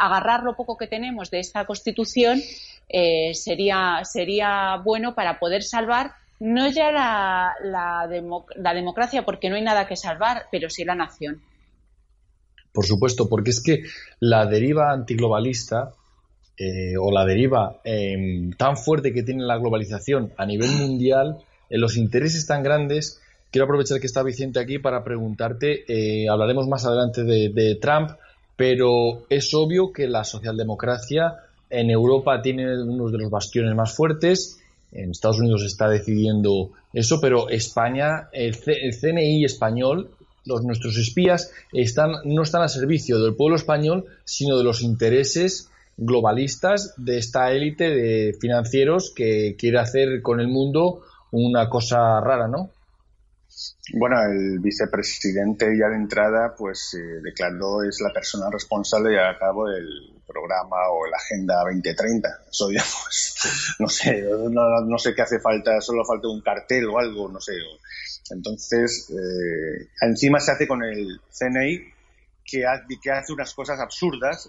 Agarrar 0.00 0.42
lo 0.42 0.56
poco 0.56 0.76
que 0.76 0.88
tenemos 0.88 1.30
de 1.30 1.38
esta 1.38 1.64
Constitución 1.64 2.40
eh, 2.88 3.34
sería, 3.34 4.00
sería 4.02 4.80
bueno 4.82 5.14
para 5.14 5.38
poder 5.38 5.62
salvar 5.62 6.10
no 6.40 6.68
ya 6.68 6.90
la, 6.90 7.54
la, 7.62 8.72
democracia, 8.74 9.24
porque 9.24 9.48
no 9.48 9.54
hay 9.54 9.62
nada 9.62 9.86
que 9.86 9.94
salvar, 9.94 10.46
pero 10.50 10.68
sí 10.68 10.84
la 10.84 10.96
nación. 10.96 11.40
Por 12.72 12.84
supuesto, 12.84 13.28
porque 13.28 13.50
es 13.50 13.62
que 13.62 13.84
la 14.18 14.44
deriva 14.46 14.90
antiglobalista 14.90 15.92
eh, 16.56 16.96
o 17.00 17.12
la 17.12 17.24
deriva 17.24 17.80
em, 17.84 18.50
tan 18.54 18.76
fuerte 18.76 19.12
que 19.12 19.22
tiene 19.22 19.44
la 19.44 19.56
globalización 19.58 20.32
a 20.36 20.44
nivel 20.44 20.72
mundial 20.72 21.44
los 21.80 21.96
intereses 21.96 22.46
tan 22.46 22.62
grandes, 22.62 23.20
quiero 23.50 23.66
aprovechar 23.66 24.00
que 24.00 24.06
está 24.06 24.22
Vicente 24.22 24.58
aquí 24.60 24.78
para 24.78 25.04
preguntarte, 25.04 25.84
eh, 25.86 26.28
hablaremos 26.28 26.68
más 26.68 26.84
adelante 26.86 27.22
de, 27.22 27.78
Trump, 27.80 28.10
pero 28.56 29.24
es 29.28 29.52
obvio 29.54 29.92
que 29.92 30.08
la 30.08 30.24
socialdemocracia 30.24 31.34
en 31.70 31.90
Europa 31.90 32.42
tiene 32.42 32.82
uno 32.82 33.08
de 33.10 33.18
los 33.18 33.30
bastiones 33.30 33.74
más 33.74 33.94
fuertes, 33.94 34.58
en 34.92 35.10
Estados 35.10 35.40
Unidos 35.40 35.64
está 35.64 35.88
decidiendo 35.88 36.70
eso, 36.92 37.20
pero 37.20 37.48
España, 37.48 38.28
el, 38.32 38.54
CNI 38.56 39.44
español, 39.44 40.10
los, 40.44 40.62
nuestros 40.64 40.98
espías 40.98 41.50
están, 41.72 42.12
no 42.24 42.42
están 42.42 42.62
al 42.62 42.68
servicio 42.68 43.18
del 43.18 43.34
pueblo 43.34 43.56
español, 43.56 44.04
sino 44.24 44.58
de 44.58 44.64
los 44.64 44.82
intereses 44.82 45.70
globalistas 45.96 46.94
de 46.96 47.18
esta 47.18 47.52
élite 47.52 47.90
de 47.90 48.34
financieros 48.40 49.12
que 49.14 49.56
quiere 49.58 49.78
hacer 49.78 50.22
con 50.22 50.40
el 50.40 50.48
mundo 50.48 51.02
una 51.32 51.68
cosa 51.68 52.20
rara, 52.20 52.46
¿no? 52.46 52.70
Bueno, 53.94 54.16
el 54.22 54.60
vicepresidente 54.60 55.66
ya 55.78 55.88
de 55.88 55.96
entrada 55.96 56.54
pues 56.56 56.94
eh, 56.94 57.20
declaró 57.22 57.82
es 57.82 58.00
la 58.00 58.12
persona 58.12 58.48
responsable 58.50 59.20
a 59.20 59.36
cabo 59.38 59.68
del 59.68 60.22
programa 60.26 60.76
o 60.90 61.06
la 61.06 61.16
Agenda 61.16 61.56
2030. 61.64 62.28
Eso 62.50 62.70
ya 62.70 62.82
pues, 63.04 63.76
no 63.78 63.88
sé, 63.88 64.22
no, 64.22 64.98
sé 64.98 65.14
qué 65.14 65.22
hace 65.22 65.40
falta, 65.40 65.80
solo 65.80 66.04
falta 66.04 66.28
un 66.28 66.40
cartel 66.40 66.86
o 66.88 66.98
algo, 66.98 67.28
no 67.28 67.40
sé. 67.40 67.52
Entonces, 68.30 69.10
eh, 69.10 69.88
encima 70.00 70.40
se 70.40 70.52
hace 70.52 70.66
con 70.66 70.82
el 70.82 71.20
CNI 71.30 71.92
que, 72.44 72.64
hace 72.66 73.32
unas 73.32 73.52
cosas 73.54 73.80
absurdas. 73.80 74.48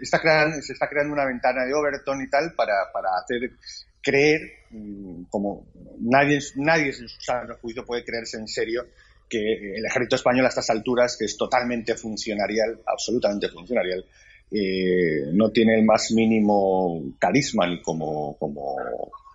Está 0.00 0.20
creando, 0.20 0.60
se 0.60 0.72
está 0.72 0.88
creando 0.88 1.14
una 1.14 1.24
ventana 1.24 1.64
de 1.64 1.74
Overton 1.74 2.20
y 2.22 2.28
tal 2.28 2.52
para, 2.54 2.90
para 2.92 3.10
hacer 3.22 3.50
creer, 4.02 4.40
mm, 4.70 5.24
como 5.30 5.66
nadie, 6.00 6.38
nadie 6.56 6.86
en 6.86 7.08
su 7.08 7.20
sano 7.20 7.56
juicio 7.60 7.84
puede 7.84 8.04
creerse 8.04 8.36
en 8.38 8.48
serio 8.48 8.86
que 9.28 9.76
el 9.76 9.84
ejército 9.86 10.16
español 10.16 10.46
a 10.46 10.48
estas 10.48 10.70
alturas, 10.70 11.16
que 11.16 11.24
es 11.24 11.36
totalmente 11.36 11.94
funcionarial, 11.94 12.80
absolutamente 12.86 13.48
funcionarial, 13.48 14.04
eh, 14.50 15.30
no 15.32 15.50
tiene 15.50 15.76
el 15.76 15.84
más 15.84 16.10
mínimo 16.10 17.14
carisma 17.18 17.68
ni 17.68 17.80
como, 17.80 18.36
como 18.38 18.76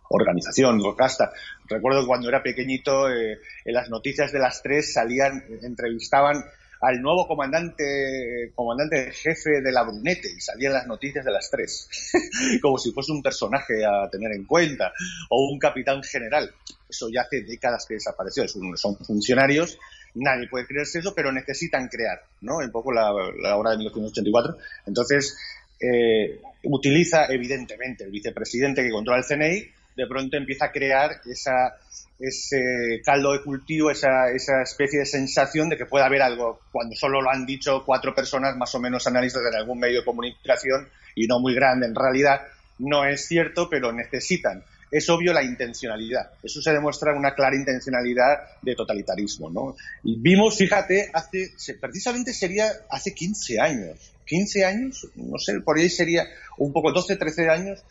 organización, 0.09 0.81
casta. 0.95 1.31
Recuerdo 1.67 2.05
cuando 2.05 2.27
era 2.27 2.43
pequeñito, 2.43 3.09
eh, 3.09 3.39
en 3.63 3.73
las 3.73 3.89
noticias 3.89 4.31
de 4.33 4.39
las 4.39 4.61
tres 4.61 4.91
salían, 4.93 5.45
entrevistaban 5.63 6.43
al 6.85 7.01
nuevo 7.01 7.27
comandante, 7.27 8.51
comandante 8.53 9.11
jefe 9.11 9.61
de 9.61 9.71
la 9.71 9.83
Brunete 9.83 10.29
y 10.31 10.39
salían 10.39 10.73
las 10.73 10.85
noticias 10.85 11.25
de 11.25 11.31
las 11.31 11.49
tres, 11.49 11.89
como 12.61 12.77
si 12.77 12.91
fuese 12.91 13.11
un 13.11 13.23
personaje 13.23 13.83
a 13.83 14.07
tener 14.09 14.31
en 14.33 14.45
cuenta, 14.45 14.93
o 15.29 15.49
un 15.51 15.57
capitán 15.57 16.03
general. 16.03 16.53
Eso 16.87 17.09
ya 17.09 17.21
hace 17.21 17.41
décadas 17.41 17.85
que 17.87 17.95
desapareció, 17.95 18.47
son 18.47 18.97
funcionarios, 18.97 19.79
nadie 20.13 20.47
puede 20.47 20.67
creerse 20.67 20.99
eso, 20.99 21.13
pero 21.15 21.31
necesitan 21.31 21.87
crear, 21.87 22.21
¿no? 22.41 22.57
Un 22.57 22.71
poco 22.71 22.91
la, 22.91 23.11
la 23.41 23.57
hora 23.57 23.71
de 23.71 23.77
1984. 23.77 24.55
Entonces, 24.85 25.35
eh, 25.79 26.39
utiliza 26.63 27.25
evidentemente 27.25 28.03
el 28.03 28.11
vicepresidente 28.11 28.83
que 28.83 28.91
controla 28.91 29.19
el 29.19 29.25
CNI 29.25 29.71
de 29.95 30.07
pronto 30.07 30.37
empieza 30.37 30.65
a 30.65 30.71
crear 30.71 31.21
esa, 31.25 31.77
ese 32.19 33.01
caldo 33.03 33.33
de 33.33 33.43
cultivo, 33.43 33.91
esa, 33.91 34.29
esa 34.31 34.61
especie 34.61 34.99
de 34.99 35.05
sensación 35.05 35.69
de 35.69 35.77
que 35.77 35.85
puede 35.85 36.05
haber 36.05 36.21
algo, 36.21 36.61
cuando 36.71 36.95
solo 36.95 37.21
lo 37.21 37.29
han 37.29 37.45
dicho 37.45 37.83
cuatro 37.85 38.15
personas 38.15 38.55
más 38.55 38.73
o 38.75 38.79
menos 38.79 39.05
analistas 39.07 39.43
en 39.51 39.59
algún 39.59 39.79
medio 39.79 39.99
de 39.99 40.05
comunicación 40.05 40.87
y 41.13 41.27
no 41.27 41.39
muy 41.39 41.53
grande 41.53 41.87
en 41.87 41.95
realidad, 41.95 42.41
no 42.79 43.05
es 43.05 43.27
cierto, 43.27 43.69
pero 43.69 43.91
necesitan. 43.91 44.63
Es 44.91 45.09
obvio 45.09 45.33
la 45.33 45.43
intencionalidad. 45.43 46.31
Eso 46.43 46.61
se 46.61 46.71
demuestra 46.71 47.13
una 47.13 47.33
clara 47.33 47.55
intencionalidad 47.55 48.61
de 48.61 48.75
totalitarismo. 48.75 49.49
¿no? 49.49 49.75
Vimos, 50.03 50.57
fíjate, 50.57 51.09
hace, 51.13 51.53
precisamente 51.81 52.33
sería 52.33 52.71
hace 52.89 53.13
15 53.13 53.59
años, 53.59 54.13
15 54.25 54.65
años, 54.65 55.07
no 55.15 55.37
sé, 55.37 55.59
por 55.61 55.77
ahí 55.77 55.89
sería 55.89 56.25
un 56.57 56.71
poco 56.71 56.91
12, 56.91 57.15
13 57.15 57.49
años, 57.49 57.83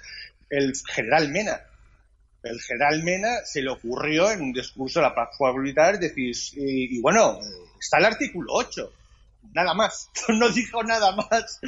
el 0.50 0.72
general 0.94 1.30
Mena. 1.30 1.60
El 2.44 2.60
general 2.60 3.02
Mena 3.02 3.38
se 3.44 3.62
le 3.62 3.70
ocurrió 3.70 4.30
en 4.30 4.42
un 4.42 4.52
discurso 4.52 5.00
de 5.00 5.06
la 5.06 5.14
paz 5.14 5.30
militar 5.56 5.98
decir, 5.98 6.34
y, 6.54 6.98
y 6.98 7.00
bueno, 7.00 7.38
está 7.80 7.98
el 7.98 8.04
artículo 8.04 8.52
8 8.52 8.92
nada 9.52 9.74
más, 9.74 10.10
no 10.28 10.48
dijo 10.50 10.82
nada 10.82 11.12
más, 11.12 11.60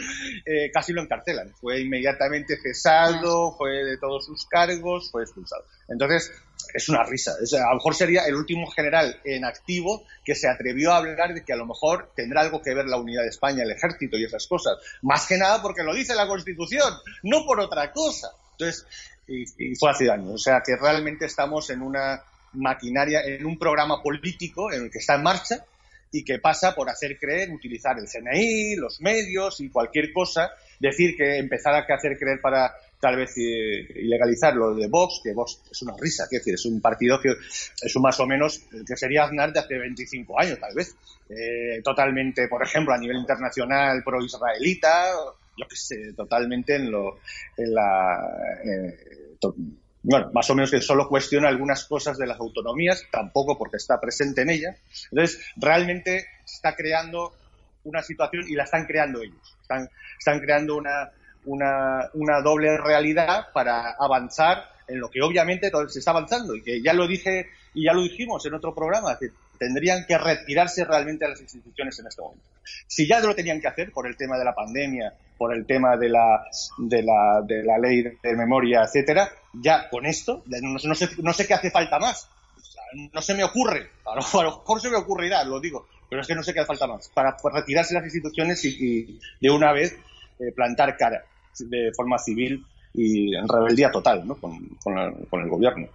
eh, 0.44 0.70
casi 0.72 0.92
lo 0.92 1.02
encarcelan. 1.02 1.52
Fue 1.60 1.80
inmediatamente 1.80 2.56
cesado, 2.60 3.56
fue 3.56 3.84
de 3.84 3.98
todos 3.98 4.26
sus 4.26 4.46
cargos, 4.46 5.10
fue 5.10 5.22
expulsado. 5.22 5.64
Entonces, 5.88 6.32
es 6.74 6.88
una 6.88 7.04
risa. 7.04 7.32
a 7.32 7.70
lo 7.70 7.74
mejor 7.76 7.94
sería 7.94 8.26
el 8.26 8.34
último 8.34 8.66
general 8.70 9.20
en 9.24 9.44
activo 9.44 10.04
que 10.24 10.34
se 10.34 10.48
atrevió 10.48 10.92
a 10.92 10.98
hablar 10.98 11.32
de 11.32 11.44
que 11.44 11.52
a 11.52 11.56
lo 11.56 11.66
mejor 11.66 12.12
tendrá 12.14 12.40
algo 12.42 12.60
que 12.60 12.74
ver 12.74 12.86
la 12.86 12.98
unidad 12.98 13.22
de 13.22 13.28
España, 13.28 13.62
el 13.62 13.70
ejército 13.70 14.18
y 14.18 14.24
esas 14.24 14.46
cosas. 14.46 14.76
Más 15.02 15.26
que 15.26 15.38
nada 15.38 15.62
porque 15.62 15.82
lo 15.82 15.94
dice 15.94 16.14
la 16.14 16.26
Constitución, 16.26 16.92
no 17.22 17.44
por 17.46 17.60
otra 17.60 17.92
cosa. 17.92 18.28
Entonces, 18.52 18.86
y, 19.26 19.44
y 19.58 19.74
fue 19.76 19.90
hace 19.90 20.10
años. 20.10 20.30
O 20.34 20.38
sea 20.38 20.62
que 20.64 20.76
realmente 20.76 21.26
estamos 21.26 21.70
en 21.70 21.82
una 21.82 22.22
maquinaria, 22.52 23.22
en 23.24 23.44
un 23.46 23.58
programa 23.58 24.02
político 24.02 24.72
en 24.72 24.84
el 24.84 24.90
que 24.90 24.98
está 24.98 25.16
en 25.16 25.22
marcha 25.22 25.64
y 26.12 26.24
que 26.24 26.38
pasa 26.38 26.74
por 26.74 26.88
hacer 26.88 27.18
creer, 27.18 27.50
utilizar 27.50 27.98
el 27.98 28.06
CNI, 28.08 28.76
los 28.76 29.00
medios 29.00 29.60
y 29.60 29.68
cualquier 29.68 30.12
cosa, 30.12 30.50
decir 30.78 31.16
que 31.16 31.38
empezar 31.38 31.74
a 31.74 31.94
hacer 31.94 32.16
creer 32.18 32.40
para 32.40 32.72
tal 33.00 33.16
vez 33.16 33.36
eh, 33.36 33.86
ilegalizar 33.96 34.54
lo 34.54 34.74
de 34.74 34.88
Vox, 34.88 35.20
que 35.22 35.34
Vox 35.34 35.60
es 35.70 35.82
una 35.82 35.94
risa, 36.00 36.24
es 36.24 36.30
decir, 36.30 36.54
es 36.54 36.64
un 36.64 36.80
partido 36.80 37.20
que 37.20 37.30
es 37.82 37.94
un 37.94 38.02
más 38.02 38.18
o 38.20 38.26
menos 38.26 38.60
que 38.86 38.96
sería 38.96 39.24
Aznar 39.24 39.52
de 39.52 39.60
hace 39.60 39.78
25 39.78 40.40
años, 40.40 40.58
tal 40.58 40.74
vez, 40.74 40.96
eh, 41.28 41.82
totalmente, 41.84 42.48
por 42.48 42.62
ejemplo, 42.62 42.94
a 42.94 42.98
nivel 42.98 43.18
internacional 43.18 44.02
pro-israelita, 44.02 45.12
yo 45.56 45.66
que 45.68 45.76
sé, 45.76 46.12
totalmente 46.14 46.76
en 46.76 46.90
lo, 46.90 47.18
en 47.56 47.74
la, 47.74 48.58
eh, 48.64 49.36
bueno, 50.02 50.30
más 50.32 50.48
o 50.50 50.54
menos 50.54 50.70
que 50.70 50.80
solo 50.80 51.08
cuestiona 51.08 51.48
algunas 51.48 51.84
cosas 51.84 52.16
de 52.16 52.26
las 52.26 52.38
autonomías, 52.38 53.04
tampoco 53.10 53.58
porque 53.58 53.76
está 53.76 54.00
presente 54.00 54.42
en 54.42 54.50
ellas. 54.50 54.76
Entonces, 55.10 55.44
realmente 55.56 56.26
está 56.44 56.76
creando 56.76 57.34
una 57.84 58.02
situación 58.02 58.44
y 58.48 58.54
la 58.54 58.64
están 58.64 58.86
creando 58.86 59.20
ellos. 59.20 59.56
Están, 59.60 59.88
están 60.18 60.40
creando 60.40 60.76
una, 60.76 61.10
una, 61.44 62.08
una 62.14 62.40
doble 62.40 62.76
realidad 62.76 63.46
para 63.52 63.96
avanzar 63.98 64.64
en 64.86 65.00
lo 65.00 65.10
que 65.10 65.22
obviamente 65.22 65.70
se 65.88 65.98
está 65.98 66.12
avanzando 66.12 66.54
y 66.54 66.62
que 66.62 66.80
ya 66.80 66.92
lo 66.92 67.08
dije 67.08 67.48
y 67.74 67.84
ya 67.84 67.92
lo 67.92 68.02
dijimos 68.02 68.44
en 68.46 68.54
otro 68.54 68.74
programa, 68.74 69.18
tendrían 69.58 70.04
que 70.06 70.16
retirarse 70.18 70.84
realmente 70.84 71.24
de 71.24 71.32
las 71.32 71.40
instituciones 71.40 71.98
en 71.98 72.06
este 72.06 72.22
momento. 72.22 72.44
Si 72.86 73.06
ya 73.06 73.20
lo 73.20 73.34
tenían 73.34 73.60
que 73.60 73.68
hacer 73.68 73.92
por 73.92 74.06
el 74.06 74.16
tema 74.16 74.38
de 74.38 74.44
la 74.44 74.54
pandemia, 74.54 75.12
por 75.38 75.54
el 75.54 75.66
tema 75.66 75.96
de 75.96 76.08
la, 76.08 76.44
de 76.78 77.02
la, 77.02 77.42
de 77.46 77.62
la 77.62 77.78
ley 77.78 78.02
de 78.02 78.36
memoria, 78.36 78.82
etcétera, 78.82 79.30
ya 79.52 79.88
con 79.88 80.06
esto, 80.06 80.42
no, 80.46 80.94
sé, 80.94 81.08
no 81.22 81.32
sé 81.32 81.46
qué 81.46 81.54
hace 81.54 81.70
falta 81.70 81.98
más. 81.98 82.28
no 83.12 83.22
se 83.22 83.34
me 83.34 83.44
ocurre, 83.44 83.90
a 84.04 84.14
lo, 84.14 84.22
mejor 84.22 84.80
se 84.80 84.90
me 84.90 84.96
ocurrirá, 84.96 85.44
lo 85.44 85.60
digo, 85.60 85.86
pero 86.08 86.22
es 86.22 86.28
que 86.28 86.34
no 86.34 86.42
sé 86.42 86.52
qué 86.52 86.60
hace 86.60 86.68
falta 86.68 86.86
más. 86.86 87.08
Para 87.08 87.36
retirarse 87.52 87.94
las 87.94 88.04
instituciones 88.04 88.64
y, 88.64 89.18
de 89.40 89.50
una 89.50 89.72
vez 89.72 89.96
eh, 90.38 90.52
plantar 90.54 90.96
cara 90.96 91.24
de 91.58 91.90
forma 91.94 92.18
civil 92.18 92.64
y 92.94 93.34
en 93.34 93.48
rebeldía 93.48 93.90
total 93.90 94.26
¿no? 94.26 94.36
con, 94.36 94.66
con 94.78 95.40
el 95.40 95.48
gobierno. 95.48 95.88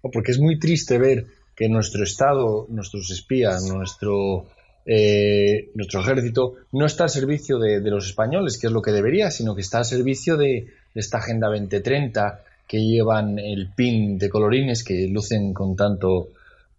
Porque 0.00 0.32
es 0.32 0.38
muy 0.38 0.58
triste 0.58 0.98
ver 0.98 1.26
que 1.54 1.68
nuestro 1.68 2.02
Estado, 2.02 2.66
nuestros 2.68 3.10
espías, 3.10 3.62
nuestro, 3.64 4.46
eh, 4.86 5.70
nuestro 5.74 6.00
ejército 6.00 6.54
no 6.72 6.86
está 6.86 7.04
al 7.04 7.10
servicio 7.10 7.58
de, 7.58 7.80
los 7.90 8.06
españoles, 8.06 8.58
que 8.58 8.66
es 8.68 8.72
lo 8.72 8.82
que 8.82 8.92
debería, 8.92 9.30
sino 9.30 9.54
que 9.54 9.60
está 9.60 9.78
al 9.78 9.84
servicio 9.84 10.36
de, 10.36 10.68
esta 10.94 11.18
Agenda 11.18 11.48
2030 11.48 12.44
que 12.68 12.78
llevan 12.78 13.38
el 13.38 13.70
pin 13.74 14.18
de 14.18 14.28
colorines 14.28 14.84
que 14.84 15.06
lucen 15.08 15.54
con 15.54 15.74
tanto, 15.74 16.28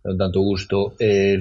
con 0.02 0.18
tanto 0.18 0.40
gusto 0.42 0.94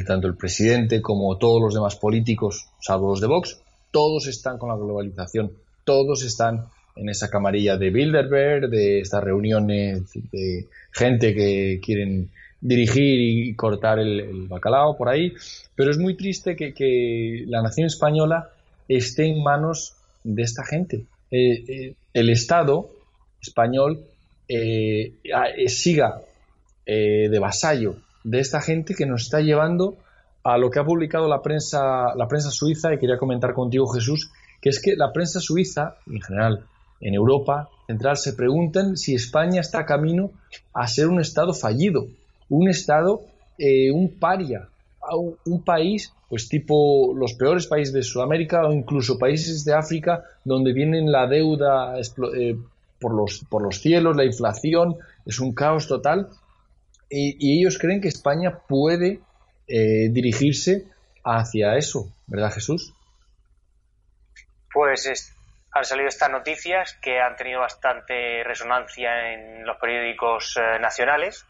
tanto 0.07 0.27
el 0.27 0.37
presidente 0.37 1.03
como 1.03 1.37
todos 1.37 1.61
los 1.61 1.75
demás 1.75 1.97
políticos, 1.97 2.67
salvo 2.81 3.11
los 3.11 3.21
de 3.21 3.27
Vox, 3.27 3.59
todos 3.91 4.27
están 4.27 4.59
con 4.59 4.71
la 4.71 4.77
globalización, 4.77 5.53
todos 5.85 6.25
están 6.25 6.67
en 6.97 7.09
esa 7.09 7.29
camarilla 7.29 7.77
de 7.77 7.91
Bilderberg, 7.91 8.69
de 8.69 9.01
estas 9.01 9.23
reuniones 9.23 10.03
de 10.33 10.67
gente 10.91 11.35
que 11.35 11.81
quieren 11.83 12.31
dirigir 12.63 13.21
y 13.21 13.55
cortar 13.55 13.99
el, 13.99 14.47
bacalao 14.49 14.97
por 14.97 15.09
ahí, 15.09 15.35
pero 15.75 15.91
es 15.91 15.99
muy 15.99 16.17
triste 16.17 16.57
que, 16.57 17.45
la 17.49 17.61
nación 17.61 17.87
española 17.87 18.51
esté 18.89 19.27
en 19.27 19.43
manos 19.43 19.97
de 20.25 20.43
esta 20.43 20.65
gente. 20.65 21.05
Eh, 21.31 21.65
eh, 21.69 21.95
el 22.15 22.31
Estado 22.31 22.91
español 23.41 24.05
eh, 24.49 25.15
siga 25.67 26.23
de 26.87 27.39
vasallo 27.39 27.97
de 28.23 28.39
esta 28.39 28.61
gente 28.61 28.95
que 28.95 29.07
nos 29.07 29.23
está 29.23 29.41
llevando 29.41 29.97
a 30.45 30.59
lo 30.59 30.71
que 30.71 30.79
ha 30.79 30.85
publicado 30.85 31.29
la 31.29 31.43
prensa, 31.43 32.15
la 32.17 32.29
prensa 32.29 32.51
suiza, 32.51 32.93
y 32.93 32.99
quería 32.99 33.19
comentar 33.19 33.53
contigo, 33.55 33.87
Jesús, 33.89 34.31
que 34.61 34.69
es 34.69 34.81
que 34.81 34.95
la 34.97 35.13
prensa 35.13 35.41
suiza, 35.41 35.97
en 36.07 36.21
general, 36.21 36.65
en 37.01 37.15
Europa 37.15 37.69
Central, 37.87 38.17
se 38.17 38.35
preguntan 38.35 38.97
si 38.97 39.15
España 39.15 39.61
está 39.61 39.85
camino 39.87 40.31
a 40.73 40.87
ser 40.87 41.09
un 41.09 41.21
Estado 41.21 41.55
fallido 41.55 42.07
un 42.53 42.69
Estado, 42.69 43.23
eh, 43.59 43.91
un 43.91 44.19
paria, 44.19 44.69
un, 45.47 45.65
país, 45.65 46.13
pues 46.29 46.49
tipo 46.49 47.15
los 47.17 47.33
peores 47.35 47.67
países 47.67 47.95
de 47.95 48.03
Sudamérica 48.03 48.67
o 48.67 48.73
incluso 48.73 49.19
países 49.19 49.65
de 49.65 49.75
África 49.75 50.23
donde 50.45 50.73
vienen 50.75 51.11
la 51.11 51.27
deuda 51.27 51.99
eh, 51.99 52.57
por, 53.01 53.15
los, 53.15 53.45
por 53.49 53.63
los 53.63 53.81
cielos, 53.81 54.17
la 54.17 54.25
inflación, 54.25 54.97
es 55.25 55.41
un 55.41 55.55
caos 55.55 55.89
total. 55.89 56.29
Y, 57.09 57.59
ellos 57.59 57.79
creen 57.79 58.01
que 58.01 58.09
España 58.09 58.59
puede 58.69 59.21
eh, 59.67 60.09
dirigirse 60.11 60.87
hacia 61.25 61.77
eso, 61.77 62.11
¿verdad 62.27 62.53
Jesús? 62.53 62.95
Pues 64.73 65.35
han 65.73 65.85
salido 65.85 66.09
estas 66.09 66.31
noticias 66.31 66.99
que 67.01 67.19
han 67.19 67.37
tenido 67.37 67.61
bastante 67.61 68.45
resonancia 68.45 69.33
en 69.33 69.65
los 69.67 69.79
periódicos 69.79 70.59
nacionales 70.81 71.47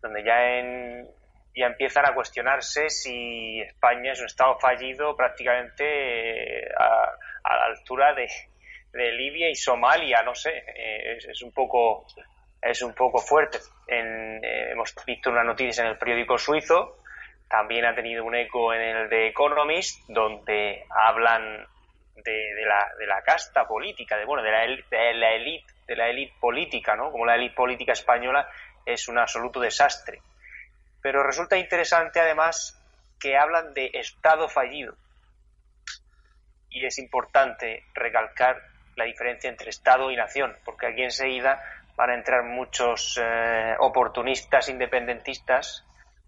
donde 0.00 0.22
ya, 0.22 0.58
en, 0.58 1.08
ya 1.54 1.66
empiezan 1.66 2.06
a 2.06 2.14
cuestionarse 2.14 2.88
si 2.88 3.60
España 3.60 4.12
es 4.12 4.20
un 4.20 4.26
Estado 4.26 4.58
fallido 4.58 5.16
prácticamente 5.16 6.64
eh, 6.64 6.68
a, 6.78 7.56
la 7.56 7.64
altura 7.66 8.14
de, 8.14 8.28
Libia 8.92 9.48
y 9.48 9.54
Somalia, 9.54 10.22
no 10.22 10.34
sé, 10.34 10.50
eh, 10.50 11.16
es, 11.16 11.42
un 11.42 11.52
poco 11.52 12.06
es 12.60 12.82
un 12.82 12.92
poco 12.92 13.18
fuerte. 13.18 13.58
Eh, 13.86 14.70
hemos 14.72 14.94
visto 15.06 15.30
una 15.30 15.44
noticia 15.44 15.84
en 15.84 15.90
el 15.90 15.96
periódico 15.96 16.36
suizo, 16.36 16.98
también 17.48 17.84
ha 17.84 17.94
tenido 17.94 18.24
un 18.24 18.34
eco 18.34 18.74
en 18.74 18.80
el 18.80 19.08
de 19.08 19.28
Economist, 19.28 20.08
donde 20.08 20.84
hablan 20.90 21.66
de, 22.16 22.64
la, 22.66 22.88
de 22.98 23.06
la 23.06 23.22
casta 23.22 23.66
política, 23.66 24.16
de 24.16 24.24
bueno, 24.24 24.42
de 24.42 24.50
de 24.50 25.14
la 25.14 25.34
élite, 25.34 25.72
de 25.86 25.96
la 25.96 26.08
élite 26.08 26.34
política, 26.40 26.96
¿no? 26.96 27.10
Como 27.10 27.26
la 27.26 27.34
élite 27.34 27.54
política 27.54 27.92
española 27.92 28.48
es 28.86 29.08
un 29.08 29.18
absoluto 29.18 29.60
desastre. 29.60 30.22
Pero 31.02 31.22
resulta 31.22 31.56
interesante 31.56 32.20
además 32.20 32.76
que 33.18 33.36
hablan 33.36 33.74
de 33.74 33.90
Estado 33.94 34.48
fallido. 34.48 34.94
Y 36.70 36.84
es 36.84 36.98
importante 36.98 37.84
recalcar 37.94 38.62
la 38.96 39.04
diferencia 39.04 39.50
entre 39.50 39.70
Estado 39.70 40.10
y 40.10 40.16
nación, 40.16 40.56
porque 40.64 40.86
aquí 40.86 41.02
enseguida 41.02 41.62
van 41.96 42.10
a 42.10 42.14
entrar 42.14 42.44
muchos 42.44 43.18
eh, 43.22 43.74
oportunistas 43.78 44.68
independentistas, 44.68 45.84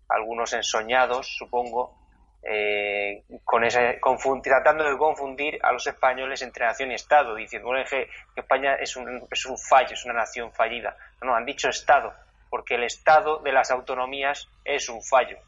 algunos 0.08 0.52
ensoñados, 0.52 1.36
supongo, 1.36 1.96
eh, 2.42 3.22
con 3.44 3.64
ese, 3.64 4.00
tratando 4.42 4.84
de 4.84 4.98
confundir 4.98 5.58
a 5.62 5.72
los 5.72 5.86
españoles 5.86 6.42
entre 6.42 6.66
nación 6.66 6.90
y 6.90 6.94
Estado, 6.94 7.34
diciendo 7.34 7.70
que, 7.88 8.08
España 8.34 8.74
es 8.74 8.96
un, 8.96 9.26
es 9.30 9.46
un 9.46 9.56
fallo, 9.56 9.94
es 9.94 10.04
una 10.04 10.14
nación 10.14 10.52
fallida. 10.52 10.96
no, 11.22 11.34
han 11.34 11.44
dicho 11.44 11.68
Estado, 11.68 12.12
porque 12.52 12.74
el 12.74 12.84
Estado 12.84 13.38
de 13.38 13.50
las 13.50 13.70
autonomías 13.70 14.46
es 14.62 14.90
un 14.90 15.02
fallo, 15.02 15.38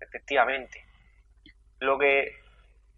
efectivamente. 0.00 0.82
Lo 1.80 1.98
que 1.98 2.32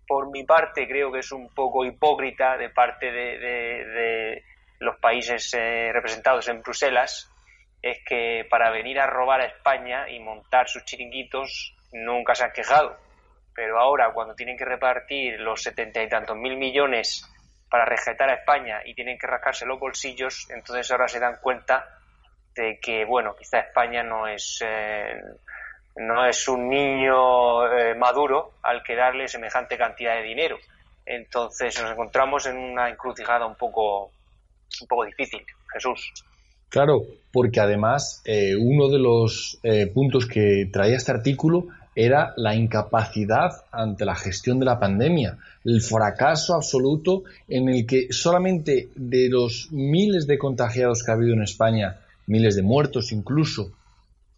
por 0.07 0.31
mi 0.31 0.45
parte 0.45 0.87
creo 0.87 1.11
que 1.11 1.19
es 1.19 1.33
un 1.33 1.53
poco 1.53 1.85
hipócrita 1.85 2.57
de 2.57 2.71
parte 2.71 3.11
de, 3.11 4.45
los 4.79 4.97
países 5.01 5.53
eh, 5.55 5.91
representados 5.93 6.47
en 6.47 6.63
Bruselas 6.63 7.29
es 7.83 7.99
que 8.07 8.47
para 8.49 8.71
venir 8.71 9.01
a 9.01 9.09
robar 9.09 9.41
a 9.41 9.47
España 9.47 10.09
y 10.09 10.21
montar 10.21 10.69
sus 10.69 10.85
chiringuitos 10.85 11.75
nunca 11.93 12.37
se 12.37 12.45
han 12.45 12.53
quejado. 12.53 12.97
Pero 13.57 13.81
ahora, 13.81 14.13
cuando 14.13 14.37
tienen 14.37 14.57
que 14.57 14.65
repartir 14.65 15.41
los 15.41 15.65
setenta 15.65 16.01
y 16.01 16.09
tantos 16.09 16.37
mil 16.37 16.57
millones 16.57 17.29
para 17.69 17.87
rescatar 17.87 18.31
a 18.31 18.35
España 18.35 18.83
y 18.85 18.95
tienen 18.95 19.19
que 19.19 19.27
rascarse 19.27 19.67
los 19.67 19.81
bolsillos, 19.81 20.49
entonces 20.51 20.89
ahora 20.93 21.09
se 21.09 21.19
dan 21.19 21.39
cuenta 21.43 21.99
de 22.55 22.79
que, 22.81 23.05
bueno, 23.05 23.35
quizá 23.39 23.61
España 23.61 24.03
no 24.03 24.27
es, 24.27 24.61
eh, 24.65 25.21
no 25.97 26.27
es 26.27 26.49
un 26.49 26.69
niño 26.69 27.67
eh, 27.73 27.95
maduro 27.95 28.53
al 28.63 28.83
que 28.83 28.97
darle 28.97 29.29
semejante 29.29 29.77
cantidad 29.77 30.17
de 30.17 30.23
dinero. 30.23 30.59
Entonces 31.05 31.81
nos 31.83 31.93
encontramos 31.93 32.47
en 32.47 32.57
una 32.57 32.89
encrucijada 32.89 33.47
un 33.47 33.57
poco, 33.57 34.11
un 34.81 34.87
poco 34.89 35.05
difícil. 35.05 35.45
Jesús. 35.73 36.13
Claro, 36.69 37.03
porque 37.33 37.61
además 37.61 38.23
eh, 38.25 38.55
uno 38.57 38.89
de 38.89 38.99
los 38.99 39.59
puntos 39.95 40.27
que 40.27 40.69
traía 40.71 40.97
este 40.97 41.13
artículo 41.13 41.69
era 41.95 42.33
la 42.37 42.55
incapacidad 42.55 43.51
ante 43.71 44.05
la 44.05 44.15
gestión 44.15 44.59
de 44.59 44.65
la 44.65 44.79
pandemia, 44.79 45.39
el 45.65 45.81
fracaso 45.83 46.55
absoluto 46.55 47.25
en 47.49 47.69
el 47.69 47.87
que 47.87 48.09
solamente 48.11 48.89
de 48.95 49.29
los 49.29 49.69
miles 49.71 50.27
de 50.27 50.39
contagiados 50.39 51.03
que 51.03 51.11
ha 51.11 51.15
habido 51.15 51.35
en 51.35 51.43
España, 51.43 52.01
miles 52.27 52.57
de 52.57 52.63
muertos 52.63 53.13
incluso, 53.13 53.73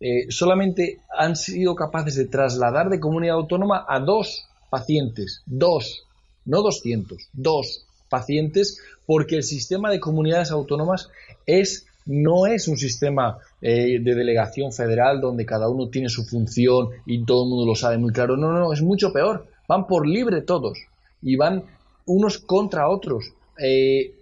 eh, 0.01 0.27
solamente 0.31 1.01
han 1.17 1.37
sido 1.37 1.75
capaces 1.75 2.17
de 2.17 2.27
trasladar 2.27 2.91
de 2.91 3.01
comunidad 3.01 3.37
autónoma 3.37 3.87
a 3.89 4.01
dos 4.01 4.45
pacientes, 4.69 5.43
dos, 5.47 6.05
no 6.45 6.63
doscientos, 6.63 7.29
dos 7.33 7.87
pacientes, 8.09 8.81
porque 9.07 9.37
el 9.37 9.45
sistema 9.45 9.91
de 9.91 10.01
comunidades 10.01 10.51
autónomas 10.51 11.09
es 11.47 11.87
no 12.07 12.47
es 12.47 12.69
un 12.69 12.77
sistema 12.77 13.39
eh, 13.63 13.99
de 13.99 14.15
delegación 14.15 14.73
federal 14.73 15.23
donde 15.23 15.47
cada 15.47 15.71
uno 15.71 15.89
tiene 15.89 16.11
su 16.11 16.27
función 16.27 16.91
y 17.07 17.25
todo 17.25 17.45
el 17.45 17.51
mundo 17.51 17.65
lo 17.65 17.75
sabe 17.75 17.97
muy 17.97 18.13
claro. 18.13 18.37
No, 18.37 18.53
no, 18.53 18.75
es 18.75 18.83
mucho 18.83 19.11
peor. 19.11 19.47
Van 19.67 19.87
por 19.87 20.07
libre 20.07 20.43
todos 20.43 20.79
y 21.23 21.37
van 21.37 21.65
unos 22.05 22.37
contra 22.37 22.91
otros, 22.91 23.33
eh, 23.59 24.13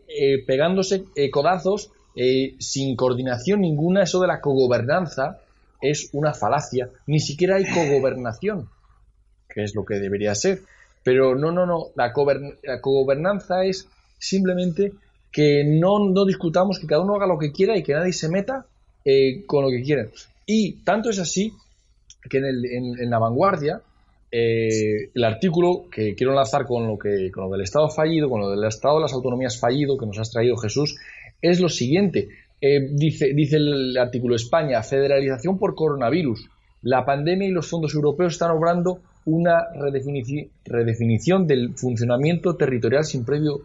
pegándose 0.46 1.06
codazos 1.32 1.90
sin 2.58 2.96
coordinación 2.96 3.60
ninguna. 3.60 4.02
Eso 4.02 4.20
de 4.20 4.28
la 4.28 4.40
cogobernanza 4.40 5.38
es 5.82 6.10
una 6.12 6.32
falacia. 6.32 6.88
Ni 7.06 7.20
siquiera 7.20 7.56
hay 7.56 7.64
cogobernación, 7.68 8.68
que 9.48 9.64
es 9.64 9.74
lo 9.74 9.84
que 9.84 9.96
debería 9.96 10.34
ser. 10.34 10.62
Pero 11.02 11.34
no, 11.34 11.50
no, 11.50 11.66
no. 11.66 11.88
La, 11.96 12.12
cogobernanza 12.12 13.64
es 13.64 13.88
simplemente 14.18 14.92
que 15.30 15.64
no, 15.64 15.98
no 16.10 16.24
discutamos, 16.24 16.78
que 16.78 16.86
cada 16.86 17.02
uno 17.02 17.16
haga 17.16 17.26
lo 17.26 17.38
que 17.38 17.52
quiera 17.52 17.76
y 17.76 17.82
que 17.82 17.94
nadie 17.94 18.12
se 18.12 18.28
meta 18.28 18.66
eh, 19.04 19.44
con 19.46 19.64
lo 19.64 19.70
que 19.70 19.82
quiera. 19.82 20.06
Y 20.46 20.84
tanto 20.84 21.10
es 21.10 21.18
así 21.18 21.52
que 22.30 22.38
en, 22.38 23.10
la 23.10 23.18
vanguardia, 23.18 23.80
eh, 24.30 25.10
el 25.12 25.24
artículo 25.24 25.86
que 25.90 26.14
quiero 26.14 26.32
enlazar 26.32 26.66
con 26.66 26.86
lo, 26.86 26.98
que, 26.98 27.30
con 27.32 27.44
lo 27.44 27.50
del 27.50 27.62
Estado 27.62 27.88
fallido, 27.88 28.30
con 28.30 28.40
lo 28.40 28.50
del 28.50 28.64
Estado 28.64 28.96
de 28.96 29.02
las 29.02 29.12
autonomías 29.12 29.58
fallido 29.58 29.98
que 29.98 30.06
nos 30.06 30.18
has 30.18 30.30
traído 30.30 30.56
Jesús, 30.56 30.96
es 31.42 31.60
lo 31.60 31.68
siguiente. 31.68 32.28
Eh, 32.60 32.88
dice, 32.92 33.34
dice 33.34 33.56
el 33.56 33.98
artículo 33.98 34.36
España, 34.36 34.82
federalización 34.82 35.58
por 35.58 35.74
coronavirus. 35.74 36.48
La 36.82 37.04
pandemia 37.04 37.48
y 37.48 37.50
los 37.50 37.68
fondos 37.68 37.94
europeos 37.94 38.32
están 38.32 38.52
obrando 38.52 39.00
una 39.24 39.66
redefinición 39.74 41.46
del 41.46 41.74
funcionamiento 41.76 42.56
territorial 42.56 43.04
sin 43.04 43.24
previo 43.24 43.60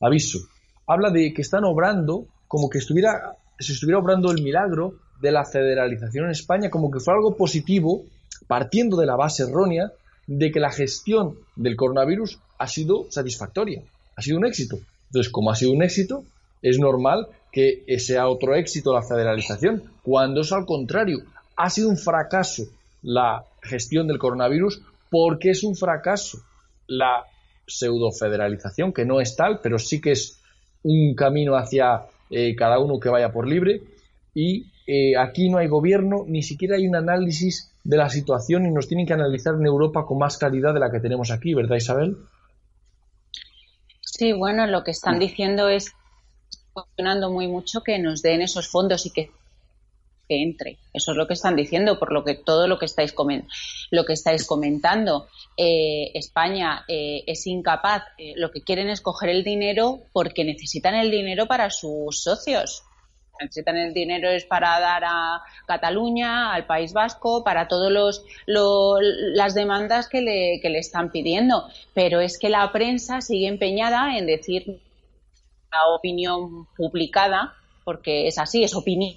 aviso 0.00 0.40
habla 0.88 1.10
de 1.10 1.32
que 1.32 1.42
están 1.42 1.64
obrando 1.64 2.26
como 2.48 2.68
que 2.68 2.78
estuviera, 2.78 3.36
se 3.58 3.74
estuviera 3.74 4.00
obrando 4.00 4.32
el 4.32 4.42
milagro 4.42 4.94
de 5.20 5.30
la 5.30 5.44
federalización 5.44 6.24
en 6.24 6.30
España, 6.30 6.70
como 6.70 6.90
que 6.90 6.98
fue 6.98 7.14
algo 7.14 7.36
positivo, 7.36 8.04
partiendo 8.46 8.96
de 8.96 9.06
la 9.06 9.14
base 9.14 9.42
errónea 9.42 9.92
de 10.26 10.50
que 10.50 10.60
la 10.60 10.70
gestión 10.70 11.36
del 11.56 11.76
coronavirus 11.76 12.40
ha 12.58 12.66
sido 12.66 13.06
satisfactoria, 13.10 13.82
ha 14.16 14.22
sido 14.22 14.38
un 14.38 14.46
éxito. 14.46 14.78
Entonces, 15.08 15.30
como 15.30 15.50
ha 15.50 15.56
sido 15.56 15.72
un 15.72 15.82
éxito, 15.82 16.24
es 16.62 16.78
normal 16.78 17.28
que 17.52 17.84
sea 17.98 18.28
otro 18.28 18.54
éxito 18.54 18.92
la 18.92 19.02
federalización, 19.02 19.82
cuando 20.02 20.42
es 20.42 20.52
al 20.52 20.66
contrario, 20.66 21.18
ha 21.56 21.70
sido 21.70 21.88
un 21.88 21.96
fracaso 21.96 22.64
la 23.02 23.44
gestión 23.62 24.06
del 24.06 24.18
coronavirus 24.18 24.82
porque 25.10 25.50
es 25.50 25.64
un 25.64 25.74
fracaso 25.74 26.38
la 26.86 27.24
pseudo-federalización, 27.66 28.92
que 28.92 29.04
no 29.04 29.20
es 29.20 29.36
tal, 29.36 29.60
pero 29.62 29.78
sí 29.78 30.00
que 30.00 30.12
es 30.12 30.40
un 30.82 31.14
camino 31.14 31.54
hacia 31.56 32.02
eh, 32.30 32.54
cada 32.56 32.78
uno 32.78 32.98
que 32.98 33.08
vaya 33.08 33.32
por 33.32 33.46
libre. 33.46 33.82
Y 34.34 34.66
eh, 34.86 35.16
aquí 35.18 35.50
no 35.50 35.58
hay 35.58 35.68
gobierno, 35.68 36.24
ni 36.26 36.42
siquiera 36.42 36.76
hay 36.76 36.86
un 36.86 36.96
análisis 36.96 37.72
de 37.84 37.96
la 37.96 38.08
situación 38.08 38.66
y 38.66 38.70
nos 38.70 38.88
tienen 38.88 39.06
que 39.06 39.12
analizar 39.12 39.54
en 39.54 39.66
Europa 39.66 40.04
con 40.06 40.18
más 40.18 40.38
calidad 40.38 40.74
de 40.74 40.80
la 40.80 40.90
que 40.90 41.00
tenemos 41.00 41.30
aquí, 41.30 41.54
¿verdad 41.54 41.76
Isabel? 41.76 42.16
Sí, 44.00 44.32
bueno, 44.32 44.66
lo 44.66 44.84
que 44.84 44.90
están 44.90 45.18
diciendo 45.18 45.68
es 45.68 45.92
funcionando 46.84 47.30
muy 47.30 47.46
mucho 47.46 47.82
que 47.82 47.98
nos 47.98 48.22
den 48.22 48.42
esos 48.42 48.68
fondos 48.68 49.06
y 49.06 49.10
que 49.10 49.30
entre. 50.28 50.78
Eso 50.92 51.12
es 51.12 51.16
lo 51.16 51.26
que 51.26 51.34
están 51.34 51.56
diciendo, 51.56 51.98
por 51.98 52.12
lo 52.12 52.24
que 52.24 52.34
todo 52.34 52.66
lo 52.66 52.78
que 52.78 52.86
estáis, 52.86 53.14
lo 53.90 54.04
que 54.04 54.12
estáis 54.12 54.46
comentando. 54.46 55.28
Eh, 55.56 56.10
España 56.14 56.84
eh, 56.88 57.24
es 57.26 57.46
incapaz, 57.46 58.02
eh, 58.18 58.34
lo 58.36 58.50
que 58.50 58.62
quieren 58.62 58.88
es 58.88 59.00
coger 59.00 59.30
el 59.30 59.44
dinero 59.44 60.00
porque 60.12 60.44
necesitan 60.44 60.94
el 60.94 61.10
dinero 61.10 61.46
para 61.46 61.70
sus 61.70 62.22
socios. 62.22 62.82
Necesitan 63.40 63.76
el 63.76 63.94
dinero 63.94 64.28
es 64.30 64.44
para 64.44 64.80
dar 64.80 65.04
a 65.04 65.40
Cataluña, 65.64 66.52
al 66.52 66.66
País 66.66 66.92
Vasco, 66.92 67.44
para 67.44 67.68
todas 67.68 67.92
los, 67.92 68.24
las 68.46 69.54
demandas 69.54 70.08
que 70.08 70.20
le, 70.20 70.58
que 70.60 70.70
le 70.70 70.80
están 70.80 71.12
pidiendo. 71.12 71.68
Pero 71.94 72.20
es 72.20 72.36
que 72.36 72.48
la 72.48 72.72
prensa 72.72 73.20
sigue 73.20 73.46
empeñada 73.46 74.18
en 74.18 74.26
decir 74.26 74.80
opinión 75.94 76.66
publicada, 76.76 77.54
porque 77.84 78.26
es 78.26 78.38
así, 78.38 78.62
es 78.64 78.74
opinión 78.74 79.16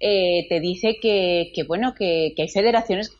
eh, 0.00 0.46
te 0.48 0.60
dice 0.60 0.98
que, 1.00 1.50
bueno, 1.66 1.94
que, 1.94 2.34
hay 2.36 2.48
federaciones 2.48 3.16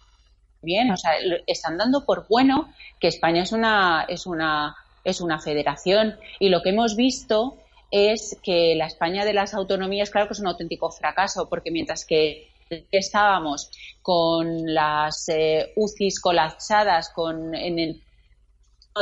bien, 0.60 0.90
o 0.90 0.96
sea, 0.96 1.12
están 1.46 1.78
dando 1.78 2.04
por 2.04 2.26
bueno 2.28 2.72
que 3.00 3.08
España 3.08 3.42
es 3.42 3.52
una, 3.52 4.04
es 4.08 4.26
una, 4.26 4.76
es 5.04 5.20
una 5.20 5.40
federación. 5.40 6.16
Y 6.40 6.48
lo 6.48 6.62
que 6.62 6.70
hemos 6.70 6.96
visto 6.96 7.56
es 7.90 8.38
que 8.42 8.74
la 8.74 8.86
España 8.86 9.24
de 9.24 9.34
las 9.34 9.54
autonomías, 9.54 10.10
claro 10.10 10.26
que 10.26 10.34
es 10.34 10.40
un 10.40 10.48
auténtico 10.48 10.90
fracaso, 10.90 11.48
porque 11.48 11.70
mientras 11.70 12.04
que 12.04 12.48
estábamos 12.90 13.70
con 14.02 14.74
las 14.74 15.28
eh, 15.28 15.72
UCIs 15.76 16.20
colapsadas, 16.20 17.10
con 17.10 17.54
en 17.54 17.78
el 17.78 18.02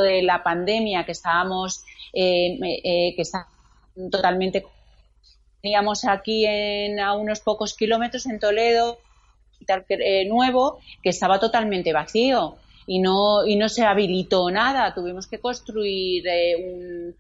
de 0.01 0.23
la 0.23 0.43
pandemia 0.43 1.05
que 1.05 1.13
estábamos 1.13 1.85
eh, 2.13 2.59
que 3.15 3.23
está 3.23 3.47
totalmente 4.11 4.65
teníamos 5.63 6.05
aquí 6.05 6.45
en, 6.45 6.99
a 6.99 7.15
unos 7.15 7.41
pocos 7.41 7.75
kilómetros 7.75 8.27
en 8.27 8.41
Toledo, 8.41 8.99
eh, 9.89 10.25
nuevo, 10.27 10.81
que 11.03 11.11
estaba 11.11 11.39
totalmente 11.39 11.93
vacío 11.93 12.57
y 12.87 12.99
no, 12.99 13.47
y 13.47 13.55
no 13.57 13.69
se 13.69 13.85
habilitó 13.85 14.51
nada. 14.51 14.93
Tuvimos 14.93 15.29
que 15.29 15.39
construir 15.39 16.27
eh, 16.27 16.57
un, 16.57 17.17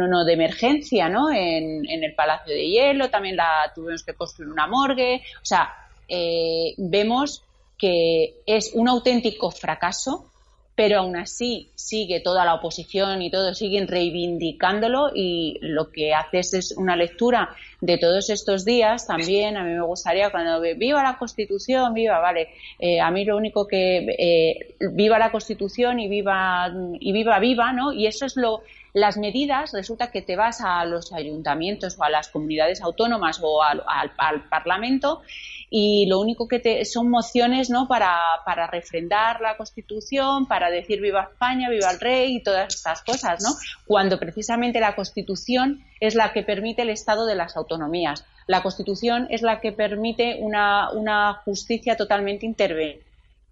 uno 0.00 0.24
de 0.26 0.32
emergencia 0.34 1.08
¿no? 1.08 1.32
En, 1.32 1.88
en, 1.88 2.04
el 2.04 2.14
Palacio 2.14 2.52
de 2.52 2.68
Hielo, 2.68 3.08
también 3.08 3.36
la, 3.36 3.72
tuvimos 3.74 4.04
que 4.04 4.12
construir 4.12 4.52
una 4.52 4.66
morgue. 4.66 5.22
O 5.42 5.46
sea, 5.46 5.72
eh, 6.06 6.74
vemos 6.76 7.42
que 7.78 8.42
es 8.44 8.72
un 8.74 8.88
auténtico 8.88 9.50
fracaso 9.50 10.30
pero 10.74 10.98
aún 10.98 11.16
así 11.16 11.70
sigue 11.74 12.20
toda 12.20 12.44
la 12.44 12.54
oposición 12.54 13.22
y 13.22 13.30
todos 13.30 13.58
siguen 13.58 13.86
reivindicándolo 13.86 15.10
y 15.14 15.58
lo 15.60 15.90
que 15.90 16.14
haces 16.14 16.54
es 16.54 16.76
una 16.76 16.96
lectura 16.96 17.54
de 17.80 17.98
todos 17.98 18.28
estos 18.30 18.64
días 18.64 19.06
también. 19.06 19.56
A 19.56 19.62
mí 19.62 19.70
me 19.70 19.82
gustaría 19.82 20.30
cuando 20.30 20.60
viva 20.60 21.02
la 21.02 21.16
Constitución, 21.16 21.94
viva, 21.94 22.18
vale, 22.18 22.48
eh, 22.78 23.00
a 23.00 23.10
mí 23.10 23.24
lo 23.24 23.36
único 23.36 23.68
que 23.68 23.98
eh, 24.18 24.74
viva 24.92 25.18
la 25.18 25.30
Constitución 25.30 26.00
y 26.00 26.08
viva 26.08 26.72
y 26.98 27.12
viva 27.12 27.38
viva, 27.38 27.72
¿no? 27.72 27.92
Y 27.92 28.06
eso 28.06 28.26
es 28.26 28.36
lo 28.36 28.62
las 28.94 29.18
medidas, 29.18 29.72
resulta 29.72 30.12
que 30.12 30.22
te 30.22 30.36
vas 30.36 30.60
a 30.60 30.84
los 30.84 31.12
ayuntamientos 31.12 31.96
o 31.98 32.04
a 32.04 32.10
las 32.10 32.28
comunidades 32.28 32.80
autónomas 32.80 33.40
o 33.42 33.60
al, 33.60 33.82
al 34.16 34.48
Parlamento 34.48 35.20
y 35.68 36.06
lo 36.06 36.20
único 36.20 36.46
que 36.46 36.60
te, 36.60 36.84
son 36.84 37.10
mociones 37.10 37.68
¿no? 37.68 37.88
para, 37.88 38.16
para 38.46 38.68
refrendar 38.68 39.40
la 39.40 39.56
Constitución, 39.56 40.46
para 40.46 40.70
decir 40.70 41.00
viva 41.00 41.28
España, 41.32 41.68
viva 41.68 41.90
el 41.90 41.98
rey 41.98 42.36
y 42.36 42.42
todas 42.44 42.72
estas 42.72 43.02
cosas, 43.02 43.42
¿no? 43.42 43.50
cuando 43.84 44.20
precisamente 44.20 44.78
la 44.78 44.94
Constitución 44.94 45.84
es 45.98 46.14
la 46.14 46.32
que 46.32 46.44
permite 46.44 46.82
el 46.82 46.90
Estado 46.90 47.26
de 47.26 47.34
las 47.34 47.56
autonomías. 47.56 48.24
La 48.46 48.62
Constitución 48.62 49.26
es 49.30 49.42
la 49.42 49.60
que 49.60 49.72
permite 49.72 50.36
una, 50.38 50.90
una 50.92 51.34
justicia 51.44 51.96
totalmente 51.96 52.46
intervenida. 52.46 53.00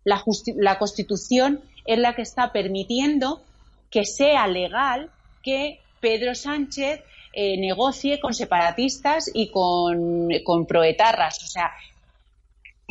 La, 0.05 0.23
la 0.55 0.79
Constitución 0.79 1.63
es 1.85 1.99
la 1.99 2.15
que 2.15 2.23
está 2.23 2.53
permitiendo 2.53 3.43
que 3.91 4.05
sea 4.05 4.47
legal 4.47 5.11
que 5.43 5.81
Pedro 6.01 6.35
Sánchez 6.35 7.03
eh, 7.33 7.57
negocie 7.59 8.21
con 8.21 8.35
separatistas 8.35 9.31
y 9.33 9.51
con, 9.51 10.29
con 10.45 10.67
proetarras. 10.67 11.43
O 11.43 11.47
sea, 11.47 11.73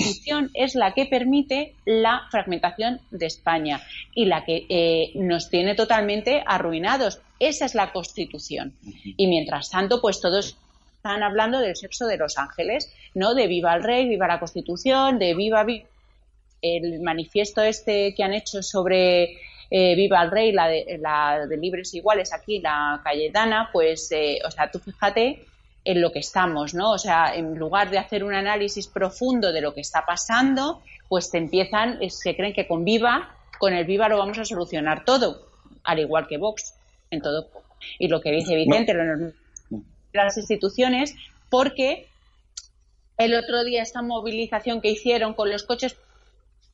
Constitución 0.01 0.49
es 0.53 0.75
la 0.75 0.93
que 0.93 1.05
permite 1.05 1.75
la 1.85 2.23
fragmentación 2.31 3.01
de 3.11 3.25
España 3.27 3.81
y 4.15 4.25
la 4.25 4.43
que 4.43 4.65
eh, 4.67 5.11
nos 5.15 5.49
tiene 5.49 5.75
totalmente 5.75 6.43
arruinados. 6.45 7.21
Esa 7.39 7.65
es 7.65 7.75
la 7.75 7.91
Constitución. 7.91 8.73
Y 9.17 9.27
mientras 9.27 9.69
tanto, 9.69 10.01
pues 10.01 10.19
todos 10.19 10.57
están 10.95 11.23
hablando 11.23 11.59
del 11.59 11.75
sexo 11.75 12.07
de 12.07 12.17
los 12.17 12.37
ángeles, 12.37 12.91
¿no? 13.13 13.35
De 13.35 13.47
viva 13.47 13.73
el 13.75 13.83
rey, 13.83 14.07
viva 14.07 14.27
la 14.27 14.39
Constitución, 14.39 15.19
de 15.19 15.35
viva, 15.35 15.65
el 16.61 16.99
manifiesto 17.01 17.61
este 17.61 18.13
que 18.15 18.23
han 18.23 18.33
hecho 18.33 18.63
sobre 18.63 19.37
eh, 19.73 19.95
Viva 19.95 20.21
el 20.21 20.31
Rey, 20.31 20.51
la 20.51 20.67
de, 20.67 20.99
la 20.99 21.47
de 21.47 21.55
Libres 21.55 21.93
Iguales 21.93 22.33
aquí, 22.33 22.59
la 22.59 22.99
Cayetana, 23.05 23.69
pues, 23.71 24.11
eh, 24.11 24.39
o 24.45 24.51
sea, 24.51 24.69
tú 24.69 24.79
fíjate 24.79 25.45
en 25.85 26.01
lo 26.01 26.11
que 26.11 26.19
estamos, 26.19 26.73
¿no? 26.73 26.91
O 26.91 26.97
sea, 26.97 27.33
en 27.33 27.57
lugar 27.57 27.89
de 27.89 27.97
hacer 27.97 28.25
un 28.25 28.33
análisis 28.33 28.87
profundo 28.87 29.53
de 29.53 29.61
lo 29.61 29.73
que 29.73 29.79
está 29.79 30.05
pasando, 30.05 30.81
pues 31.07 31.31
te 31.31 31.37
empiezan, 31.37 31.99
se 32.09 32.35
creen 32.35 32.53
que 32.53 32.67
con 32.67 32.83
Viva, 32.83 33.33
con 33.59 33.73
el 33.73 33.85
Viva 33.85 34.09
lo 34.09 34.17
vamos 34.17 34.37
a 34.39 34.45
solucionar 34.45 35.05
todo, 35.05 35.47
al 35.85 35.99
igual 35.99 36.27
que 36.27 36.37
Vox, 36.37 36.73
en 37.09 37.21
todo. 37.21 37.47
Y 37.97 38.09
lo 38.09 38.19
que 38.19 38.31
dice 38.31 38.55
Vicente, 38.55 38.93
las 40.11 40.37
instituciones, 40.37 41.15
porque 41.49 42.09
el 43.17 43.35
otro 43.35 43.63
día 43.63 43.81
esta 43.81 44.01
movilización 44.01 44.81
que 44.81 44.89
hicieron 44.89 45.33
con 45.33 45.49
los 45.49 45.63
coches 45.63 45.95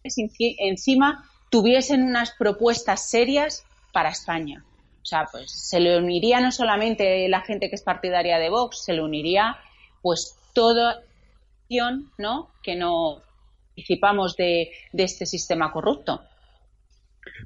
encima 0.03 1.29
tuviesen 1.49 2.03
unas 2.03 2.31
propuestas 2.31 3.09
serias 3.09 3.63
para 3.93 4.09
España. 4.09 4.63
O 5.01 5.05
sea, 5.05 5.27
pues 5.31 5.51
se 5.51 5.79
le 5.79 5.97
uniría 5.97 6.41
no 6.41 6.51
solamente 6.51 7.27
la 7.29 7.41
gente 7.41 7.69
que 7.69 7.75
es 7.75 7.81
partidaria 7.81 8.39
de 8.39 8.49
Vox, 8.49 8.83
se 8.83 8.93
le 8.93 9.01
uniría 9.01 9.57
pues 10.01 10.35
toda 10.53 11.01
¿no? 12.17 12.49
que 12.63 12.75
no 12.75 13.21
participamos 13.75 14.35
de, 14.35 14.71
este 14.93 15.25
sistema 15.25 15.71
corrupto. 15.71 16.21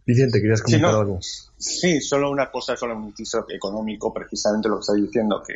Vicente, 0.06 0.39
¿querías 0.39 0.62
comentar 0.62 0.93
algo? 0.93 1.20
Sí, 1.58 1.99
solo 2.02 2.32
una 2.32 2.49
cosa, 2.49 2.78
solo 2.78 2.95
un 2.95 3.08
inciso 3.08 3.45
económico, 3.49 4.14
precisamente 4.14 4.70
lo 4.70 4.76
que 4.76 4.82
estáis 4.82 5.04
diciendo, 5.04 5.43
que 5.45 5.54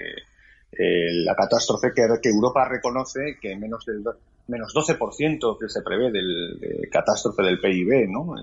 eh, 0.77 1.13
la 1.23 1.35
catástrofe 1.35 1.91
que, 1.95 2.07
que, 2.21 2.29
Europa 2.29 2.67
reconoce 2.67 3.37
que 3.41 3.55
menos 3.55 3.85
del 3.85 4.03
menos 4.47 4.73
12% 4.75 5.57
que 5.59 5.69
se 5.69 5.81
prevé 5.81 6.11
del 6.11 6.59
de 6.59 6.89
catástrofe 6.91 7.43
del 7.43 7.59
PIB, 7.59 8.07
¿no? 8.09 8.35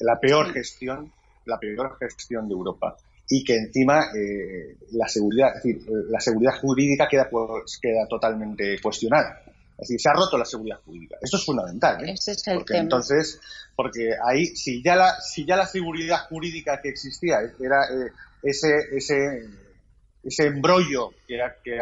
La 0.00 0.20
peor 0.20 0.52
gestión 0.52 1.10
la 1.46 1.58
peor 1.58 1.96
gestión 1.98 2.48
de 2.48 2.54
Europa 2.54 2.96
y 3.28 3.44
que 3.44 3.56
encima 3.56 4.04
eh, 4.14 4.76
la 4.92 5.08
seguridad, 5.08 5.56
es 5.56 5.62
decir, 5.62 5.82
la 6.08 6.20
seguridad 6.20 6.58
jurídica 6.60 7.08
queda, 7.08 7.28
pues, 7.30 7.78
queda 7.80 8.06
totalmente 8.08 8.78
cuestionada. 8.80 9.40
Es 9.78 9.88
decir, 9.88 10.00
se 10.00 10.08
ha 10.10 10.12
roto 10.12 10.36
la 10.36 10.44
seguridad 10.44 10.78
jurídica. 10.84 11.16
Esto 11.20 11.38
es 11.38 11.44
fundamental. 11.44 12.04
¿eh? 12.04 12.12
es 12.14 12.46
el 12.46 12.58
porque 12.58 12.76
entonces, 12.76 13.40
porque 13.74 14.10
ahí, 14.24 14.46
si 14.46 14.82
ya 14.82 14.96
la, 14.96 15.20
si 15.20 15.46
ya 15.46 15.56
la 15.56 15.66
seguridad 15.66 16.26
jurídica 16.28 16.80
que 16.82 16.90
existía 16.90 17.38
era 17.58 17.84
eh, 17.86 18.12
ese, 18.42 18.68
ese, 18.92 19.48
ese 20.24 20.46
embrollo 20.46 21.10
que, 21.26 21.38
que 21.64 21.78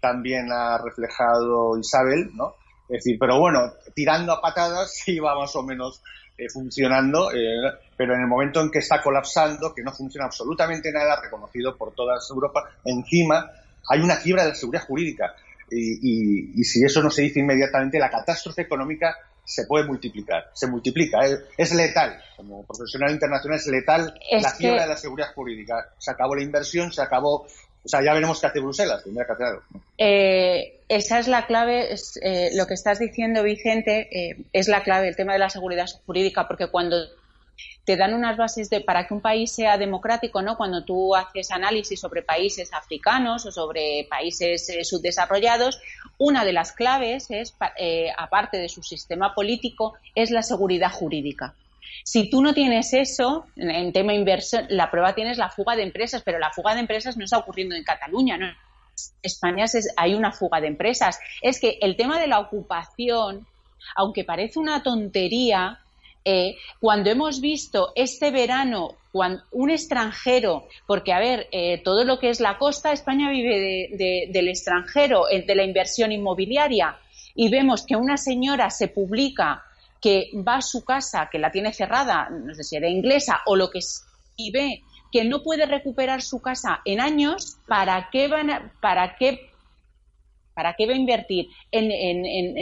también 0.00 0.50
ha 0.52 0.78
reflejado 0.78 1.78
Isabel, 1.78 2.30
¿no? 2.34 2.54
Es 2.88 3.04
decir, 3.04 3.16
pero 3.18 3.38
bueno, 3.38 3.72
tirando 3.94 4.32
a 4.32 4.40
patadas 4.40 5.02
iba 5.06 5.34
más 5.38 5.54
o 5.56 5.62
menos 5.62 6.02
eh, 6.36 6.48
funcionando, 6.52 7.30
eh, 7.32 7.72
pero 7.96 8.14
en 8.14 8.22
el 8.22 8.26
momento 8.26 8.60
en 8.60 8.70
que 8.70 8.80
está 8.80 9.00
colapsando, 9.00 9.74
que 9.74 9.82
no 9.82 9.92
funciona 9.92 10.26
absolutamente 10.26 10.90
nada, 10.92 11.20
reconocido 11.20 11.76
por 11.76 11.94
toda 11.94 12.16
Europa, 12.30 12.68
encima 12.84 13.50
hay 13.88 14.00
una 14.00 14.18
quiebra 14.18 14.42
de 14.42 14.50
la 14.50 14.54
seguridad 14.54 14.84
jurídica. 14.86 15.34
Y, 15.70 16.62
si 16.64 16.84
eso 16.84 17.02
no 17.02 17.10
se 17.10 17.22
dice 17.22 17.40
inmediatamente, 17.40 17.98
la 17.98 18.10
catástrofe 18.10 18.62
económica 18.62 19.16
se 19.44 19.66
puede 19.66 19.84
multiplicar, 19.84 20.50
se 20.52 20.66
multiplica, 20.66 21.20
es, 21.56 21.74
letal. 21.74 22.22
Como 22.36 22.64
profesional 22.64 23.10
internacional 23.10 23.58
es 23.58 23.66
letal 23.66 24.14
la 24.40 24.52
quiebra 24.56 24.82
de 24.82 24.88
la 24.88 24.96
seguridad 24.96 25.34
jurídica. 25.34 25.92
Se 25.98 26.10
acabó 26.10 26.34
la 26.34 26.42
inversión, 26.42 26.92
se 26.92 27.02
acabó 27.02 27.46
o 27.84 27.88
sea, 27.88 28.02
ya 28.02 28.14
veremos 28.14 28.40
qué 28.40 28.46
hace 28.46 28.60
Bruselas, 28.60 29.02
tendrá 29.02 29.26
que 29.26 29.32
hacer 29.32 29.58
eh, 29.98 30.80
esa 30.88 31.18
es 31.18 31.26
la 31.26 31.46
clave, 31.46 31.94
eh, 32.22 32.50
lo 32.54 32.66
que 32.66 32.74
estás 32.74 32.98
diciendo, 33.00 33.42
Vicente, 33.42 34.08
eh, 34.12 34.36
es 34.52 34.68
la 34.68 34.84
clave, 34.84 35.08
el 35.08 35.16
tema 35.16 35.32
de 35.32 35.40
la 35.40 35.50
seguridad 35.50 35.86
jurídica, 36.06 36.46
porque 36.46 36.68
cuando 36.68 36.96
te 37.84 37.96
dan 37.96 38.14
unas 38.14 38.36
bases 38.36 38.70
de 38.70 38.80
para 38.80 39.06
que 39.06 39.14
un 39.14 39.20
país 39.20 39.52
sea 39.52 39.76
democrático, 39.76 40.40
¿no? 40.40 40.56
Cuando 40.56 40.84
tú 40.84 41.16
haces 41.16 41.50
análisis 41.50 41.98
sobre 42.00 42.22
países 42.22 42.72
africanos 42.72 43.44
o 43.44 43.50
sobre 43.50 44.06
países 44.08 44.70
subdesarrollados, 44.88 45.80
una 46.16 46.44
de 46.44 46.52
las 46.52 46.72
claves 46.72 47.30
es, 47.30 47.56
aparte 48.16 48.58
de 48.58 48.68
su 48.68 48.82
sistema 48.82 49.34
político, 49.34 49.94
es 50.14 50.30
la 50.30 50.42
seguridad 50.42 50.92
jurídica. 50.92 51.54
Si 52.04 52.30
tú 52.30 52.40
no 52.42 52.54
tienes 52.54 52.94
eso, 52.94 53.46
en 53.56 53.92
tema 53.92 54.14
inversión, 54.14 54.66
la 54.68 54.90
prueba 54.90 55.14
tienes 55.14 55.36
la 55.36 55.50
fuga 55.50 55.76
de 55.76 55.82
empresas, 55.82 56.22
pero 56.24 56.38
la 56.38 56.50
fuga 56.50 56.74
de 56.74 56.80
empresas 56.80 57.16
no 57.16 57.24
está 57.24 57.38
ocurriendo 57.38 57.74
en 57.74 57.84
Cataluña, 57.84 58.38
¿no? 58.38 58.46
España 59.22 59.64
hay 59.96 60.14
una 60.14 60.32
fuga 60.32 60.60
de 60.60 60.68
empresas. 60.68 61.18
Es 61.40 61.60
que 61.60 61.78
el 61.80 61.96
tema 61.96 62.20
de 62.20 62.28
la 62.28 62.38
ocupación, 62.38 63.46
aunque 63.96 64.24
parece 64.24 64.58
una 64.58 64.82
tontería, 64.82 65.80
eh, 66.24 66.56
cuando 66.80 67.10
hemos 67.10 67.40
visto 67.40 67.92
este 67.94 68.30
verano 68.30 68.96
un 69.50 69.70
extranjero, 69.70 70.68
porque 70.86 71.12
a 71.12 71.18
ver, 71.18 71.46
eh, 71.52 71.82
todo 71.84 72.04
lo 72.04 72.18
que 72.18 72.30
es 72.30 72.40
la 72.40 72.56
costa, 72.56 72.92
España 72.92 73.30
vive 73.30 74.28
del 74.30 74.48
extranjero, 74.48 75.24
de 75.26 75.54
la 75.54 75.64
inversión 75.64 76.12
inmobiliaria, 76.12 76.96
y 77.34 77.50
vemos 77.50 77.84
que 77.84 77.96
una 77.96 78.16
señora 78.16 78.70
se 78.70 78.88
publica 78.88 79.64
que 80.00 80.30
va 80.46 80.56
a 80.56 80.62
su 80.62 80.84
casa, 80.84 81.28
que 81.30 81.38
la 81.38 81.50
tiene 81.50 81.72
cerrada, 81.72 82.28
no 82.30 82.54
sé 82.54 82.64
si 82.64 82.76
era 82.76 82.88
inglesa 82.88 83.40
o 83.46 83.54
lo 83.54 83.70
que 83.70 83.78
es, 83.78 84.04
y 84.36 84.50
ve 84.50 84.82
que 85.12 85.24
no 85.24 85.42
puede 85.42 85.66
recuperar 85.66 86.22
su 86.22 86.40
casa 86.40 86.80
en 86.84 87.00
años, 87.00 87.58
¿para 87.68 88.08
qué 88.10 88.28
van 88.28 88.72
para 88.80 89.16
qué 89.16 89.48
¿Para 90.54 90.74
qué 90.74 90.86
va 90.86 90.92
a 90.92 90.96
invertir 90.96 91.48
en, 91.70 91.90
en, 91.90 92.26
en, 92.26 92.58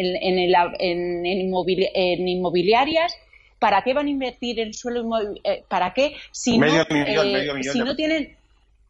en, 0.79 2.29
inmobiliarias? 2.29 3.13
¿Para 3.61 3.83
qué 3.83 3.95
van 3.95 4.07
a 4.09 4.11
invertir 4.11 4.59
en 4.59 4.75
suelo 4.75 5.03
inmobiliario? 5.03 5.41
Eh, 5.45 5.65
¿Para 5.69 5.95
qué? 5.95 6.17
Si 6.33 6.59
no, 6.59 6.67
eh, 6.67 7.63
si 7.63 7.79
no 7.79 7.95
tienen 7.95 8.37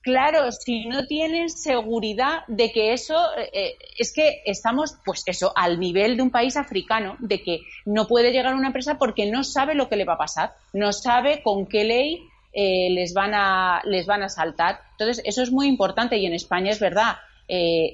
Claro, 0.03 0.51
si 0.51 0.87
no 0.87 1.07
tienen 1.07 1.51
seguridad 1.51 2.45
de 2.49 2.73
que 2.73 2.95
eso, 2.95 3.17
eh, 3.37 3.51
eh, 3.53 3.77
es 3.99 4.15
que 4.15 4.41
estamos, 4.47 4.97
pues 5.05 5.23
eso, 5.27 5.53
al 5.55 5.79
nivel 5.79 6.17
de 6.17 6.23
un 6.23 6.31
país 6.31 6.57
africano, 6.57 7.17
de 7.19 7.43
que 7.43 7.61
no 7.85 8.07
puede 8.07 8.33
llegar 8.33 8.55
una 8.55 8.69
empresa 8.69 8.97
porque 8.97 9.31
no 9.31 9.45
sabe 9.45 9.75
lo 9.75 9.91
que 9.91 9.97
le 9.97 10.07
va 10.07 10.15
a 10.15 10.19
pasar, 10.19 10.55
no 10.73 10.95
sabe 10.95 11.43
con 11.43 11.67
qué 11.67 11.85
ley 11.85 12.23
eh, 12.55 12.89
les 12.91 13.13
van 13.13 13.35
a 13.35 13.83
les 13.85 14.07
van 14.07 14.23
a 14.23 14.31
saltar. 14.31 14.81
Entonces, 14.93 15.23
eso 15.27 15.43
es 15.43 15.53
muy 15.53 15.67
importante 15.67 16.17
y 16.17 16.25
en 16.25 16.33
España 16.33 16.71
es 16.71 16.81
verdad. 16.81 17.19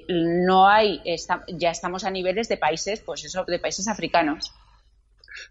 no 0.08 0.68
hay, 0.68 1.00
ya 1.48 1.70
estamos 1.70 2.04
a 2.04 2.10
niveles 2.10 2.48
de 2.48 2.56
países, 2.56 3.00
pues 3.00 3.24
eso, 3.24 3.44
de 3.44 3.58
países 3.58 3.88
africanos. 3.88 4.52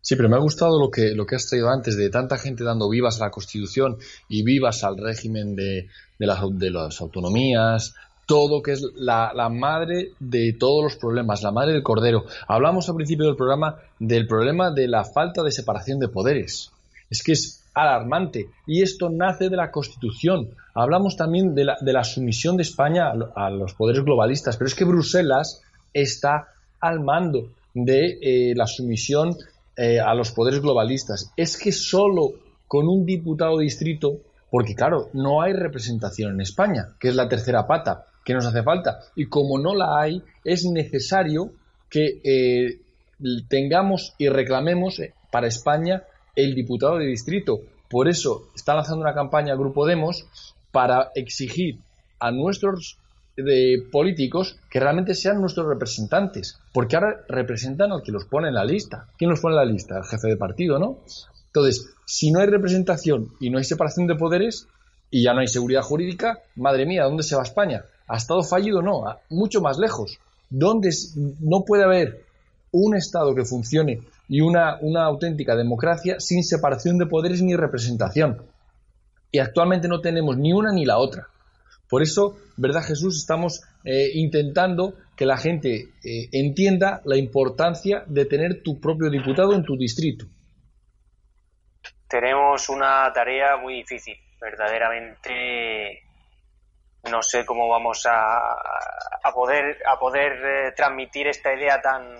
Sí, 0.02 0.16
pero 0.16 0.30
me 0.30 0.36
ha 0.36 0.40
gustado 0.40 0.80
lo 0.80 0.90
que, 0.90 1.14
lo 1.16 1.26
que 1.26 1.36
has 1.36 1.48
traído 1.48 1.70
antes, 1.70 1.98
de 1.98 2.10
tanta 2.10 2.38
gente 2.38 2.64
dando 2.64 2.90
vivas 2.90 3.20
a 3.22 3.26
la 3.26 3.32
Constitución 3.32 3.98
y 4.30 4.44
vivas 4.44 4.84
al 4.84 4.98
régimen 4.98 5.56
de, 5.56 5.88
de, 6.20 6.26
las, 6.26 6.40
de 6.52 6.72
las 6.72 7.02
autonomías, 7.02 7.96
todo 8.26 8.62
que 8.62 8.72
es 8.72 8.84
la, 8.96 9.32
la, 9.36 9.50
madre 9.50 10.12
de 10.20 10.54
todos 10.54 10.84
los 10.84 10.96
problemas, 10.96 11.44
la 11.44 11.52
madre 11.52 11.74
del 11.74 11.84
cordero. 11.84 12.26
Hablamos 12.48 12.90
al 12.90 12.96
principio 12.96 13.26
del 13.28 13.36
programa 13.36 13.78
del 14.00 14.28
problema 14.28 14.72
de 14.72 14.88
la 14.88 15.04
falta 15.04 15.44
de 15.44 15.52
separación 15.52 16.00
de 16.00 16.08
poderes. 16.08 16.72
Es 17.10 17.22
que 17.22 17.34
es 17.34 17.64
alarmante 17.76 18.50
y 18.66 18.82
esto 18.82 19.10
nace 19.10 19.50
de 19.50 19.58
la 19.58 19.70
Constitución. 19.70 20.50
Hablamos 20.74 21.18
también 21.18 21.54
de 21.54 21.66
la, 21.66 21.78
de 21.80 21.94
la 21.94 22.04
sumisión 22.04 22.58
de 22.58 22.64
España 22.64 23.12
a, 23.12 23.50
los 23.50 23.74
poderes 23.74 24.04
globalistas, 24.04 24.58
pero 24.58 24.68
es 24.68 24.76
que 24.76 24.86
Bruselas 24.86 25.62
está 25.94 26.48
al 26.80 27.02
mando 27.02 27.50
de 27.74 28.18
eh, 28.22 28.54
la 28.56 28.66
sumisión 28.66 29.36
eh, 29.78 30.00
a 30.00 30.14
los 30.14 30.32
poderes 30.32 30.62
globalistas. 30.62 31.32
Es 31.36 31.58
que 31.58 31.72
solo 31.72 32.34
con 32.68 32.88
un 32.88 33.06
diputado 33.06 33.60
distrito, 33.60 34.22
porque 34.50 34.76
claro, 34.76 35.10
no 35.14 35.42
hay 35.42 35.54
representación 35.54 36.34
en 36.34 36.42
España, 36.42 36.96
que 37.00 37.10
es 37.10 37.16
la 37.16 37.28
tercera 37.28 37.68
pata 37.68 38.06
que 38.24 38.34
nos 38.34 38.46
hace 38.46 38.64
falta. 38.64 39.00
Y 39.16 39.28
como 39.28 39.60
no 39.60 39.76
la 39.76 40.00
hay, 40.00 40.22
es 40.44 40.66
necesario 40.66 41.52
que 41.90 42.20
eh, 42.24 42.82
tengamos 43.48 44.16
y 44.18 44.30
reclamemos 44.30 45.00
eh, 45.00 45.14
para 45.32 45.48
España 45.48 46.04
el 46.36 46.56
diputado 46.56 46.98
de 46.98 47.06
distrito. 47.06 47.62
Por 47.90 48.08
eso 48.08 48.50
está 48.56 48.74
lanzando 48.74 49.02
una 49.02 49.14
campaña 49.14 49.56
Grupo 49.56 49.86
Demos 49.86 50.28
para 50.72 51.12
exigir 51.16 51.80
a 52.20 52.32
nuestros 52.32 52.98
de 53.36 53.84
políticos 53.92 54.58
que 54.70 54.80
realmente 54.80 55.14
sean 55.14 55.42
nuestros 55.42 55.68
representantes, 55.68 56.60
porque 56.74 56.96
ahora 56.96 57.24
representan 57.28 57.92
al 57.92 58.02
que 58.02 58.12
los 58.12 58.26
pone 58.26 58.48
en 58.48 58.56
la 58.56 58.66
lista. 58.66 59.08
¿Quién 59.18 59.30
los 59.30 59.42
pone 59.42 59.56
en 59.56 59.68
la 59.68 59.72
lista? 59.72 59.98
El 59.98 60.06
jefe 60.06 60.28
de 60.28 60.38
partido, 60.38 60.80
¿no? 60.80 61.00
Entonces, 61.48 61.94
si 62.06 62.32
no 62.32 62.40
hay 62.40 62.48
representación 62.48 63.30
y 63.40 63.50
no 63.50 63.58
hay 63.58 63.64
separación 63.64 64.08
de 64.08 64.16
poderes 64.16 64.68
y 65.10 65.24
ya 65.24 65.34
no 65.34 65.40
hay 65.40 65.48
seguridad 65.48 65.82
jurídica, 65.82 66.40
madre 66.56 66.86
mía, 66.86 67.04
¿dónde 67.04 67.24
se 67.24 67.36
va 67.36 67.44
España? 67.44 67.86
a 68.08 68.18
Estado 68.18 68.44
fallido 68.44 68.82
no, 68.82 69.04
mucho 69.30 69.62
más 69.62 69.78
lejos, 69.78 70.20
donde 70.50 70.90
no 71.40 71.64
puede 71.66 71.84
haber 71.84 72.26
un 72.72 72.96
Estado 72.96 73.34
que 73.34 73.46
funcione 73.46 74.02
y 74.28 74.42
una, 74.42 74.78
una 74.82 75.06
auténtica 75.06 75.56
democracia 75.56 76.20
sin 76.20 76.44
separación 76.44 76.98
de 76.98 77.06
poderes 77.06 77.42
ni 77.42 77.56
representación. 77.56 78.42
Y 79.32 79.40
actualmente 79.40 79.88
no 79.88 80.02
tenemos 80.02 80.38
ni 80.38 80.54
una 80.54 80.72
ni 80.72 80.86
la 80.86 80.98
otra. 80.98 81.28
Por 81.90 82.02
eso, 82.02 82.38
¿verdad 82.58 82.82
Jesús? 82.82 83.18
Estamos 83.18 83.62
eh, 83.84 84.10
intentando 84.14 84.96
que 85.16 85.26
la 85.26 85.38
gente 85.38 85.90
eh, 86.04 86.30
entienda 86.32 87.02
la 87.06 87.18
importancia 87.18 88.04
de 88.08 88.26
tener 88.26 88.64
tu 88.64 88.80
propio 88.80 89.10
diputado 89.10 89.54
en 89.54 89.64
tu 89.64 89.78
distrito. 89.78 90.26
Tenemos 92.08 92.70
una 92.70 93.12
tarea 93.14 93.58
muy 93.58 93.76
difícil, 93.76 94.16
verdaderamente 94.40 96.02
no 97.12 97.22
sé 97.22 97.46
cómo 97.46 97.68
vamos 97.68 98.06
a, 98.08 98.54
a 99.24 99.32
poder 99.32 99.78
a 99.86 100.00
poder 100.00 100.32
eh, 100.44 100.72
transmitir 100.76 101.28
esta 101.28 101.54
idea 101.54 101.80
tan 101.80 102.16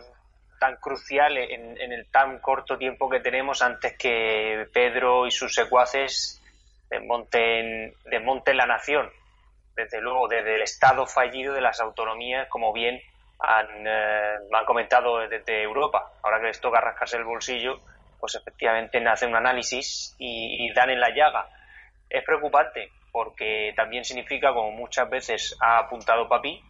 tan 0.60 0.76
crucial 0.78 1.38
en, 1.38 1.80
en, 1.82 1.92
el 1.92 2.10
tan 2.12 2.40
corto 2.40 2.78
tiempo 2.78 3.10
que 3.10 3.20
tenemos 3.20 3.62
antes 3.62 3.98
que 3.98 4.68
Pedro 4.72 5.28
y 5.28 5.32
sus 5.32 5.54
secuaces 5.54 6.42
desmonten, 6.90 7.94
desmonten 8.06 8.58
la 8.58 8.66
nación 8.66 9.10
desde 9.76 10.02
luego 10.02 10.28
desde 10.28 10.56
el 10.56 10.62
estado 10.62 11.06
fallido 11.06 11.54
de 11.54 11.62
las 11.62 11.80
autonomías 11.80 12.48
como 12.50 12.74
bien 12.74 13.02
han, 13.40 13.88
eh, 13.88 14.36
han 14.52 14.66
comentado 14.66 15.20
desde 15.28 15.64
Europa 15.64 16.12
ahora 16.24 16.40
que 16.40 16.48
les 16.48 16.62
toca 16.62 16.80
rascarse 16.82 17.18
el 17.18 17.26
bolsillo 17.26 17.80
pues 18.20 18.36
efectivamente 18.36 19.06
hacen 19.08 19.30
un 19.30 19.36
análisis 19.36 20.16
y, 20.18 20.66
y 20.66 20.74
dan 20.74 20.90
en 20.90 21.00
la 21.00 21.10
llaga 21.10 21.48
es 22.10 22.24
preocupante 22.24 22.92
porque 23.16 23.72
también 23.78 24.04
significa, 24.04 24.54
como 24.54 24.72
muchas 24.72 25.10
veces 25.10 25.56
ha 25.62 25.78
apuntado 25.78 26.28
Papi, 26.28 26.62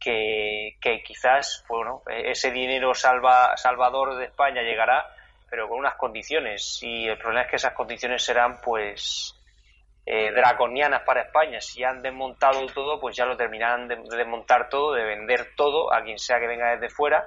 que, 0.00 0.74
quizás 1.06 1.64
bueno, 1.68 2.02
ese 2.08 2.50
dinero 2.50 2.94
salva, 2.94 3.56
salvador 3.56 4.16
de 4.16 4.24
España 4.24 4.62
llegará, 4.62 5.06
pero 5.48 5.68
con 5.68 5.78
unas 5.78 5.94
condiciones. 5.94 6.80
Y 6.82 7.06
el 7.06 7.16
problema 7.16 7.42
es 7.42 7.50
que 7.50 7.56
esas 7.56 7.74
condiciones 7.74 8.24
serán, 8.24 8.60
pues, 8.60 9.37
eh, 10.10 10.32
draconianas 10.32 11.02
para 11.02 11.22
España. 11.22 11.60
Si 11.60 11.84
han 11.84 12.00
desmontado 12.00 12.66
todo, 12.66 13.00
pues 13.00 13.16
ya 13.16 13.26
lo 13.26 13.36
terminarán 13.36 13.88
de, 13.88 13.96
desmontar 14.16 14.68
todo, 14.68 14.94
de 14.94 15.04
vender 15.04 15.54
todo 15.56 15.92
a 15.92 16.02
quien 16.02 16.18
sea 16.18 16.40
que 16.40 16.46
venga 16.46 16.76
desde 16.76 16.88
fuera. 16.88 17.24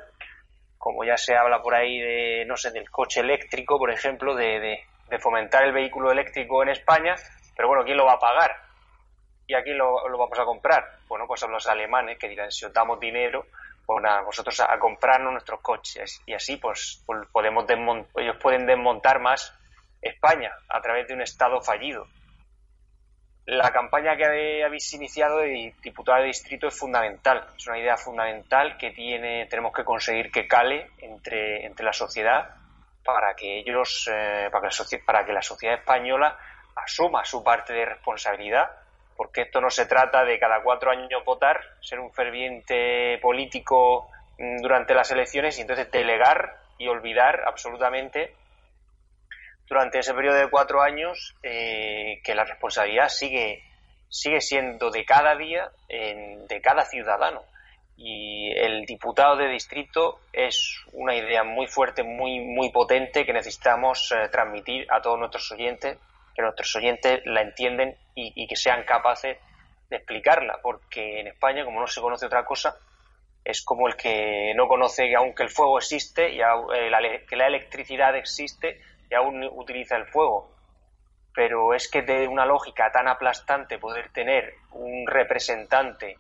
Como 0.78 1.04
ya 1.04 1.18
se 1.18 1.36
habla 1.36 1.62
por 1.62 1.76
ahí 1.76 2.00
de, 2.00 2.46
no 2.46 2.58
sé, 2.58 2.72
del 2.72 2.90
coche 2.90 3.20
eléctrico, 3.20 3.78
por 3.78 3.92
ejemplo, 3.92 4.36
de 4.36 4.80
fomentar 5.20 5.64
el 5.66 5.74
vehículo 5.74 6.12
eléctrico 6.12 6.64
en 6.64 6.70
España 6.70 7.16
pero 7.62 7.68
bueno, 7.68 7.84
¿quién 7.84 7.98
lo 7.98 8.06
va 8.06 8.14
a 8.14 8.20
pagar? 8.20 8.56
¿Y 9.46 9.54
a 9.54 9.62
quién 9.62 9.78
lo, 9.78 9.96
vamos 10.18 10.40
a 10.40 10.46
comprar? 10.46 10.84
Bueno, 11.08 11.28
pues 11.28 11.44
a 11.44 11.48
los 11.48 11.68
alemanes 11.68 12.18
que 12.18 12.28
dirán, 12.28 12.52
si 12.52 12.66
os 12.66 12.74
damos 12.74 13.00
dinero, 13.00 13.46
pues 13.86 14.04
a 14.06 14.22
vosotros 14.22 14.60
a, 14.62 14.80
comprarnos 14.80 15.32
nuestros 15.32 15.62
coches. 15.62 16.22
Y 16.26 16.34
así 16.34 16.58
pues, 16.58 17.04
pues 17.06 17.28
podemos 17.32 17.66
ellos 18.16 18.38
pueden 18.42 18.66
desmontar 18.66 19.20
más 19.20 19.54
España 20.02 20.52
a 20.70 20.82
través 20.82 21.08
de 21.08 21.14
un 21.14 21.22
Estado 21.22 21.62
fallido. 21.62 22.08
La 23.46 23.72
campaña 23.72 24.16
que 24.16 24.64
habéis 24.64 24.94
iniciado 24.94 25.40
de 25.40 25.74
diputado 25.82 26.20
de 26.20 26.28
distrito 26.28 26.68
es 26.68 26.78
fundamental, 26.78 27.44
es 27.58 27.66
una 27.68 27.80
idea 27.80 27.98
fundamental 27.98 28.78
que 28.78 28.92
tiene, 28.92 29.48
tenemos 29.48 29.74
que 29.74 29.84
conseguir 29.84 30.32
que 30.32 30.48
cale 30.48 30.92
entre, 31.00 31.66
entre 31.66 31.84
la 31.84 31.92
sociedad 31.92 32.56
para 33.04 33.34
que 33.36 33.60
ellos, 33.60 34.08
eh, 34.12 34.48
para, 34.52 34.70
que 34.70 35.00
para 35.00 35.26
que 35.26 35.34
la 35.34 35.42
sociedad 35.42 35.80
española 35.80 36.38
asuma 36.76 37.26
su 37.26 37.44
parte 37.44 37.74
de 37.74 37.86
responsabilidad, 37.86 38.70
porque 39.18 39.42
esto 39.42 39.60
no 39.60 39.72
se 39.72 39.88
trata 39.88 40.24
de 40.24 40.40
cada 40.40 40.62
cuatro 40.62 40.92
años 40.92 41.26
votar, 41.26 41.62
ser 41.82 42.00
un 42.00 42.14
ferviente 42.14 43.18
político 43.22 44.10
mm, 44.38 44.62
durante 44.62 44.94
las 44.94 45.12
elecciones 45.12 45.58
y 45.58 45.62
entonces 45.62 45.90
delegar 45.92 46.58
y 46.78 46.88
olvidar 46.88 47.42
absolutamente 47.48 48.36
durante 49.72 50.00
ese 50.00 50.14
periodo 50.14 50.36
de 50.36 50.50
cuatro 50.50 50.82
años 50.82 51.34
eh, 51.42 52.20
que 52.26 52.36
la 52.36 52.44
responsabilidad 52.44 53.08
sigue, 53.08 53.64
sigue 54.10 54.42
siendo 54.42 54.92
de 54.92 55.06
cada 55.06 55.34
día, 55.38 55.72
de 55.88 56.62
cada 56.62 56.84
ciudadano. 56.84 57.42
Y 57.96 58.52
el 58.52 58.86
diputado 58.86 59.38
de 59.38 59.48
distrito 59.48 60.20
es 60.34 60.76
una 60.92 61.16
idea 61.16 61.46
muy 61.46 61.68
fuerte, 61.68 62.04
muy, 62.04 62.42
muy 62.42 62.70
potente 62.70 63.26
que 63.26 63.32
necesitamos 63.32 64.12
eh, 64.12 64.28
transmitir 64.30 64.86
a 64.92 65.02
todos 65.02 65.18
nuestros 65.18 65.50
oyentes 65.54 65.98
que 66.36 66.42
nuestros 66.42 66.76
oyentes 66.76 67.22
la 67.24 67.42
entienden 67.42 67.96
y, 68.14 68.48
que 68.48 68.58
sean 68.58 68.84
capaces 68.84 69.38
de 69.90 69.96
explicarla, 69.96 70.60
porque 70.62 71.22
en 71.22 71.28
España, 71.28 71.64
como 71.64 71.80
no 71.80 71.88
se 71.88 72.02
conoce 72.02 72.26
otra 72.26 72.44
cosa, 72.44 72.76
es 73.46 73.64
como 73.64 73.88
el 73.88 73.96
que 73.96 74.54
no 74.54 74.68
conoce 74.68 75.08
que 75.08 75.16
aunque 75.16 75.44
el 75.44 75.50
fuego 75.50 75.78
existe, 75.78 76.34
y 76.34 76.42
eh, 76.42 77.26
que 77.28 77.36
la 77.38 77.48
electricidad 77.48 78.18
existe 78.18 78.82
y 79.12 79.16
aún 79.16 79.44
utiliza 79.44 79.98
el 79.98 80.06
fuego. 80.06 80.50
Pero 81.36 81.74
es 81.74 81.90
que 81.90 82.02
de 82.02 82.28
una 82.28 82.46
lógica 82.46 82.92
tan 82.92 83.08
aplastante 83.08 83.78
poder 83.78 84.10
tener 84.10 84.54
un 84.72 85.06
representante 85.06 86.18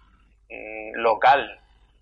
mm, 0.49 0.95
local 0.95 1.59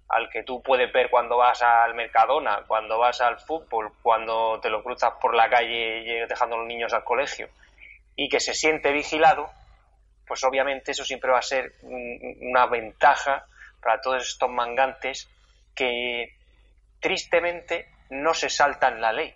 al 0.10 0.30
que 0.30 0.44
tú 0.44 0.62
puedes 0.64 0.92
ver 0.92 1.12
cuando 1.12 1.38
vas 1.38 1.62
al 1.62 1.94
Mercadona, 1.94 2.64
cuando 2.68 2.98
vas 2.98 3.22
al 3.22 3.40
fútbol, 3.40 3.94
cuando 4.02 4.60
te 4.60 4.72
lo 4.72 4.84
cruzas 4.84 5.14
por 5.22 5.36
la 5.36 5.50
calle 5.50 6.26
dejando 6.28 6.56
a 6.56 6.60
los 6.60 6.68
niños 6.68 6.94
al 6.94 7.04
colegio, 7.04 7.48
y 8.16 8.28
que 8.28 8.40
se 8.40 8.56
siente 8.56 8.92
vigilado, 8.92 9.52
pues 10.28 10.44
obviamente 10.44 10.92
eso 10.92 11.06
siempre 11.06 11.32
va 11.32 11.40
a 11.40 11.44
ser 11.44 11.74
una 11.84 12.66
ventaja 12.66 13.46
para 13.80 14.02
todos 14.02 14.28
estos 14.28 14.50
mangantes 14.50 15.30
que 15.76 16.34
tristemente 17.00 17.88
no 18.10 18.34
se 18.34 18.50
saltan 18.50 19.00
la 19.00 19.14
ley. 19.14 19.36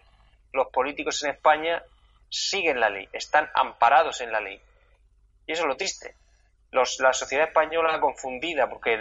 Los 0.54 0.68
políticos 0.68 1.24
en 1.24 1.32
España 1.32 1.84
siguen 2.30 2.80
la 2.80 2.90
ley, 2.90 3.10
están 3.12 3.50
amparados 3.56 4.22
en 4.22 4.32
la 4.32 4.40
ley. 4.40 4.62
Y 5.48 5.52
eso 5.52 5.64
es 5.64 5.68
lo 5.68 5.76
triste. 5.76 6.16
la 6.72 7.14
sociedad 7.14 7.48
española 7.48 8.00
confundida, 8.00 8.70
porque 8.70 8.98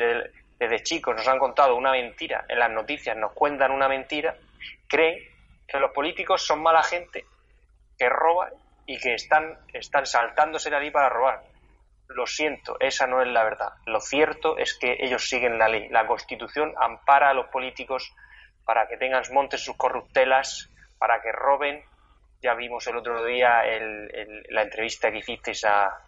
desde 0.58 0.82
chicos 0.82 1.14
nos 1.14 1.28
han 1.28 1.38
contado 1.38 1.76
una 1.76 1.92
mentira, 1.92 2.44
en 2.48 2.58
las 2.58 2.70
noticias 2.70 3.16
nos 3.16 3.32
cuentan 3.32 3.70
una 3.70 3.88
mentira, 3.88 4.34
cree 4.88 5.30
que 5.68 5.78
los 5.78 5.92
políticos 5.92 6.44
son 6.44 6.62
mala 6.62 6.82
gente, 6.82 7.24
que 7.98 8.08
roban 8.08 8.52
y 8.86 8.98
que 8.98 9.14
están, 9.14 9.58
están 9.72 10.06
saltándose 10.06 10.70
la 10.70 10.80
ley 10.80 10.90
para 10.90 11.08
robar. 11.08 11.42
Lo 12.08 12.26
siento, 12.26 12.76
esa 12.80 13.06
no 13.06 13.22
es 13.22 13.28
la 13.28 13.44
verdad. 13.44 13.72
Lo 13.86 14.00
cierto 14.00 14.58
es 14.58 14.74
que 14.74 14.96
ellos 15.00 15.28
siguen 15.28 15.58
la 15.58 15.68
ley. 15.68 15.88
La 15.88 16.06
Constitución 16.06 16.74
ampara 16.78 17.30
a 17.30 17.34
los 17.34 17.46
políticos 17.48 18.12
para 18.64 18.86
que 18.86 18.96
tengan 18.96 19.22
montes 19.32 19.64
sus 19.64 19.76
corruptelas, 19.76 20.68
para 21.02 21.20
que 21.20 21.32
roben. 21.32 21.82
Ya 22.40 22.54
vimos 22.54 22.86
el 22.86 22.96
otro 22.96 23.24
día 23.24 23.64
la 24.50 24.62
entrevista 24.62 25.10
que 25.10 25.18
hicisteis 25.18 25.64
a, 25.64 25.98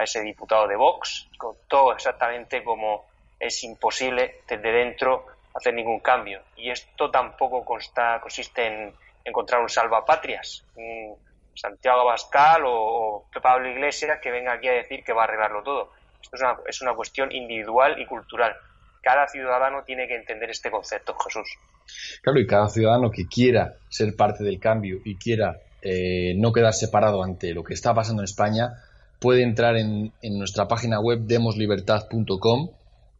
ese 0.00 0.20
diputado 0.22 0.68
de 0.68 0.76
Vox, 0.76 1.28
todo 1.66 1.92
exactamente 1.92 2.62
como 2.62 3.04
es 3.40 3.64
imposible 3.64 4.42
desde 4.46 4.70
dentro 4.70 5.26
hacer 5.54 5.74
ningún 5.74 5.98
cambio. 5.98 6.40
Y 6.54 6.70
esto 6.70 7.10
tampoco 7.10 7.64
consta, 7.64 8.20
consiste 8.20 8.64
en 8.64 8.94
encontrar 9.24 9.60
un 9.60 9.68
salvapatrias, 9.68 10.64
un, 10.76 11.16
Santiago 11.52 12.02
Abascal 12.02 12.62
o, 12.66 13.26
Pablo 13.42 13.68
Iglesias 13.68 14.20
que 14.22 14.30
venga 14.30 14.52
aquí 14.52 14.68
a 14.68 14.72
decir 14.72 15.02
que 15.02 15.12
va 15.12 15.22
a 15.22 15.24
arreglarlo 15.24 15.64
todo. 15.64 15.90
Esto 16.22 16.36
es 16.36 16.42
una, 16.42 16.56
es 16.66 16.80
una 16.80 16.94
cuestión 16.94 17.32
individual 17.32 18.00
y 18.00 18.06
cultural. 18.06 18.56
Cada 19.04 19.28
ciudadano 19.28 19.82
tiene 19.84 20.08
que 20.08 20.16
entender 20.16 20.48
este 20.48 20.70
concepto, 20.70 21.14
Jesús. 21.14 21.46
Claro, 22.22 22.40
y 22.40 22.46
cada 22.46 22.70
ciudadano 22.70 23.10
que 23.10 23.26
quiera 23.26 23.74
ser 23.90 24.16
parte 24.16 24.42
del 24.42 24.58
cambio 24.58 25.00
y 25.04 25.16
quiera 25.16 25.60
eh, 25.82 26.32
no 26.36 26.52
quedar 26.52 26.72
separado 26.72 27.22
ante 27.22 27.52
lo 27.52 27.62
que 27.62 27.74
está 27.74 27.92
pasando 27.92 28.22
en 28.22 28.24
España, 28.24 28.82
puede 29.20 29.42
entrar 29.42 29.76
en, 29.76 30.12
nuestra 30.22 30.66
página 30.66 31.00
web 31.00 31.20
demoslibertad.com 31.20 32.70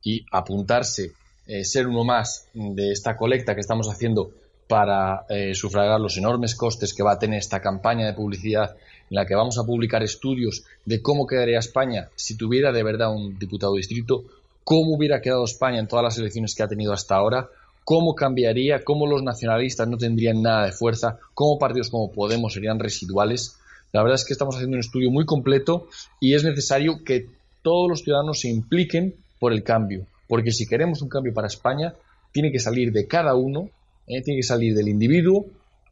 y 0.03 0.24
apuntarse, 0.32 1.12
eh, 1.47 1.64
ser 1.64 1.87
uno 1.87 2.05
más 2.05 2.49
de 2.55 2.91
esta 2.91 3.16
colecta 3.16 3.55
que 3.55 3.61
estamos 3.61 3.91
haciendo 3.91 4.30
para 4.66 5.26
eh, 5.28 5.55
sufragar 5.55 6.01
los 6.01 6.16
enormes 6.16 6.55
costes 6.55 6.95
que 6.95 7.03
va 7.03 7.12
a 7.12 7.18
tener 7.18 7.39
esta 7.39 7.61
campaña 7.61 8.07
de 8.07 8.14
publicidad 8.14 8.74
en 9.11 9.16
la 9.16 9.26
que 9.26 9.35
vamos 9.35 9.59
a 9.59 9.64
publicar 9.64 10.03
estudios 10.03 10.64
de 10.87 11.03
cómo 11.03 11.26
quedaría 11.26 11.59
España 11.59 12.09
si 12.14 12.39
tuviera 12.39 12.72
de 12.72 12.82
verdad 12.82 13.14
un 13.14 13.39
diputado 13.39 13.74
distrito, 13.74 14.24
cómo 14.65 14.97
hubiera 14.97 15.21
quedado 15.21 15.45
España 15.45 15.79
en 15.79 15.87
todas 15.87 16.03
las 16.03 16.19
elecciones 16.19 16.55
que 16.55 16.62
ha 16.62 16.69
tenido 16.69 16.93
hasta 16.93 17.15
ahora, 17.15 17.49
cómo 17.85 18.15
cambiaría, 18.15 18.83
cómo 18.83 19.07
los 19.07 19.23
nacionalistas 19.23 19.89
no 19.89 19.99
tendrían 19.99 20.43
nada 20.43 20.67
de 20.67 20.73
fuerza, 20.73 21.19
cómo 21.35 21.59
partidos 21.59 21.91
como 21.91 22.11
Podemos 22.11 22.55
serían 22.55 22.79
residuales. 22.79 23.57
La 23.93 24.03
verdad 24.03 24.17
es 24.17 24.25
que 24.25 24.33
estamos 24.33 24.57
haciendo 24.57 24.77
un 24.77 24.81
estudio 24.81 25.11
muy 25.11 25.27
completo 25.27 25.87
y 26.19 26.35
es 26.35 26.43
necesario 26.43 27.05
que 27.05 27.29
todos 27.62 27.89
los 27.89 28.03
ciudadanos 28.03 28.41
se 28.41 28.49
impliquen 28.49 29.15
por 29.39 29.53
el 29.53 29.62
cambio, 29.62 30.07
porque 30.27 30.51
si 30.51 30.67
queremos 30.67 31.03
un 31.03 31.09
cambio 31.09 31.33
para 31.35 31.47
España, 31.47 31.95
tiene 32.33 32.51
que 32.51 32.59
salir 32.59 32.91
de 32.93 33.07
cada 33.07 33.35
uno 33.35 33.71
¿eh? 34.07 34.23
tiene 34.23 34.41
que 34.41 34.47
salir 34.47 34.75
del 34.75 34.89
individuo 34.89 35.47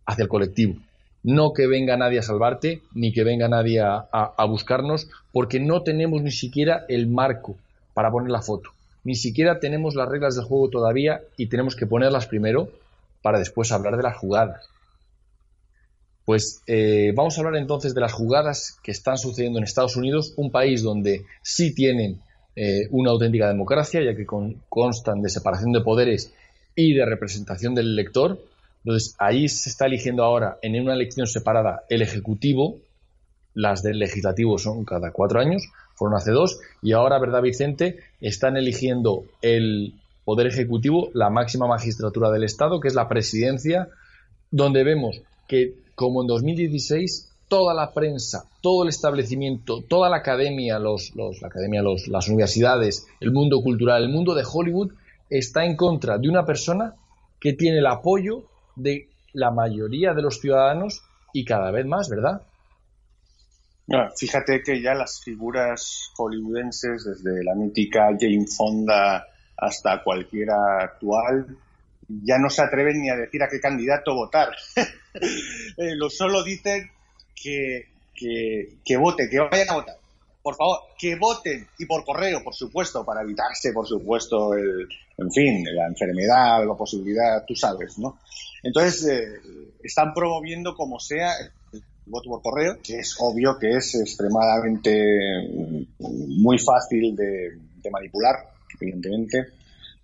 hacia 0.06 0.22
el 0.22 0.28
colectivo. 0.28 0.74
No 1.22 1.52
que 1.52 1.66
venga 1.66 1.96
nadie 1.96 2.18
a 2.18 2.22
salvarte, 2.22 2.82
ni 2.94 3.12
que 3.12 3.22
venga 3.22 3.48
nadie 3.48 3.80
a, 3.80 4.44
buscarnos, 4.48 5.08
porque 5.32 5.60
no 5.60 5.82
tenemos 5.82 6.22
ni 6.22 6.32
siquiera 6.32 6.84
el 6.88 7.06
marco 7.06 7.56
para 7.94 8.10
poner 8.10 8.30
la 8.30 8.42
foto. 8.42 8.70
ni 9.04 9.16
siquiera 9.16 9.58
tenemos 9.58 9.96
las 9.96 10.08
reglas 10.08 10.36
del 10.36 10.44
juego 10.44 10.70
todavía 10.70 11.22
y 11.36 11.46
tenemos 11.46 11.74
que 11.74 11.86
ponerlas 11.86 12.26
primero 12.26 12.68
para 13.20 13.38
después 13.38 13.72
hablar 13.72 13.96
de 13.96 14.02
las 14.04 14.16
jugadas. 14.16 14.68
Pues 16.24 16.62
eh, 16.68 17.12
vamos 17.16 17.36
a 17.36 17.40
hablar 17.40 17.60
entonces 17.60 17.94
de 17.94 18.00
las 18.00 18.12
jugadas 18.12 18.78
que 18.82 18.92
están 18.92 19.18
sucediendo 19.18 19.58
en 19.58 19.64
Estados 19.64 19.96
Unidos, 19.96 20.34
un 20.36 20.52
país 20.52 20.82
donde 20.82 21.24
sí 21.42 21.74
tienen 21.74 22.20
eh, 22.54 22.86
una 22.90 23.10
auténtica 23.10 23.48
democracia, 23.48 24.02
ya 24.02 24.14
que 24.14 24.26
constan 24.68 25.22
de 25.22 25.28
separación 25.28 25.72
de 25.72 25.80
poderes 25.80 26.32
y 26.76 26.94
de 26.94 27.04
representación 27.06 27.74
del 27.74 27.88
elector. 27.88 28.38
Entonces, 28.84 29.14
ahí 29.18 29.48
se 29.48 29.68
está 29.68 29.86
eligiendo 29.86 30.22
ahora, 30.22 30.58
en 30.62 30.80
una 30.80 30.94
elección 30.94 31.26
separada, 31.26 31.84
el 31.88 32.02
Ejecutivo, 32.02 32.78
las 33.54 33.82
del 33.82 33.98
Legislativo 33.98 34.58
son 34.58 34.84
cada 34.84 35.12
cuatro 35.12 35.40
años, 35.40 35.64
fueron 36.02 36.18
hace 36.18 36.32
dos, 36.32 36.58
y 36.82 36.92
ahora, 36.92 37.20
¿verdad, 37.20 37.42
Vicente? 37.42 38.00
Están 38.20 38.56
eligiendo 38.56 39.24
el 39.40 39.94
Poder 40.24 40.48
Ejecutivo, 40.48 41.10
la 41.14 41.30
máxima 41.30 41.68
magistratura 41.68 42.30
del 42.30 42.42
Estado, 42.42 42.80
que 42.80 42.88
es 42.88 42.94
la 42.94 43.08
presidencia, 43.08 43.88
donde 44.50 44.82
vemos 44.82 45.22
que 45.46 45.74
como 45.94 46.22
en 46.22 46.26
2016 46.26 47.30
toda 47.46 47.72
la 47.72 47.92
prensa, 47.92 48.44
todo 48.60 48.82
el 48.82 48.88
establecimiento, 48.88 49.82
toda 49.82 50.08
la 50.10 50.16
academia, 50.16 50.80
los, 50.80 51.14
la 51.14 51.46
academia, 51.46 51.82
los, 51.82 52.08
las 52.08 52.26
universidades, 52.26 53.06
el 53.20 53.30
mundo 53.30 53.60
cultural, 53.60 54.02
el 54.02 54.08
mundo 54.08 54.34
de 54.34 54.42
Hollywood 54.50 54.92
está 55.30 55.64
en 55.64 55.76
contra 55.76 56.18
de 56.18 56.28
una 56.28 56.44
persona 56.44 56.94
que 57.38 57.52
tiene 57.52 57.78
el 57.78 57.86
apoyo 57.86 58.42
de 58.74 59.08
la 59.34 59.52
mayoría 59.52 60.14
de 60.14 60.22
los 60.22 60.40
ciudadanos 60.40 61.02
y 61.32 61.44
cada 61.44 61.70
vez 61.70 61.86
más, 61.86 62.08
¿verdad? 62.08 62.42
Fíjate 64.16 64.62
que 64.62 64.80
ya 64.80 64.94
las 64.94 65.22
figuras 65.22 66.10
hollywoodenses, 66.16 67.04
desde 67.04 67.44
la 67.44 67.54
mítica 67.54 68.08
Jane 68.18 68.46
Fonda 68.46 69.26
hasta 69.56 70.02
cualquiera 70.02 70.54
actual, 70.80 71.56
ya 72.08 72.38
no 72.38 72.50
se 72.50 72.62
atreven 72.62 73.00
ni 73.00 73.10
a 73.10 73.16
decir 73.16 73.42
a 73.42 73.48
qué 73.48 73.60
candidato 73.60 74.14
votar. 74.14 74.48
Eh, 75.14 75.94
lo 75.94 76.08
solo 76.08 76.42
dicen 76.42 76.90
que, 77.34 77.86
que, 78.14 78.78
que 78.82 78.96
voten, 78.96 79.28
que 79.28 79.40
vayan 79.40 79.68
a 79.68 79.74
votar. 79.74 79.96
Por 80.42 80.56
favor, 80.56 80.78
que 80.98 81.16
voten 81.16 81.68
y 81.78 81.84
por 81.84 82.02
correo, 82.02 82.42
por 82.42 82.54
supuesto, 82.54 83.04
para 83.04 83.20
evitarse, 83.20 83.74
por 83.74 83.86
supuesto, 83.86 84.54
el, 84.54 84.88
en 85.18 85.30
fin, 85.30 85.64
la 85.70 85.86
enfermedad, 85.86 86.66
la 86.66 86.74
posibilidad, 86.74 87.44
tú 87.46 87.54
sabes, 87.54 87.98
¿no? 87.98 88.20
Entonces, 88.62 89.06
eh, 89.06 89.76
están 89.82 90.14
promoviendo 90.14 90.74
como 90.74 90.98
sea 90.98 91.30
voto 92.06 92.30
por 92.30 92.42
correo, 92.42 92.78
que 92.82 92.98
es 92.98 93.16
obvio 93.18 93.58
que 93.58 93.76
es 93.76 93.94
extremadamente 93.94 94.92
mm, 95.48 96.42
muy 96.42 96.58
fácil 96.58 97.14
de, 97.14 97.58
manipular, 97.90 98.36
evidentemente. 98.80 99.48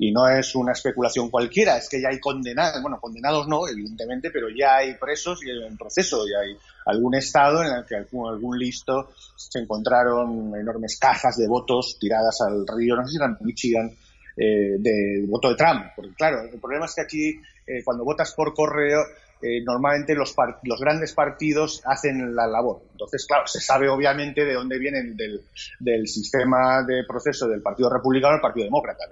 Y 0.01 0.13
no 0.13 0.29
es 0.29 0.55
una 0.55 0.73
especulación 0.73 1.29
cualquiera, 1.29 1.77
es 1.77 1.89
que 1.89 2.01
ya 2.01 2.09
hay 2.11 2.21
condenados, 2.21 2.81
bueno, 2.83 3.01
condenados 3.01 3.49
no, 3.49 3.67
evidentemente, 3.67 4.31
pero 4.31 4.49
ya 4.49 4.77
hay 4.77 4.95
presos 4.95 5.41
y 5.45 5.51
en 5.51 5.77
proceso, 5.77 6.25
ya 6.25 6.39
hay 6.39 6.57
algún 6.87 7.17
estado 7.17 7.65
en 7.65 7.73
el 7.73 7.85
que 7.85 7.97
algún, 7.97 8.57
listo 8.57 9.11
se 9.35 9.59
encontraron 9.59 10.55
enormes 10.55 10.99
cajas 11.01 11.37
de 11.37 11.49
votos 11.49 11.99
tiradas 11.99 12.41
al 12.43 12.65
río, 12.65 12.95
no 12.95 13.05
sé 13.05 13.11
si 13.11 13.17
era 13.17 13.27
en 13.27 13.37
Michigan, 13.41 13.91
eh, 14.37 14.77
de 14.79 15.27
voto 15.29 15.49
de 15.49 15.57
Trump, 15.57 15.87
porque 15.97 16.15
claro, 16.15 16.43
el 16.43 16.61
problema 16.61 16.87
es 16.87 16.95
que 16.95 17.03
aquí 17.03 17.41
eh, 17.67 17.83
cuando 17.85 18.05
votas 18.05 18.33
por 18.35 18.55
correo 18.55 19.01
eh, 19.41 19.63
normalmente 19.63 20.15
los, 20.15 20.35
los, 20.65 20.81
grandes 20.81 21.13
partidos 21.13 21.81
hacen 21.85 22.35
la 22.35 22.47
labor. 22.47 22.83
Entonces, 22.91 23.25
claro, 23.27 23.47
se 23.47 23.61
sabe 23.61 23.89
obviamente 23.89 24.45
de 24.45 24.55
dónde 24.55 24.79
vienen 24.79 25.17
del, 25.17 25.43
del 25.79 26.09
sistema 26.09 26.83
de 26.83 27.05
proceso 27.05 27.47
del 27.47 27.63
Partido 27.63 27.89
Republicano 27.89 28.35
al 28.35 28.41
Partido 28.41 28.65
Demócrata. 28.65 29.05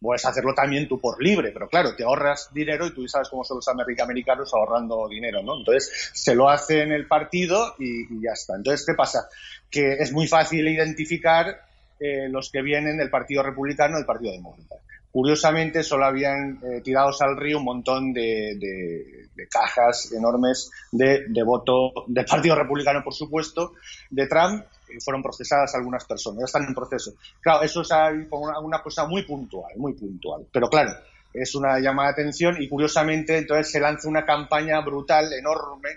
puedes 0.00 0.26
hacerlo 0.26 0.52
también 0.54 0.86
tú 0.86 1.00
por 1.00 1.22
libre, 1.22 1.50
pero 1.50 1.66
claro, 1.68 1.96
te 1.96 2.04
ahorras 2.04 2.52
dinero 2.52 2.86
y 2.86 2.92
tú 2.92 3.08
sabes 3.08 3.30
cómo 3.30 3.42
son 3.42 3.56
los 3.56 3.68
americanos 3.68 4.52
ahorrando 4.52 5.08
dinero, 5.08 5.42
¿no? 5.42 5.56
Entonces, 5.58 6.10
se 6.12 6.34
lo 6.34 6.50
hace 6.50 6.82
en 6.82 6.92
el 6.92 7.06
partido 7.06 7.74
y, 7.78 8.22
ya 8.22 8.32
está. 8.32 8.56
Entonces, 8.56 8.84
¿qué 8.84 8.92
pasa? 8.92 9.28
Que 9.70 9.94
es 9.94 10.12
muy 10.12 10.26
fácil 10.26 10.68
identificar 10.68 11.58
eh, 11.98 12.28
los 12.28 12.50
que 12.50 12.60
vienen 12.60 12.98
del 12.98 13.08
Partido 13.08 13.42
Republicano 13.42 13.94
y 13.94 14.00
del 14.00 14.06
Partido 14.06 14.32
Demócrata. 14.32 14.83
Curiosamente, 15.14 15.84
solo 15.84 16.06
habían 16.06 16.58
eh, 16.60 16.80
tirados 16.80 17.22
al 17.22 17.36
río 17.36 17.58
un 17.58 17.64
montón 17.64 18.12
de, 18.12 19.28
cajas 19.48 20.10
enormes 20.10 20.72
de, 20.90 21.42
voto 21.44 21.92
del 22.08 22.24
Partido 22.24 22.56
Republicano, 22.56 23.00
por 23.04 23.14
supuesto, 23.14 23.74
de 24.10 24.26
Trump 24.26 24.64
fueron 24.98 25.22
procesadas 25.22 25.72
algunas 25.76 26.04
personas, 26.04 26.40
ya 26.40 26.44
están 26.46 26.64
en 26.64 26.74
proceso. 26.74 27.12
Claro, 27.40 27.62
eso 27.62 27.82
es 27.82 27.90
una, 27.92 28.82
cosa 28.82 29.06
muy 29.06 29.22
puntual, 29.22 29.70
muy 29.76 29.92
puntual. 29.92 30.48
Pero 30.52 30.68
claro, 30.68 30.90
es 31.32 31.54
una 31.54 31.78
llamada 31.78 32.08
de 32.08 32.14
atención 32.14 32.60
y 32.60 32.68
curiosamente 32.68 33.38
entonces 33.38 33.70
se 33.70 33.78
lanza 33.78 34.08
una 34.08 34.24
campaña 34.24 34.80
brutal, 34.80 35.32
enorme, 35.32 35.90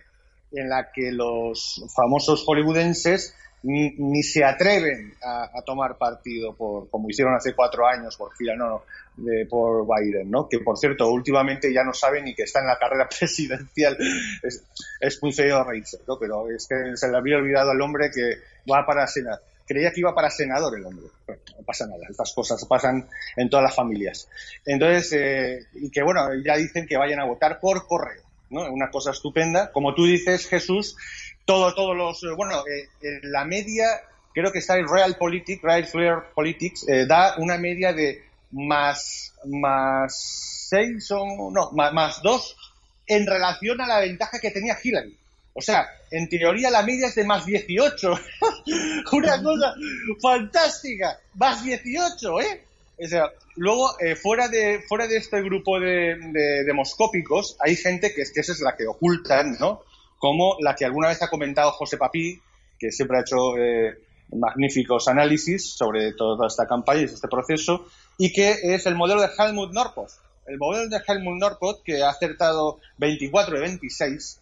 en 0.52 0.70
la 0.70 0.92
que 0.94 1.12
los 1.12 1.84
famosos 1.96 2.44
hollywoodenses 2.46 3.34
ni, 3.68 4.24
se 4.24 4.46
atreven 4.46 5.14
a, 5.22 5.62
tomar 5.66 5.98
partido 5.98 6.56
por, 6.56 6.90
como 6.90 7.10
hicieron 7.10 7.36
hace 7.36 7.54
cuatro 7.54 7.86
años 7.86 8.16
por 8.16 8.34
fila, 8.34 8.56
no, 8.56 8.84
de, 9.18 9.46
por 9.46 9.86
Biden, 9.86 10.32
¿no? 10.32 10.48
Que 10.48 10.60
por 10.60 10.78
cierto, 10.78 11.10
últimamente 11.10 11.74
ya 11.74 11.84
no 11.84 11.94
saben 11.94 12.24
ni 12.24 12.34
que 12.34 12.44
está 12.44 12.62
en 12.62 12.68
la 12.68 12.80
carrera 12.80 13.10
presidencial. 13.20 13.98
Es, 14.42 14.64
es 15.02 15.22
muy 15.22 15.34
feo 15.34 15.64
reírse, 15.64 16.00
¿no? 16.08 16.18
Pero 16.18 16.50
es 16.50 16.66
que 16.68 16.96
se 16.96 17.10
le 17.10 17.18
había 17.18 17.38
olvidado 17.38 17.72
al 17.72 17.82
hombre 17.82 18.10
que 18.14 18.38
va 18.72 18.86
para 18.86 19.06
senador. 19.06 19.42
Creía 19.68 19.92
que 19.92 20.00
iba 20.00 20.16
para 20.16 20.30
senador 20.30 20.78
el 20.78 20.86
hombre. 20.86 21.08
no 21.28 21.66
pasa 21.66 21.86
nada, 21.88 22.06
estas 22.10 22.32
cosas 22.32 22.64
pasan 22.66 23.10
en 23.36 23.50
todas 23.50 23.64
las 23.64 23.76
familias. 23.76 24.30
Entonces, 24.66 25.12
eh, 25.12 25.66
y 25.74 25.90
que 25.90 26.02
bueno, 26.04 26.22
ya 26.46 26.56
dicen 26.56 26.88
que 26.88 26.96
vayan 26.96 27.20
a 27.20 27.26
votar 27.26 27.60
por 27.60 27.86
correo, 27.86 28.24
¿no? 28.50 28.72
Una 28.72 28.90
cosa 28.90 29.12
estupenda. 29.12 29.74
Como 29.74 29.94
tú 29.94 30.06
dices, 30.06 30.48
Jesús, 30.48 30.96
todo, 31.48 31.74
todos 31.74 31.96
los, 31.96 32.22
eh, 32.24 32.36
bueno, 32.36 32.62
eh, 32.68 33.20
la 33.24 33.46
media, 33.46 33.88
creo 34.34 34.52
que 34.52 34.60
está 34.60 34.76
el 34.76 34.88
Real 34.88 35.16
Politics, 35.16 35.64
Real 35.64 36.26
Politics, 36.36 36.88
eh, 36.90 37.06
da 37.08 37.36
una 37.38 37.58
media 37.58 37.94
de 37.94 38.22
más, 38.52 39.34
más 39.46 40.68
seis 40.70 41.10
o, 41.12 41.50
no, 41.50 41.72
más, 41.72 41.94
más 41.94 42.22
dos 42.22 42.56
en 43.08 43.26
relación 43.26 43.80
a 43.80 43.88
la 43.88 44.02
ventaja 44.02 44.40
que 44.40 44.52
tenía 44.52 44.78
Hillary. 44.84 45.18
O 45.54 45.62
sea, 45.62 45.88
en 46.12 46.28
teoría 46.28 46.70
la 46.70 46.84
media 46.84 47.08
es 47.08 47.16
de 47.16 47.24
más 47.24 47.46
18. 47.46 48.20
Una 49.14 49.42
cosa 49.42 49.74
fantástica. 50.22 51.18
Más 51.34 51.64
18, 51.64 52.42
¿eh? 52.42 52.64
O 53.00 53.08
sea, 53.08 53.32
luego, 53.56 53.90
fuera, 54.22 54.50
de, 54.50 54.84
fuera 54.88 55.08
de 55.08 55.18
este 55.18 55.42
grupo 55.42 55.80
de, 55.80 56.16
de 56.32 56.64
demoscópicos, 56.66 57.56
hay 57.60 57.76
gente 57.76 58.14
que 58.14 58.22
es 58.22 58.32
que 58.32 58.42
esa 58.42 58.52
es 58.52 58.60
la 58.60 58.76
que 58.76 58.86
ocultan, 58.86 59.58
¿no? 59.60 59.87
Como 60.18 60.58
la 60.60 60.76
que 60.76 60.86
alguna 60.86 61.10
vez 61.10 61.22
ha 61.22 61.30
comentado 61.30 61.72
José 61.72 61.98
Papí, 61.98 62.40
que 62.80 62.92
siempre 62.92 63.18
ha 63.18 63.22
hecho 63.22 63.58
eh, 63.58 63.98
magníficos 64.36 65.08
análisis 65.08 65.72
sobre 65.76 66.14
toda 66.14 66.48
esta 66.48 66.68
campaña 66.68 67.02
y 67.02 67.06
este 67.06 67.28
proceso, 67.28 67.86
y 68.18 68.32
que 68.34 68.58
es 68.64 68.86
el 68.86 68.96
modelo 68.96 69.22
de 69.22 69.30
Helmut 69.38 69.74
Norpoth. 69.74 70.12
El 70.46 70.58
modelo 70.58 70.90
de 70.90 71.02
Helmut 71.06 71.40
Norpoth, 71.40 71.84
que 71.84 72.04
ha 72.04 72.10
acertado 72.10 72.80
24 72.98 73.56
de 73.56 73.62
26, 73.62 74.40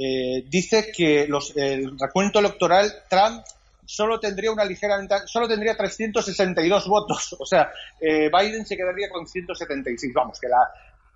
eh, 0.00 0.44
dice 0.48 0.92
que 0.94 1.26
los, 1.26 1.56
el 1.56 1.98
recuento 1.98 2.38
electoral 2.38 2.92
Trump 3.08 3.44
solo 3.84 4.20
tendría 4.20 4.52
una 4.52 4.64
ligera 4.64 4.98
ventaja, 4.98 5.26
solo 5.26 5.48
tendría 5.48 5.76
362 5.76 6.88
votos. 6.88 7.36
O 7.40 7.46
sea, 7.46 7.70
eh, 8.00 8.30
Biden 8.30 8.66
se 8.66 8.76
quedaría 8.76 9.08
con 9.08 9.26
176. 9.26 10.12
Vamos, 10.14 10.38
que, 10.38 10.48
la, 10.48 10.58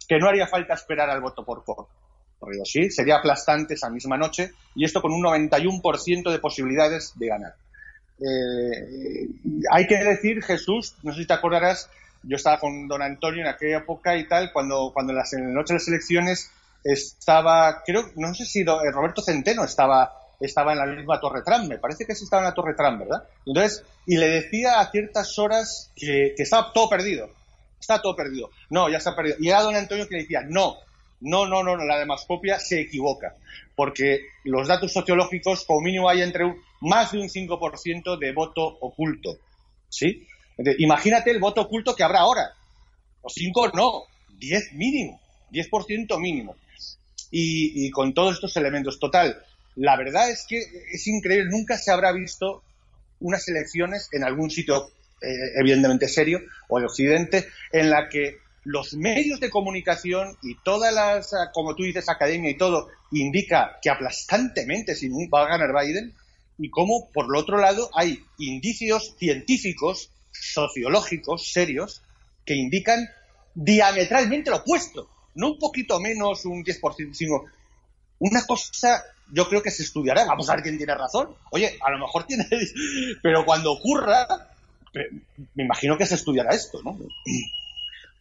que 0.08 0.18
no 0.18 0.28
haría 0.28 0.46
falta 0.46 0.74
esperar 0.74 1.10
al 1.10 1.20
voto 1.20 1.44
por 1.44 1.62
sí, 2.64 2.90
sería 2.90 3.16
aplastante 3.16 3.74
esa 3.74 3.90
misma 3.90 4.16
noche 4.16 4.52
y 4.74 4.84
esto 4.84 5.00
con 5.00 5.12
un 5.12 5.22
91% 5.22 6.30
de 6.30 6.38
posibilidades 6.38 7.12
de 7.16 7.26
ganar. 7.26 7.54
Eh, 8.18 9.28
hay 9.70 9.86
que 9.86 9.96
decir, 9.96 10.42
Jesús, 10.42 10.94
no 11.02 11.12
sé 11.12 11.22
si 11.22 11.26
te 11.26 11.34
acordarás, 11.34 11.88
yo 12.22 12.36
estaba 12.36 12.60
con 12.60 12.86
don 12.86 13.02
Antonio 13.02 13.42
en 13.42 13.48
aquella 13.48 13.78
época 13.78 14.16
y 14.16 14.28
tal, 14.28 14.52
cuando, 14.52 14.92
cuando 14.92 15.12
en, 15.12 15.18
las, 15.18 15.32
en 15.32 15.48
la 15.48 15.54
noche 15.54 15.74
de 15.74 15.78
las 15.80 15.88
elecciones 15.88 16.50
estaba, 16.84 17.82
creo, 17.84 18.10
no 18.16 18.34
sé 18.34 18.44
si 18.44 18.60
eh, 18.60 18.90
Roberto 18.92 19.22
Centeno 19.22 19.64
estaba, 19.64 20.12
estaba 20.40 20.72
en 20.72 20.78
la 20.78 20.86
misma 20.86 21.20
Torre 21.20 21.42
Trump, 21.42 21.68
me 21.68 21.78
parece 21.78 22.04
que 22.04 22.14
sí 22.14 22.24
estaba 22.24 22.42
en 22.42 22.48
la 22.48 22.54
Torre 22.54 22.74
Trump, 22.74 23.00
¿verdad? 23.00 23.24
Entonces, 23.46 23.84
y 24.06 24.16
le 24.16 24.28
decía 24.28 24.80
a 24.80 24.90
ciertas 24.90 25.38
horas 25.38 25.90
que, 25.96 26.34
que 26.36 26.42
estaba 26.42 26.72
todo 26.72 26.88
perdido, 26.88 27.28
está 27.80 28.00
todo 28.00 28.14
perdido, 28.14 28.50
no, 28.70 28.88
ya 28.88 28.98
está 28.98 29.14
perdido. 29.14 29.36
Y 29.40 29.48
era 29.48 29.62
don 29.62 29.74
Antonio 29.74 30.08
que 30.08 30.16
le 30.16 30.22
decía, 30.22 30.42
no, 30.48 30.76
no, 31.22 31.46
no, 31.46 31.62
no, 31.62 31.76
la 31.76 31.98
demoscopia 31.98 32.58
se 32.58 32.80
equivoca, 32.80 33.36
porque 33.74 34.26
los 34.44 34.68
datos 34.68 34.92
sociológicos, 34.92 35.64
como 35.64 35.80
mínimo, 35.80 36.08
hay 36.08 36.22
entre 36.22 36.54
más 36.80 37.12
de 37.12 37.18
un 37.18 37.28
5% 37.28 38.18
de 38.18 38.32
voto 38.32 38.62
oculto. 38.80 39.38
¿Sí? 39.88 40.26
Imagínate 40.78 41.30
el 41.30 41.40
voto 41.40 41.62
oculto 41.62 41.94
que 41.94 42.02
habrá 42.02 42.20
ahora. 42.20 42.52
O 43.22 43.28
5 43.28 43.72
no, 43.74 44.04
10 44.38 44.72
mínimo, 44.74 45.20
10% 45.50 46.18
mínimo. 46.18 46.56
Y, 47.30 47.86
y 47.86 47.90
con 47.90 48.12
todos 48.12 48.34
estos 48.34 48.56
elementos, 48.56 48.98
total, 48.98 49.42
la 49.76 49.96
verdad 49.96 50.30
es 50.30 50.44
que 50.46 50.58
es 50.58 51.06
increíble, 51.06 51.50
nunca 51.50 51.78
se 51.78 51.90
habrá 51.90 52.12
visto 52.12 52.62
unas 53.20 53.46
elecciones 53.48 54.08
en 54.12 54.24
algún 54.24 54.50
sitio 54.50 54.90
eh, 55.22 55.60
evidentemente 55.60 56.08
serio, 56.08 56.40
o 56.68 56.80
de 56.80 56.86
Occidente, 56.86 57.46
en 57.70 57.90
la 57.90 58.08
que 58.08 58.38
los 58.64 58.94
medios 58.94 59.40
de 59.40 59.50
comunicación 59.50 60.36
y 60.42 60.56
todas 60.62 60.94
las, 60.94 61.32
como 61.52 61.74
tú 61.74 61.82
dices, 61.82 62.08
academia 62.08 62.50
y 62.50 62.56
todo, 62.56 62.88
indica 63.10 63.78
que 63.82 63.90
aplastantemente 63.90 64.94
sin 64.94 65.12
va 65.32 65.44
a 65.44 65.48
ganar 65.48 65.72
Biden, 65.72 66.14
y 66.58 66.70
cómo, 66.70 67.10
por 67.12 67.26
el 67.26 67.36
otro 67.36 67.58
lado, 67.58 67.90
hay 67.94 68.22
indicios 68.38 69.14
científicos, 69.18 70.10
sociológicos, 70.30 71.50
serios, 71.50 72.02
que 72.44 72.54
indican 72.54 73.08
diametralmente 73.54 74.50
lo 74.50 74.58
opuesto. 74.58 75.08
No 75.34 75.52
un 75.52 75.58
poquito 75.58 75.98
menos, 75.98 76.44
un 76.44 76.62
10%, 76.62 77.14
sino 77.14 77.44
una 78.18 78.44
cosa, 78.44 79.02
yo 79.32 79.48
creo 79.48 79.62
que 79.62 79.70
se 79.70 79.82
estudiará. 79.82 80.24
Vamos 80.24 80.48
a 80.48 80.54
ver 80.54 80.62
quién 80.62 80.76
tiene 80.76 80.94
razón. 80.94 81.34
Oye, 81.50 81.76
a 81.84 81.90
lo 81.90 81.98
mejor 81.98 82.24
tiene. 82.24 82.46
Pero 83.22 83.44
cuando 83.44 83.72
ocurra, 83.72 84.26
me 85.54 85.64
imagino 85.64 85.96
que 85.96 86.06
se 86.06 86.14
estudiará 86.16 86.54
esto, 86.54 86.80
¿no? 86.84 86.96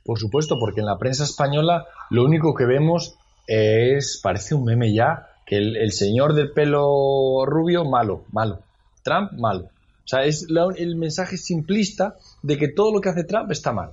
Por 0.03 0.19
supuesto, 0.19 0.57
porque 0.59 0.79
en 0.79 0.87
la 0.87 0.97
prensa 0.97 1.23
española 1.23 1.85
lo 2.09 2.23
único 2.23 2.55
que 2.55 2.65
vemos 2.65 3.15
es, 3.47 4.19
parece 4.21 4.55
un 4.55 4.65
meme 4.65 4.93
ya, 4.93 5.27
que 5.45 5.57
el, 5.57 5.91
señor 5.91 6.33
del 6.33 6.51
pelo 6.51 7.45
rubio, 7.45 7.85
malo, 7.85 8.23
malo. 8.31 8.59
Trump, 9.03 9.33
malo. 9.33 9.65
O 9.65 10.07
sea, 10.07 10.23
es 10.23 10.47
el 10.77 10.95
mensaje 10.95 11.37
simplista 11.37 12.15
de 12.41 12.57
que 12.57 12.69
todo 12.69 12.93
lo 12.93 13.01
que 13.01 13.09
hace 13.09 13.23
Trump 13.23 13.51
está 13.51 13.71
mal. 13.71 13.91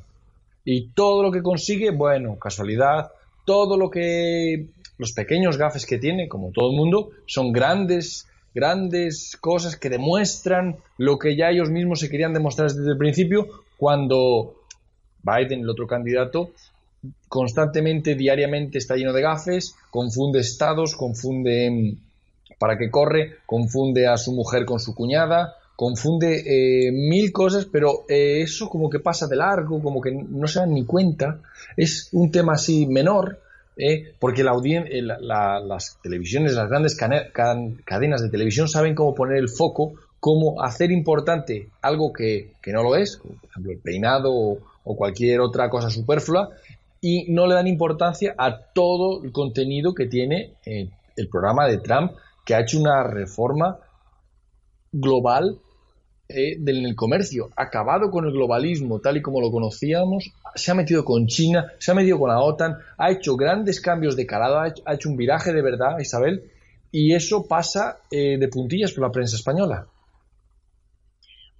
Y 0.64 0.88
todo 0.88 1.22
lo 1.22 1.32
que 1.32 1.42
consigue, 1.42 1.90
bueno, 1.90 2.38
casualidad, 2.38 3.10
todo 3.44 3.76
lo 3.76 3.90
que 3.90 4.68
los 4.98 5.12
pequeños 5.12 5.56
gafes 5.56 5.86
que 5.86 5.98
tiene, 5.98 6.28
como 6.28 6.50
todo 6.50 6.70
el 6.70 6.76
mundo, 6.76 7.10
son 7.26 7.52
grandes, 7.52 8.28
grandes 8.54 9.36
cosas 9.40 9.76
que 9.76 9.88
demuestran 9.88 10.76
lo 10.98 11.18
que 11.18 11.36
ya 11.36 11.50
ellos 11.50 11.70
mismos 11.70 12.00
se 12.00 12.10
querían 12.10 12.34
demostrar 12.34 12.70
desde 12.70 12.90
el 12.90 12.98
principio, 12.98 13.46
cuando 13.78 14.57
Biden, 15.28 15.60
el 15.60 15.68
otro 15.68 15.86
candidato, 15.86 16.50
constantemente, 17.28 18.14
diariamente 18.14 18.78
está 18.78 18.96
lleno 18.96 19.12
de 19.12 19.22
gafes, 19.22 19.74
confunde 19.90 20.40
estados, 20.40 20.96
confunde 20.96 21.70
mm, 21.70 22.56
para 22.58 22.76
qué 22.76 22.90
corre, 22.90 23.36
confunde 23.46 24.06
a 24.06 24.16
su 24.16 24.32
mujer 24.32 24.64
con 24.64 24.80
su 24.80 24.94
cuñada, 24.94 25.54
confunde 25.76 26.42
eh, 26.44 26.90
mil 26.90 27.30
cosas, 27.30 27.66
pero 27.66 28.04
eh, 28.08 28.40
eso 28.42 28.68
como 28.68 28.90
que 28.90 28.98
pasa 28.98 29.28
de 29.28 29.36
largo, 29.36 29.80
como 29.80 30.00
que 30.00 30.10
no 30.10 30.48
se 30.48 30.58
dan 30.58 30.74
ni 30.74 30.84
cuenta, 30.84 31.40
es 31.76 32.08
un 32.12 32.32
tema 32.32 32.54
así 32.54 32.86
menor, 32.86 33.38
eh, 33.76 34.12
porque 34.18 34.42
la 34.42 34.54
las 35.20 35.98
televisiones, 36.02 36.54
las 36.54 36.68
grandes 36.68 36.96
cadenas 36.96 38.22
de 38.22 38.28
televisión 38.28 38.68
saben 38.68 38.96
cómo 38.96 39.14
poner 39.14 39.36
el 39.36 39.48
foco, 39.48 39.92
cómo 40.18 40.60
hacer 40.62 40.90
importante 40.90 41.68
algo 41.80 42.12
que, 42.12 42.54
no 42.66 42.82
lo 42.82 42.96
es, 42.96 43.18
por 43.18 43.36
ejemplo 43.48 43.72
el 43.72 43.78
peinado 43.78 44.32
o, 44.34 44.58
cualquier 44.96 45.40
otra 45.40 45.68
cosa 45.70 45.90
superflua, 45.90 46.50
y 47.00 47.30
no 47.32 47.46
le 47.46 47.54
dan 47.54 47.66
importancia 47.66 48.34
a 48.36 48.58
todo 48.72 49.22
el 49.22 49.32
contenido 49.32 49.94
que 49.94 50.06
tiene 50.06 50.54
el 50.64 51.28
programa 51.28 51.66
de 51.66 51.78
Trump, 51.78 52.12
que 52.44 52.54
ha 52.54 52.60
hecho 52.60 52.80
una 52.80 53.04
reforma 53.04 53.78
global 54.90 55.58
eh, 56.30 56.56
del 56.58 56.94
comercio, 56.94 57.48
ha 57.56 57.62
acabado 57.62 58.10
con 58.10 58.26
el 58.26 58.32
globalismo 58.32 59.00
tal 59.00 59.16
y 59.16 59.22
como 59.22 59.40
lo 59.40 59.50
conocíamos, 59.50 60.30
se 60.54 60.70
ha 60.70 60.74
metido 60.74 61.02
con 61.02 61.26
China, 61.26 61.72
se 61.78 61.90
ha 61.90 61.94
metido 61.94 62.18
con 62.18 62.28
la 62.28 62.40
OTAN, 62.40 62.76
ha 62.98 63.10
hecho 63.10 63.34
grandes 63.34 63.80
cambios 63.80 64.14
de 64.14 64.26
calado, 64.26 64.58
ha 64.58 64.94
hecho, 64.94 65.08
un 65.08 65.16
viraje 65.16 65.54
de 65.54 65.62
verdad, 65.62 65.98
Isabel, 65.98 66.50
y 66.92 67.14
eso 67.14 67.46
pasa 67.46 68.00
eh, 68.10 68.36
de 68.38 68.48
puntillas 68.48 68.92
por 68.92 69.04
la 69.04 69.10
prensa 69.10 69.36
española. 69.36 69.86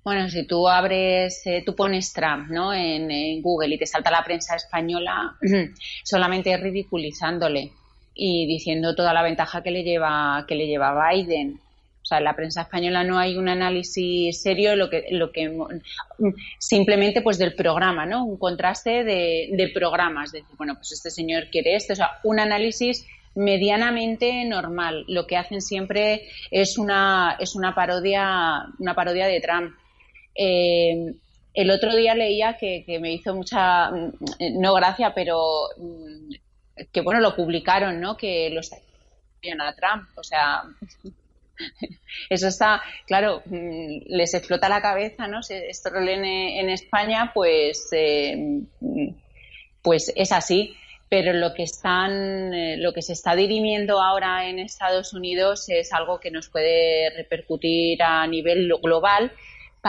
Bueno, 0.05 0.29
si 0.29 0.47
tú 0.47 0.69
abres, 0.69 1.47
eh, 1.47 1.63
tú 1.67 1.75
pones 1.75 2.13
Trump 2.13 2.49
¿no? 2.51 2.73
En, 2.73 3.43
Google 3.43 3.75
y 3.75 3.79
te 3.79 3.87
salta 3.87 4.11
la 4.11 4.25
prensa 4.25 4.57
española 4.57 5.37
solamente 6.05 6.57
ridiculizándole 6.57 7.73
y 8.15 8.47
diciendo 8.47 8.95
toda 8.95 9.13
la 9.13 9.23
ventaja 9.23 9.63
que 9.63 9.71
le 9.71 9.83
lleva 9.83 10.45
que 10.49 10.55
le 10.55 10.67
lleva 10.67 11.11
Biden 11.11 11.61
o 12.03 12.07
sea, 12.09 12.19
en 12.19 12.25
la 12.25 12.35
prensa 12.35 12.63
española 12.63 13.05
no 13.05 13.19
hay 13.19 13.37
un 13.37 13.51
análisis 13.51 14.41
serio, 14.41 14.75
lo 14.77 14.89
que, 14.89 15.09
lo 15.11 15.31
que 15.31 15.55
simplemente 16.59 17.21
pues 17.21 17.37
del 17.37 17.55
programa, 17.55 18.07
¿no? 18.07 18.25
Un 18.25 18.39
contraste 18.39 19.05
de, 19.05 19.51
de 19.53 19.69
programas, 19.75 20.33
decir, 20.33 20.57
bueno, 20.57 20.75
pues 20.77 20.93
este 20.93 21.11
señor 21.11 21.51
quiere 21.51 21.75
esto, 21.75 21.93
o 21.93 21.97
sea, 21.97 22.13
un 22.25 22.41
análisis 22.41 23.07
medianamente 23.35 24.45
normal. 24.47 25.05
Lo 25.07 25.27
que 25.27 25.37
hacen 25.37 25.61
siempre 25.61 26.29
es 26.51 26.79
una, 26.79 27.37
es 27.39 27.55
una 27.55 27.75
parodia, 27.75 28.67
una 28.79 28.95
parodia 28.95 29.27
de 29.27 29.41
Trump. 29.41 29.75
Eh, 30.41 31.15
el 31.53 31.71
otro 31.71 31.97
día 31.97 32.15
leía 32.15 32.57
que, 32.57 32.85
me 33.01 33.13
hizo 33.13 33.35
mucha, 33.35 33.91
no 33.91 34.75
gracia, 34.75 35.13
pero 35.13 35.41
que 36.93 37.01
bueno, 37.01 37.21
lo 37.21 37.35
publicaron, 37.35 38.01
¿no? 38.01 38.17
Que 38.17 38.51
los 38.51 38.73
a 38.73 39.75
Trump, 39.75 40.09
o 40.17 40.23
sea, 40.23 40.63
Eso 42.31 42.49
está, 42.49 42.83
claro, 43.07 43.43
mm, 43.47 44.03
les 44.07 44.35
explota 44.35 44.69
la 44.69 44.83
cabeza, 44.83 45.27
¿no? 45.27 45.43
Si 45.43 45.55
esto 45.55 45.91
lo 45.91 46.01
en 46.01 46.71
España, 46.71 47.33
pues, 47.35 47.89
eh, 47.93 48.63
pues 49.83 50.13
es 50.15 50.33
así. 50.33 50.77
Pero 51.11 51.33
lo 51.33 51.55
que 51.55 51.63
están, 51.63 52.53
eh, 52.53 52.77
lo 52.77 52.93
que 52.93 53.01
se 53.01 53.15
está 53.15 53.35
dirimiendo 53.35 53.99
ahora 54.03 54.47
en 54.47 54.59
Estados 54.59 55.15
Unidos 55.15 55.67
es 55.71 55.91
algo 55.95 56.21
que 56.21 56.31
nos 56.31 56.51
puede 56.51 57.09
repercutir 57.17 58.03
a 58.03 58.27
nivel 58.27 58.71
global. 58.83 59.33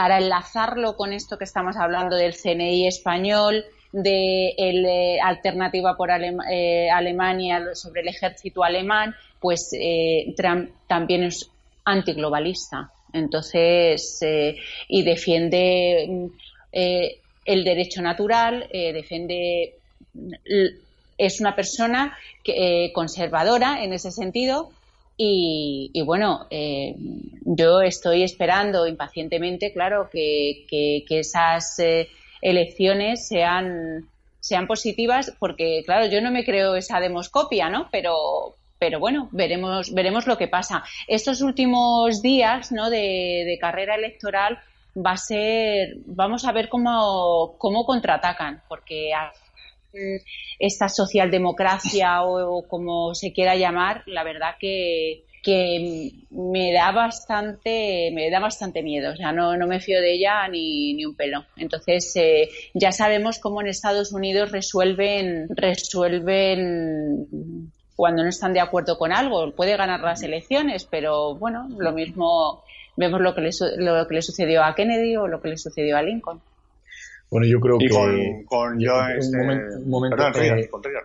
Para 0.00 0.16
enlazarlo 0.16 0.96
con 0.96 1.12
esto 1.12 1.36
que 1.36 1.44
estamos 1.44 1.76
hablando 1.76 2.16
del 2.16 2.34
CNI 2.34 2.86
español, 2.86 3.66
de 3.92 4.54
la 4.56 4.88
eh, 4.88 5.20
alternativa 5.20 5.94
por 5.94 6.10
Alemania 6.10 7.74
sobre 7.74 8.00
el 8.00 8.08
ejército 8.08 8.64
alemán, 8.64 9.14
pues 9.40 9.70
Trump 10.38 10.70
también 10.86 11.24
es 11.24 11.50
antiglobalista. 11.84 12.90
Entonces, 13.12 14.18
eh, 14.22 14.56
y 14.88 15.02
defiende 15.02 16.06
mm, 16.08 16.26
eh, 16.72 17.18
el 17.44 17.64
derecho 17.64 18.02
natural, 18.02 18.68
eh, 18.72 18.92
defiende. 18.94 19.74
Es 21.18 21.40
una 21.40 21.54
persona 21.54 22.16
conservadora 22.94 23.84
en 23.84 23.92
ese 23.92 24.10
sentido. 24.10 24.70
Y, 25.22 26.00
bueno, 26.06 26.46
yo 27.44 27.82
estoy 27.82 28.22
esperando 28.22 28.86
impacientemente, 28.86 29.70
claro, 29.72 30.08
que, 30.10 30.64
que 30.70 31.18
esas 31.18 31.78
elecciones 32.40 33.28
sean, 33.28 34.08
sean 34.40 34.66
positivas, 34.66 35.34
porque, 35.38 35.82
claro, 35.84 36.06
yo 36.06 36.20
no 36.22 36.30
me 36.30 36.44
creo 36.44 36.74
esa 36.74 37.00
demoscopia, 37.00 37.68
¿no? 37.68 37.88
Pero, 37.90 38.56
pero 38.80 38.98
bueno, 38.98 39.28
veremos, 39.30 39.92
veremos 39.92 40.26
lo 40.26 40.38
que 40.38 40.48
pasa. 40.48 40.82
Estos 41.06 41.42
últimos 41.42 42.22
días 42.22 42.72
¿no? 42.72 42.88
de, 42.88 43.58
carrera 43.60 43.94
electoral 43.94 44.58
va 44.96 45.12
a 45.12 45.16
ser, 45.18 45.98
vamos 46.06 46.46
a 46.46 46.52
ver 46.52 46.70
cómo, 46.70 47.56
cómo 47.58 47.84
contraatacan, 47.84 48.62
porque 48.68 49.12
esta 50.58 50.88
socialdemocracia 50.88 52.22
o, 52.22 52.66
como 52.68 53.14
se 53.14 53.32
quiera 53.32 53.56
llamar, 53.56 54.02
la 54.06 54.24
verdad 54.24 54.56
que, 54.58 55.24
me 56.30 56.70
da 56.70 56.92
bastante 56.92 58.10
me 58.12 58.28
da 58.30 58.40
bastante 58.40 58.82
miedo 58.82 59.14
o 59.14 59.16
sea 59.16 59.32
no, 59.32 59.56
no 59.56 59.66
me 59.66 59.80
fío 59.80 59.98
de 59.98 60.12
ella 60.12 60.46
ni, 60.48 60.92
ni 60.92 61.06
un 61.06 61.16
pelo 61.16 61.46
entonces 61.56 62.14
eh, 62.16 62.50
ya 62.74 62.92
sabemos 62.92 63.38
cómo 63.38 63.62
en 63.62 63.68
Estados 63.68 64.12
Unidos 64.12 64.52
resuelven 64.52 65.48
resuelven 65.48 67.26
cuando 68.00 68.22
no 68.22 68.30
están 68.30 68.54
de 68.54 68.60
acuerdo 68.60 68.96
con 68.96 69.12
algo. 69.12 69.52
Puede 69.52 69.76
ganar 69.76 70.00
las 70.00 70.22
elecciones, 70.22 70.86
pero 70.90 71.34
bueno, 71.34 71.68
lo 71.76 71.92
mismo 71.92 72.64
vemos 72.96 73.20
lo 73.20 73.34
que 73.34 73.42
le, 73.42 73.50
lo 73.76 74.08
que 74.08 74.14
le 74.14 74.22
sucedió 74.22 74.64
a 74.64 74.74
Kennedy 74.74 75.16
o 75.16 75.26
lo 75.26 75.42
que 75.42 75.50
le 75.50 75.58
sucedió 75.58 75.98
a 75.98 76.02
Lincoln. 76.02 76.40
Bueno, 77.30 77.46
yo 77.46 77.60
creo 77.60 77.78
que. 77.78 77.88
Con, 77.88 78.44
con 78.46 78.82
este... 78.82 79.38
un 79.76 79.88
momento, 79.88 80.16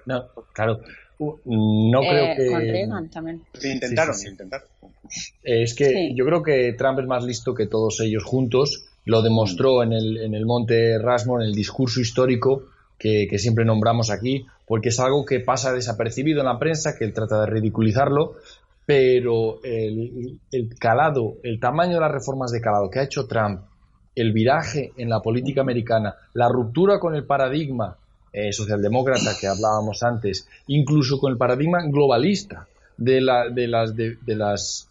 no, 0.05 0.25
claro. 0.53 0.79
No 1.17 1.99
creo 2.01 2.25
eh, 2.25 2.33
que. 2.35 2.47
Con 2.47 2.61
Reagan 2.61 3.09
también. 3.09 3.41
intentaron, 3.63 4.15
intentaron. 4.27 4.67
Es 5.43 5.75
que 5.75 6.13
yo 6.15 6.25
creo 6.25 6.43
que 6.43 6.73
Trump 6.73 6.99
es 6.99 7.05
más 7.05 7.23
listo 7.23 7.53
que 7.53 7.67
todos 7.67 7.99
ellos 8.01 8.23
juntos. 8.23 8.85
Lo 9.05 9.21
demostró 9.21 9.83
en 9.83 9.93
el, 9.93 10.17
en 10.17 10.33
el 10.33 10.45
Monte 10.47 10.97
Rasmore, 10.97 11.43
en 11.43 11.49
el 11.49 11.55
discurso 11.55 12.01
histórico 12.01 12.63
que, 12.97 13.27
que 13.29 13.37
siempre 13.37 13.63
nombramos 13.63 14.09
aquí 14.09 14.47
porque 14.65 14.89
es 14.89 14.99
algo 14.99 15.25
que 15.25 15.39
pasa 15.39 15.73
desapercibido 15.73 16.39
en 16.39 16.47
la 16.47 16.59
prensa, 16.59 16.97
que 16.97 17.05
él 17.05 17.13
trata 17.13 17.41
de 17.41 17.47
ridiculizarlo, 17.47 18.35
pero 18.85 19.59
el, 19.63 20.39
calado, 20.79 21.37
el 21.43 21.59
tamaño 21.59 21.95
de 21.95 22.01
las 22.01 22.11
reformas 22.11 22.51
de 22.51 22.61
calado 22.61 22.89
que 22.89 22.99
ha 22.99 23.03
hecho 23.03 23.27
Trump, 23.27 23.61
el 24.15 24.31
viraje 24.31 24.93
en 24.97 25.09
la 25.09 25.21
política 25.21 25.61
americana, 25.61 26.15
la 26.33 26.47
ruptura 26.47 26.99
con 26.99 27.15
el 27.15 27.25
paradigma 27.25 27.97
eh, 28.31 28.51
socialdemócrata 28.51 29.37
que 29.39 29.47
hablábamos 29.47 30.03
antes, 30.03 30.47
incluso 30.67 31.19
con 31.19 31.31
el 31.31 31.37
paradigma 31.37 31.83
globalista 31.85 32.67
de, 32.97 33.21
la, 33.21 33.49
de 33.49 33.67
las, 33.67 33.95
de, 33.95 34.17
las 34.25 34.89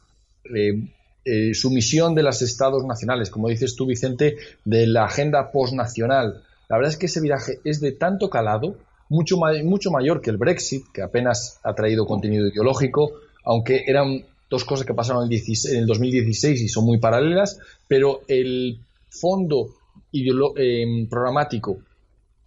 eh, 0.55 0.83
eh, 1.25 1.55
sumisión 1.55 2.15
de 2.15 2.23
los 2.23 2.43
estados 2.43 2.85
nacionales, 2.85 3.31
como 3.31 3.49
dices 3.49 3.77
tú, 3.77 3.87
Vicente, 3.87 4.37
de 4.65 4.87
la 4.87 5.05
agenda 5.05 5.51
postnacional. 5.53 6.43
La 6.69 6.77
verdad 6.77 6.93
es 6.93 6.99
que 6.99 7.07
ese 7.07 7.21
viraje 7.21 7.61
es 7.65 7.81
de 7.81 7.93
tanto 7.93 8.31
calado, 8.31 8.77
mucho, 9.09 9.37
mucho 9.65 9.91
mayor 9.91 10.21
que 10.21 10.31
el 10.31 10.39
Brexit, 10.39 10.85
que 10.93 11.03
apenas 11.03 11.61
ha 11.63 11.75
traído 11.75 12.07
contenido 12.07 12.49
ideológico, 12.49 13.13
aunque 13.45 13.85
eran 13.87 14.25
dos 14.49 14.65
cosas 14.65 14.87
que 14.87 14.95
pasaron 14.95 15.31
en 15.31 15.77
el 15.77 15.87
2016 15.87 16.63
y 16.63 16.69
son 16.69 16.85
muy 16.85 16.99
paralelas, 16.99 17.59
pero 17.89 18.23
el 18.29 18.79
fondo 19.21 19.69
eh, 20.13 21.07
programático 21.09 21.79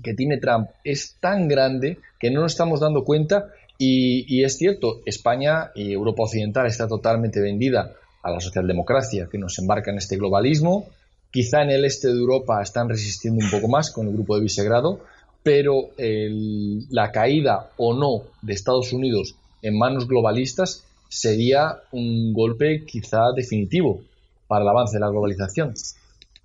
que 0.03 0.13
tiene 0.13 0.37
Trump 0.37 0.69
es 0.83 1.17
tan 1.19 1.47
grande 1.47 1.97
que 2.19 2.31
no 2.31 2.41
nos 2.41 2.53
estamos 2.53 2.79
dando 2.79 3.03
cuenta 3.03 3.49
y, 3.79 4.43
es 4.43 4.57
cierto, 4.57 5.01
España 5.05 5.71
y 5.75 5.93
Europa 5.93 6.23
Occidental 6.23 6.65
está 6.65 6.87
totalmente 6.87 7.39
vendida 7.39 7.93
a 8.23 8.31
la 8.31 8.39
socialdemocracia 8.39 9.27
que 9.31 9.37
nos 9.37 9.59
embarca 9.59 9.91
en 9.91 9.97
este 9.97 10.17
globalismo. 10.17 10.87
Quizá 11.29 11.61
en 11.61 11.69
el 11.69 11.85
este 11.85 12.07
de 12.07 12.15
Europa 12.15 12.59
están 12.61 12.89
resistiendo 12.89 13.45
un 13.45 13.51
poco 13.51 13.67
más 13.67 13.91
con 13.91 14.07
el 14.07 14.13
grupo 14.13 14.35
de 14.35 14.41
Visegrado, 14.41 15.01
pero 15.43 15.91
la 15.97 17.11
caída 17.11 17.69
o 17.77 17.93
no 17.93 18.23
de 18.41 18.53
Estados 18.53 18.93
Unidos 18.93 19.35
en 19.61 19.77
manos 19.77 20.07
globalistas 20.07 20.83
sería 21.09 21.77
un 21.91 22.33
golpe 22.33 22.83
quizá 22.83 23.31
definitivo 23.35 24.01
para 24.47 24.63
el 24.63 24.69
avance 24.69 24.95
de 24.97 25.01
la 25.01 25.09
globalización. 25.09 25.73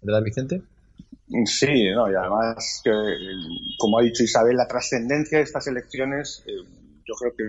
¿Verdad, 0.03 0.23
Vicente? 0.23 0.63
Sí, 1.47 1.91
no, 1.95 2.11
y 2.11 2.15
además, 2.15 2.83
como 3.79 3.99
ha 3.99 4.03
dicho 4.03 4.23
Isabel, 4.23 4.57
la 4.57 4.69
trascendencia 4.69 5.39
de 5.39 5.45
estas 5.45 5.67
elecciones, 5.67 6.43
eh, 6.47 6.53
yo 7.07 7.15
creo 7.15 7.35
que 7.35 7.45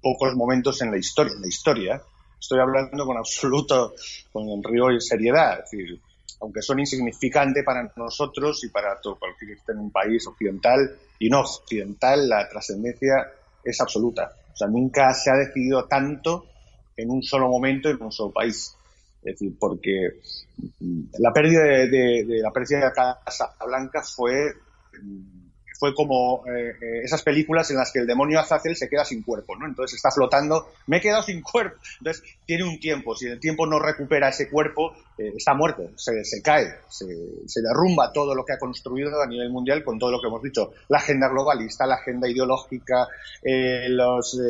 pocos 0.00 0.34
momentos 0.34 0.82
en 0.82 0.90
la 0.90 0.98
historia, 0.98 1.34
en 1.34 1.42
la 1.42 1.48
historia, 1.48 2.02
estoy 2.40 2.58
hablando 2.58 3.06
con 3.06 3.16
absoluto, 3.16 3.94
con 4.32 4.62
rigor 4.64 4.94
y 4.94 5.00
seriedad, 5.00 5.60
es 5.60 5.70
decir, 5.70 6.00
aunque 6.40 6.60
son 6.60 6.80
insignificantes 6.80 7.64
para 7.64 7.92
nosotros 7.96 8.64
y 8.64 8.68
para 8.70 9.00
todo 9.00 9.16
cualquier 9.16 9.50
que 9.50 9.60
esté 9.60 9.72
en 9.72 9.78
un 9.78 9.92
país 9.92 10.26
occidental 10.26 10.96
y 11.20 11.28
no 11.28 11.40
occidental, 11.40 12.28
la 12.28 12.48
trascendencia 12.48 13.30
es 13.64 13.80
absoluta. 13.80 14.32
O 14.52 14.56
sea, 14.56 14.66
nunca 14.66 15.14
se 15.14 15.30
ha 15.30 15.34
decidido 15.34 15.84
tanto 15.84 16.46
en 16.96 17.10
un 17.10 17.22
solo 17.22 17.48
momento 17.48 17.88
en 17.88 18.02
un 18.02 18.10
solo 18.10 18.32
país. 18.32 18.76
Es 19.22 19.38
decir, 19.38 19.56
porque 19.56 20.20
la 21.18 21.32
pérdida 21.32 21.62
de, 21.62 22.40
la 22.42 22.50
pérdida 22.50 22.86
de 22.86 22.92
Casa 22.92 23.54
Blanca 23.66 24.02
fue 24.02 24.52
fue 25.82 25.96
como 25.96 26.44
eh, 26.46 26.76
eh, 26.80 27.00
esas 27.02 27.24
películas 27.24 27.68
en 27.72 27.76
las 27.76 27.90
que 27.90 27.98
el 27.98 28.06
demonio 28.06 28.38
Azazel 28.38 28.76
se 28.76 28.88
queda 28.88 29.04
sin 29.04 29.24
cuerpo, 29.24 29.56
¿no? 29.56 29.66
Entonces 29.66 29.96
está 29.96 30.12
flotando, 30.12 30.68
me 30.86 30.98
he 30.98 31.00
quedado 31.00 31.24
sin 31.24 31.42
cuerpo. 31.42 31.76
Entonces 31.98 32.22
tiene 32.46 32.62
un 32.62 32.78
tiempo, 32.78 33.16
si 33.16 33.26
el 33.26 33.40
tiempo 33.40 33.66
no 33.66 33.80
recupera 33.80 34.28
ese 34.28 34.48
cuerpo, 34.48 34.92
eh, 35.18 35.32
está 35.36 35.54
muerto, 35.54 35.90
se, 35.96 36.40
cae, 36.40 36.68
se, 36.88 37.04
se, 37.46 37.62
derrumba 37.62 38.12
todo 38.12 38.32
lo 38.32 38.44
que 38.44 38.52
ha 38.52 38.60
construido 38.60 39.20
a 39.20 39.26
nivel 39.26 39.50
mundial 39.50 39.82
con 39.82 39.98
todo 39.98 40.12
lo 40.12 40.20
que 40.20 40.28
hemos 40.28 40.40
dicho, 40.44 40.72
la 40.86 40.98
agenda 40.98 41.28
globalista, 41.28 41.84
la 41.84 41.96
agenda 41.96 42.28
ideológica, 42.28 43.08
los, 43.88 44.40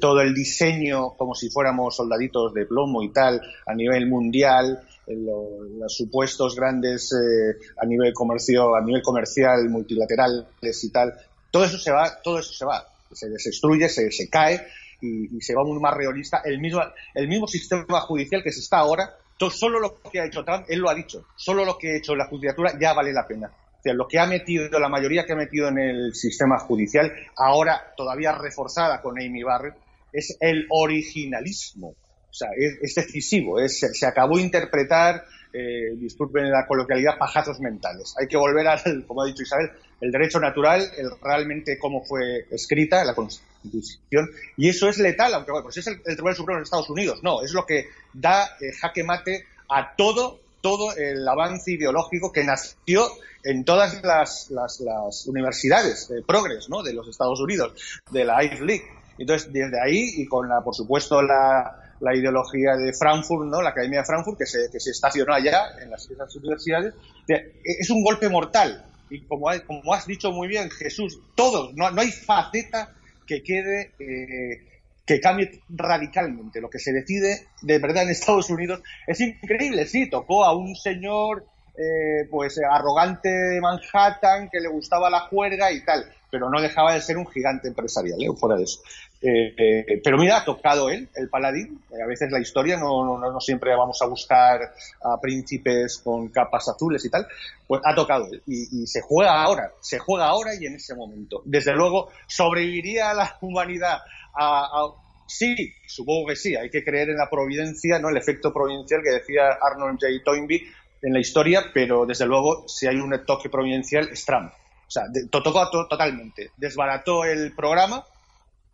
todo 0.00 0.22
el 0.22 0.32
diseño 0.32 1.10
como 1.10 1.34
si 1.34 1.50
fuéramos 1.50 1.94
soldaditos 1.94 2.54
de 2.54 2.64
plomo 2.64 3.02
y 3.02 3.12
tal 3.12 3.42
a 3.66 3.74
nivel 3.74 4.08
mundial, 4.08 4.80
los, 5.06 5.94
supuestos 5.94 6.56
grandes 6.56 7.12
eh, 7.12 7.56
a 7.80 7.86
nivel 7.86 8.12
comercio, 8.12 8.74
a 8.74 8.80
nivel 8.80 9.02
comercial, 9.02 9.68
multilaterales 9.68 10.84
y 10.84 10.90
tal, 10.90 11.14
todo 11.50 11.64
eso 11.64 11.78
se 11.78 11.92
va, 11.92 12.20
todo 12.22 12.38
eso 12.38 12.52
se 12.52 12.64
va, 12.64 12.86
se 13.12 13.28
destruye, 13.28 13.88
se, 13.88 14.10
se 14.10 14.28
cae 14.28 14.66
y, 15.00 15.40
se 15.40 15.54
va 15.54 15.64
muy 15.64 15.78
más 15.80 15.94
realista. 15.94 16.42
El 16.44 16.60
mismo, 16.60 16.80
el 17.14 17.28
mismo 17.28 17.46
sistema 17.46 18.00
judicial 18.00 18.42
que 18.42 18.52
se 18.52 18.60
está 18.60 18.78
ahora, 18.78 19.16
todo, 19.36 19.50
solo 19.50 19.78
lo 19.80 20.00
que 20.10 20.20
ha 20.20 20.26
hecho 20.26 20.44
Trump, 20.44 20.64
él 20.68 20.80
lo 20.80 20.90
ha 20.90 20.94
dicho, 20.94 21.26
solo 21.36 21.64
lo 21.64 21.76
que 21.76 21.92
ha 21.92 21.96
hecho 21.98 22.14
la 22.14 22.26
judicatura 22.26 22.78
ya 22.80 22.92
vale 22.92 23.12
la 23.12 23.26
pena. 23.26 23.48
O 23.48 23.82
sea, 23.82 23.92
lo 23.92 24.08
que 24.08 24.18
ha 24.18 24.26
metido, 24.26 24.66
la 24.78 24.88
mayoría 24.88 25.26
que 25.26 25.34
ha 25.34 25.36
metido 25.36 25.68
en 25.68 25.78
el 25.78 26.14
sistema 26.14 26.58
judicial, 26.58 27.12
ahora 27.36 27.92
todavía 27.96 28.32
reforzada 28.32 29.02
con 29.02 29.20
Amy 29.20 29.42
Barrett, 29.42 29.74
es 30.12 30.36
el 30.40 30.66
originalismo 30.70 31.94
o 32.34 32.36
sea, 32.36 32.48
es, 32.56 32.96
decisivo, 32.96 33.60
se, 33.68 34.06
acabó 34.06 34.38
de 34.38 34.42
interpretar, 34.42 35.24
eh, 35.52 35.94
disculpen 35.94 36.50
la 36.50 36.66
coloquialidad, 36.66 37.16
pajazos 37.16 37.60
mentales. 37.60 38.12
Hay 38.20 38.26
que 38.26 38.36
volver 38.36 38.66
al, 38.66 39.06
como 39.06 39.22
ha 39.22 39.26
dicho 39.26 39.44
Isabel, 39.44 39.70
el 40.00 40.10
derecho 40.10 40.40
natural, 40.40 40.82
el, 40.98 41.10
realmente 41.22 41.78
cómo 41.78 42.04
fue 42.04 42.46
escrita 42.50 43.04
la 43.04 43.14
Constitución, 43.14 44.32
y 44.56 44.68
eso 44.68 44.88
es 44.88 44.98
letal, 44.98 45.32
aunque 45.32 45.52
bueno, 45.52 45.62
pues 45.62 45.76
es 45.76 45.86
el, 45.86 46.02
Tribunal 46.02 46.34
Supremo 46.34 46.58
de 46.58 46.64
Estados 46.64 46.90
Unidos, 46.90 47.20
no, 47.22 47.40
es 47.40 47.52
lo 47.52 47.64
que 47.64 47.86
da 48.12 48.46
eh, 48.60 48.72
jaque 48.80 49.04
mate 49.04 49.44
a 49.68 49.94
todo 49.94 50.40
todo 50.60 50.96
el 50.96 51.28
avance 51.28 51.72
ideológico 51.72 52.32
que 52.32 52.42
nació 52.42 53.06
en 53.44 53.64
todas 53.64 54.02
las, 54.02 55.26
universidades 55.28 56.08
de 56.08 56.22
progres 56.22 56.70
¿no? 56.70 56.82
de 56.82 56.94
los 56.94 57.06
Estados 57.06 57.38
Unidos, 57.38 57.74
de 58.10 58.24
la 58.24 58.42
Ivy 58.42 58.66
League. 58.66 58.84
Entonces, 59.18 59.52
desde 59.52 59.78
ahí, 59.78 60.14
y 60.16 60.26
con, 60.26 60.48
la, 60.48 60.62
por 60.62 60.74
supuesto, 60.74 61.20
la, 61.20 61.83
la 62.00 62.16
ideología 62.16 62.76
de 62.76 62.92
Frankfurt, 62.92 63.46
¿no? 63.46 63.62
la 63.62 63.70
Academia 63.70 64.00
de 64.00 64.04
Frankfurt, 64.04 64.38
que 64.38 64.46
se, 64.46 64.70
que 64.70 64.80
se 64.80 64.90
estacionó 64.90 65.34
allá 65.34 65.78
en 65.80 65.90
las 65.90 66.08
universidades, 66.36 66.94
es 67.26 67.90
un 67.90 68.02
golpe 68.02 68.28
mortal. 68.28 68.84
Y 69.10 69.20
como, 69.22 69.46
como 69.66 69.94
has 69.94 70.06
dicho 70.06 70.32
muy 70.32 70.48
bien, 70.48 70.70
Jesús, 70.70 71.20
todos, 71.34 71.74
no, 71.74 71.90
no 71.90 72.00
hay 72.00 72.10
faceta 72.10 72.92
que 73.26 73.42
quede, 73.42 73.92
eh, 73.98 74.62
que 75.06 75.20
cambie 75.20 75.62
radicalmente. 75.68 76.60
Lo 76.60 76.70
que 76.70 76.78
se 76.78 76.92
decide 76.92 77.46
de 77.62 77.78
verdad 77.78 78.04
en 78.04 78.10
Estados 78.10 78.50
Unidos 78.50 78.82
es 79.06 79.20
increíble. 79.20 79.86
Sí, 79.86 80.08
tocó 80.08 80.44
a 80.44 80.56
un 80.56 80.74
señor 80.74 81.46
eh, 81.76 82.26
pues 82.30 82.58
arrogante 82.58 83.28
de 83.28 83.60
Manhattan 83.60 84.48
que 84.50 84.60
le 84.60 84.68
gustaba 84.68 85.10
la 85.10 85.20
juerga 85.20 85.72
y 85.72 85.84
tal, 85.84 86.04
pero 86.34 86.50
no 86.50 86.60
dejaba 86.60 86.94
de 86.94 87.00
ser 87.00 87.16
un 87.16 87.28
gigante 87.28 87.68
empresarial, 87.68 88.20
¿eh? 88.20 88.26
fuera 88.36 88.56
de 88.56 88.64
eso. 88.64 88.80
Eh, 89.22 89.54
eh, 89.56 90.00
pero 90.02 90.18
mira, 90.18 90.38
ha 90.38 90.44
tocado 90.44 90.90
él, 90.90 91.08
el 91.14 91.28
paladín. 91.28 91.80
Eh, 91.92 92.02
a 92.02 92.06
veces 92.08 92.28
la 92.32 92.40
historia 92.40 92.76
no, 92.76 93.40
siempre 93.40 93.70
vamos 93.76 94.02
a 94.02 94.06
buscar 94.06 94.60
a 95.00 95.20
príncipes 95.20 95.98
con 96.02 96.26
capas 96.30 96.70
azules 96.70 97.04
y 97.04 97.08
tal. 97.08 97.24
Pues 97.68 97.82
ha 97.84 97.94
tocado 97.94 98.26
él. 98.32 98.42
Y, 98.48 98.84
se 98.88 99.00
juega 99.00 99.44
ahora, 99.44 99.70
se 99.80 100.00
juega 100.00 100.26
ahora 100.26 100.56
y 100.58 100.66
en 100.66 100.74
ese 100.74 100.96
momento. 100.96 101.40
Desde 101.44 101.72
luego, 101.72 102.08
¿sobreviviría 102.26 103.14
la 103.14 103.38
humanidad 103.40 103.98
a, 104.34 104.88
Sí, 105.28 105.72
supongo 105.86 106.30
que 106.30 106.36
sí. 106.36 106.56
Hay 106.56 106.68
que 106.68 106.82
creer 106.82 107.10
en 107.10 107.16
la 107.16 107.30
providencia, 107.30 108.00
no 108.00 108.08
el 108.08 108.16
efecto 108.16 108.52
providencial 108.52 109.02
que 109.04 109.12
decía 109.12 109.56
Arnold 109.62 110.00
J. 110.00 110.24
Toynbee 110.24 110.66
en 111.00 111.12
la 111.12 111.20
historia, 111.20 111.70
pero 111.72 112.06
desde 112.06 112.26
luego, 112.26 112.66
si 112.66 112.88
hay 112.88 112.96
un 112.96 113.14
toque 113.24 113.48
providencial, 113.48 114.08
es 114.10 114.24
Trump. 114.24 114.52
O 114.86 114.90
sea, 114.90 115.04
tocó 115.30 115.70
totalmente. 115.88 116.50
Desbarató 116.56 117.24
el 117.24 117.52
programa 117.54 118.04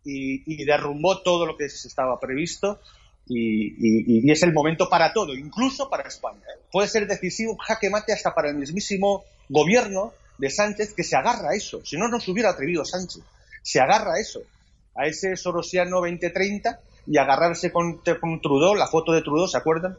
y, 0.03 0.63
derrumbó 0.65 1.21
todo 1.21 1.45
lo 1.45 1.57
que 1.57 1.65
estaba 1.65 2.19
previsto 2.19 2.79
y, 3.27 4.29
es 4.31 4.43
el 4.43 4.53
momento 4.53 4.89
para 4.89 5.13
todo, 5.13 5.33
incluso 5.35 5.89
para 5.89 6.07
España. 6.07 6.41
Puede 6.71 6.87
ser 6.87 7.07
decisivo, 7.07 7.57
jaque 7.57 7.89
mate 7.89 8.13
hasta 8.13 8.33
para 8.33 8.49
el 8.49 8.55
mismísimo 8.55 9.23
gobierno 9.49 10.13
de 10.37 10.49
Sánchez 10.49 10.93
que 10.93 11.03
se 11.03 11.15
agarra 11.15 11.51
a 11.51 11.55
eso. 11.55 11.83
Si 11.85 11.97
no, 11.97 12.07
no 12.07 12.19
se 12.19 12.31
hubiera 12.31 12.49
atrevido 12.49 12.83
Sánchez. 12.83 13.23
Se 13.61 13.79
agarra 13.79 14.15
a 14.15 14.19
eso, 14.19 14.41
a 14.95 15.05
ese 15.05 15.35
Sorosiano 15.35 15.97
2030 15.97 16.79
y 17.07 17.17
agarrarse 17.17 17.71
con, 17.71 18.01
con 18.19 18.41
Trudeau, 18.41 18.75
la 18.75 18.87
foto 18.87 19.11
de 19.11 19.21
Trudeau, 19.21 19.47
¿se 19.47 19.57
acuerdan? 19.57 19.97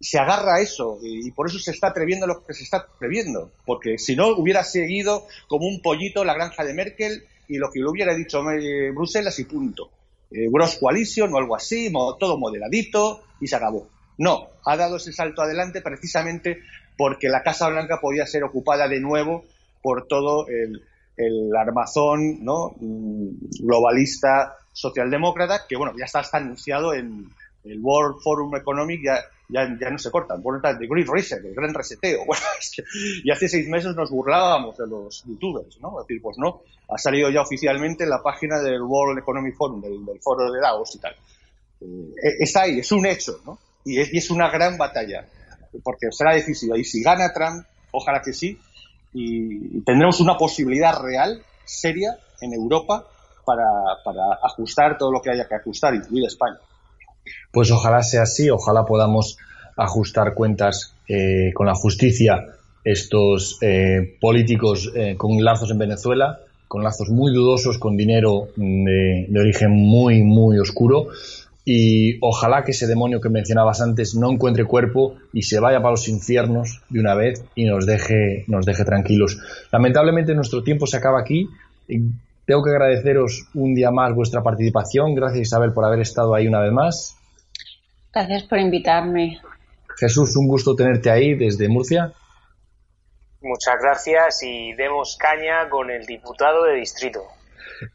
Se 0.00 0.18
agarra 0.18 0.56
a 0.56 0.60
eso 0.60 0.98
y, 1.02 1.30
por 1.32 1.46
eso 1.46 1.58
se 1.58 1.72
está 1.72 1.88
atreviendo 1.88 2.26
lo 2.26 2.42
que 2.44 2.54
se 2.54 2.64
está 2.64 2.78
atreviendo, 2.78 3.52
porque 3.66 3.98
si 3.98 4.16
no 4.16 4.28
hubiera 4.28 4.64
seguido 4.64 5.26
como 5.46 5.66
un 5.66 5.82
pollito 5.82 6.24
la 6.24 6.34
granja 6.34 6.64
de 6.64 6.72
Merkel 6.72 7.24
y 7.48 7.58
lo 7.58 7.70
que 7.70 7.80
le 7.80 7.88
hubiera 7.88 8.14
dicho 8.14 8.42
eh, 8.50 8.90
Bruselas 8.92 9.38
y 9.38 9.44
punto. 9.44 9.90
Eh, 10.30 10.46
Gross 10.50 10.78
Coalition 10.78 11.34
o 11.34 11.38
algo 11.38 11.56
así, 11.56 11.92
todo 12.18 12.38
moderadito 12.38 13.22
y 13.40 13.46
se 13.46 13.56
acabó. 13.56 13.88
No, 14.16 14.48
ha 14.64 14.76
dado 14.76 14.96
ese 14.96 15.12
salto 15.12 15.42
adelante 15.42 15.82
precisamente 15.82 16.60
porque 16.96 17.28
la 17.28 17.42
Casa 17.42 17.68
Blanca 17.68 17.98
podía 18.00 18.26
ser 18.26 18.44
ocupada 18.44 18.88
de 18.88 19.00
nuevo 19.00 19.44
por 19.82 20.06
todo 20.06 20.46
el, 20.48 20.82
armazón 21.58 22.42
¿no? 22.42 22.74
Mm, 22.80 23.28
globalista 23.60 24.56
socialdemócrata, 24.72 25.66
que 25.68 25.76
bueno, 25.76 25.92
ya 25.98 26.06
está, 26.06 26.20
está 26.20 26.38
anunciado 26.38 26.94
en 26.94 27.28
el 27.64 27.80
World 27.80 28.22
Forum 28.22 28.56
Economic, 28.56 29.00
ya, 29.04 29.20
ya, 29.52 29.76
ya 29.80 29.90
no 29.90 29.98
se 29.98 30.10
cortan. 30.10 30.42
Por 30.42 30.60
el 30.64 30.88
Great 30.88 31.08
Reset, 31.08 31.44
el 31.44 31.54
gran 31.54 31.74
reseteo. 31.74 32.24
Bueno, 32.26 32.42
y 33.24 33.30
hace 33.30 33.48
seis 33.48 33.68
meses 33.68 33.94
nos 33.94 34.10
burlábamos 34.10 34.76
de 34.76 34.86
los 34.86 35.24
youtubers, 35.24 35.80
¿no? 35.80 36.00
Es 36.00 36.06
decir, 36.06 36.22
pues 36.22 36.38
no, 36.38 36.62
ha 36.88 36.98
salido 36.98 37.30
ya 37.30 37.42
oficialmente 37.42 38.04
en 38.04 38.10
la 38.10 38.22
página 38.22 38.60
del 38.60 38.82
World 38.82 39.18
Economic 39.18 39.56
Forum, 39.56 39.80
del, 39.80 40.20
foro 40.20 40.50
de 40.50 40.60
Davos 40.60 40.94
y 40.94 40.98
tal. 40.98 41.14
Eh, 41.80 42.36
está 42.40 42.62
ahí, 42.62 42.78
es 42.78 42.92
un 42.92 43.06
hecho, 43.06 43.40
¿no? 43.44 43.58
Y 43.84 43.98
es, 43.98 44.10
es, 44.12 44.30
una 44.30 44.50
gran 44.50 44.76
batalla, 44.76 45.26
porque 45.82 46.08
será 46.10 46.34
decisiva. 46.34 46.78
Y 46.78 46.84
si 46.84 47.02
gana 47.02 47.32
Trump, 47.32 47.64
ojalá 47.92 48.20
que 48.22 48.32
sí, 48.32 48.58
y, 49.12 49.80
tendremos 49.82 50.20
una 50.20 50.36
posibilidad 50.36 51.00
real, 51.00 51.42
seria, 51.64 52.16
en 52.40 52.54
Europa 52.54 53.06
para, 53.44 53.64
para 54.04 54.22
ajustar 54.42 54.96
todo 54.98 55.12
lo 55.12 55.20
que 55.20 55.30
haya 55.30 55.48
que 55.48 55.54
ajustar, 55.54 55.94
incluida 55.94 56.28
España. 56.28 56.58
Pues 57.50 57.70
ojalá 57.70 58.02
sea 58.02 58.22
así, 58.22 58.50
ojalá 58.50 58.84
podamos 58.84 59.36
ajustar 59.76 60.34
cuentas 60.34 60.94
eh, 61.08 61.52
con 61.54 61.66
la 61.66 61.74
justicia 61.74 62.46
estos 62.84 63.58
eh, 63.60 64.16
políticos 64.20 64.90
eh, 64.94 65.14
con 65.16 65.42
lazos 65.42 65.70
en 65.70 65.78
Venezuela, 65.78 66.40
con 66.68 66.82
lazos 66.82 67.10
muy 67.10 67.32
dudosos, 67.32 67.78
con 67.78 67.96
dinero 67.96 68.48
de, 68.56 69.26
de, 69.28 69.40
origen 69.40 69.70
muy, 69.70 70.22
muy 70.22 70.58
oscuro. 70.58 71.08
Y 71.64 72.16
ojalá 72.20 72.64
que 72.64 72.70
ese 72.70 72.86
demonio 72.86 73.20
que 73.20 73.28
mencionabas 73.28 73.80
antes 73.80 74.14
no 74.14 74.30
encuentre 74.30 74.64
cuerpo 74.64 75.16
y 75.32 75.42
se 75.42 75.60
vaya 75.60 75.78
para 75.78 75.92
los 75.92 76.08
infiernos 76.08 76.82
de 76.88 77.00
una 77.00 77.14
vez 77.14 77.44
y 77.54 77.64
nos 77.64 77.86
deje, 77.86 78.44
nos 78.46 78.64
deje 78.64 78.84
tranquilos. 78.84 79.38
Lamentablemente 79.70 80.34
nuestro 80.34 80.62
tiempo 80.62 80.86
se 80.86 80.96
acaba 80.96 81.20
aquí. 81.20 81.48
Tengo 82.46 82.62
que 82.62 82.70
agradeceros 82.70 83.46
un 83.54 83.74
día 83.74 83.90
más 83.90 84.14
vuestra 84.14 84.42
participación. 84.42 85.14
Gracias 85.14 85.42
Isabel 85.42 85.72
por 85.72 85.84
haber 85.84 86.00
estado 86.00 86.34
ahí 86.34 86.48
una 86.48 86.60
vez 86.60 86.72
más. 86.72 87.19
Gracias 88.12 88.42
por 88.44 88.58
invitarme. 88.58 89.40
Jesús, 89.98 90.36
un 90.36 90.48
gusto 90.48 90.74
tenerte 90.74 91.10
ahí 91.10 91.34
desde 91.34 91.68
Murcia. 91.68 92.12
Muchas 93.42 93.74
gracias 93.80 94.42
y 94.42 94.72
demos 94.74 95.16
caña 95.18 95.68
con 95.70 95.90
el 95.90 96.04
diputado 96.04 96.64
de 96.64 96.76
distrito. 96.76 97.20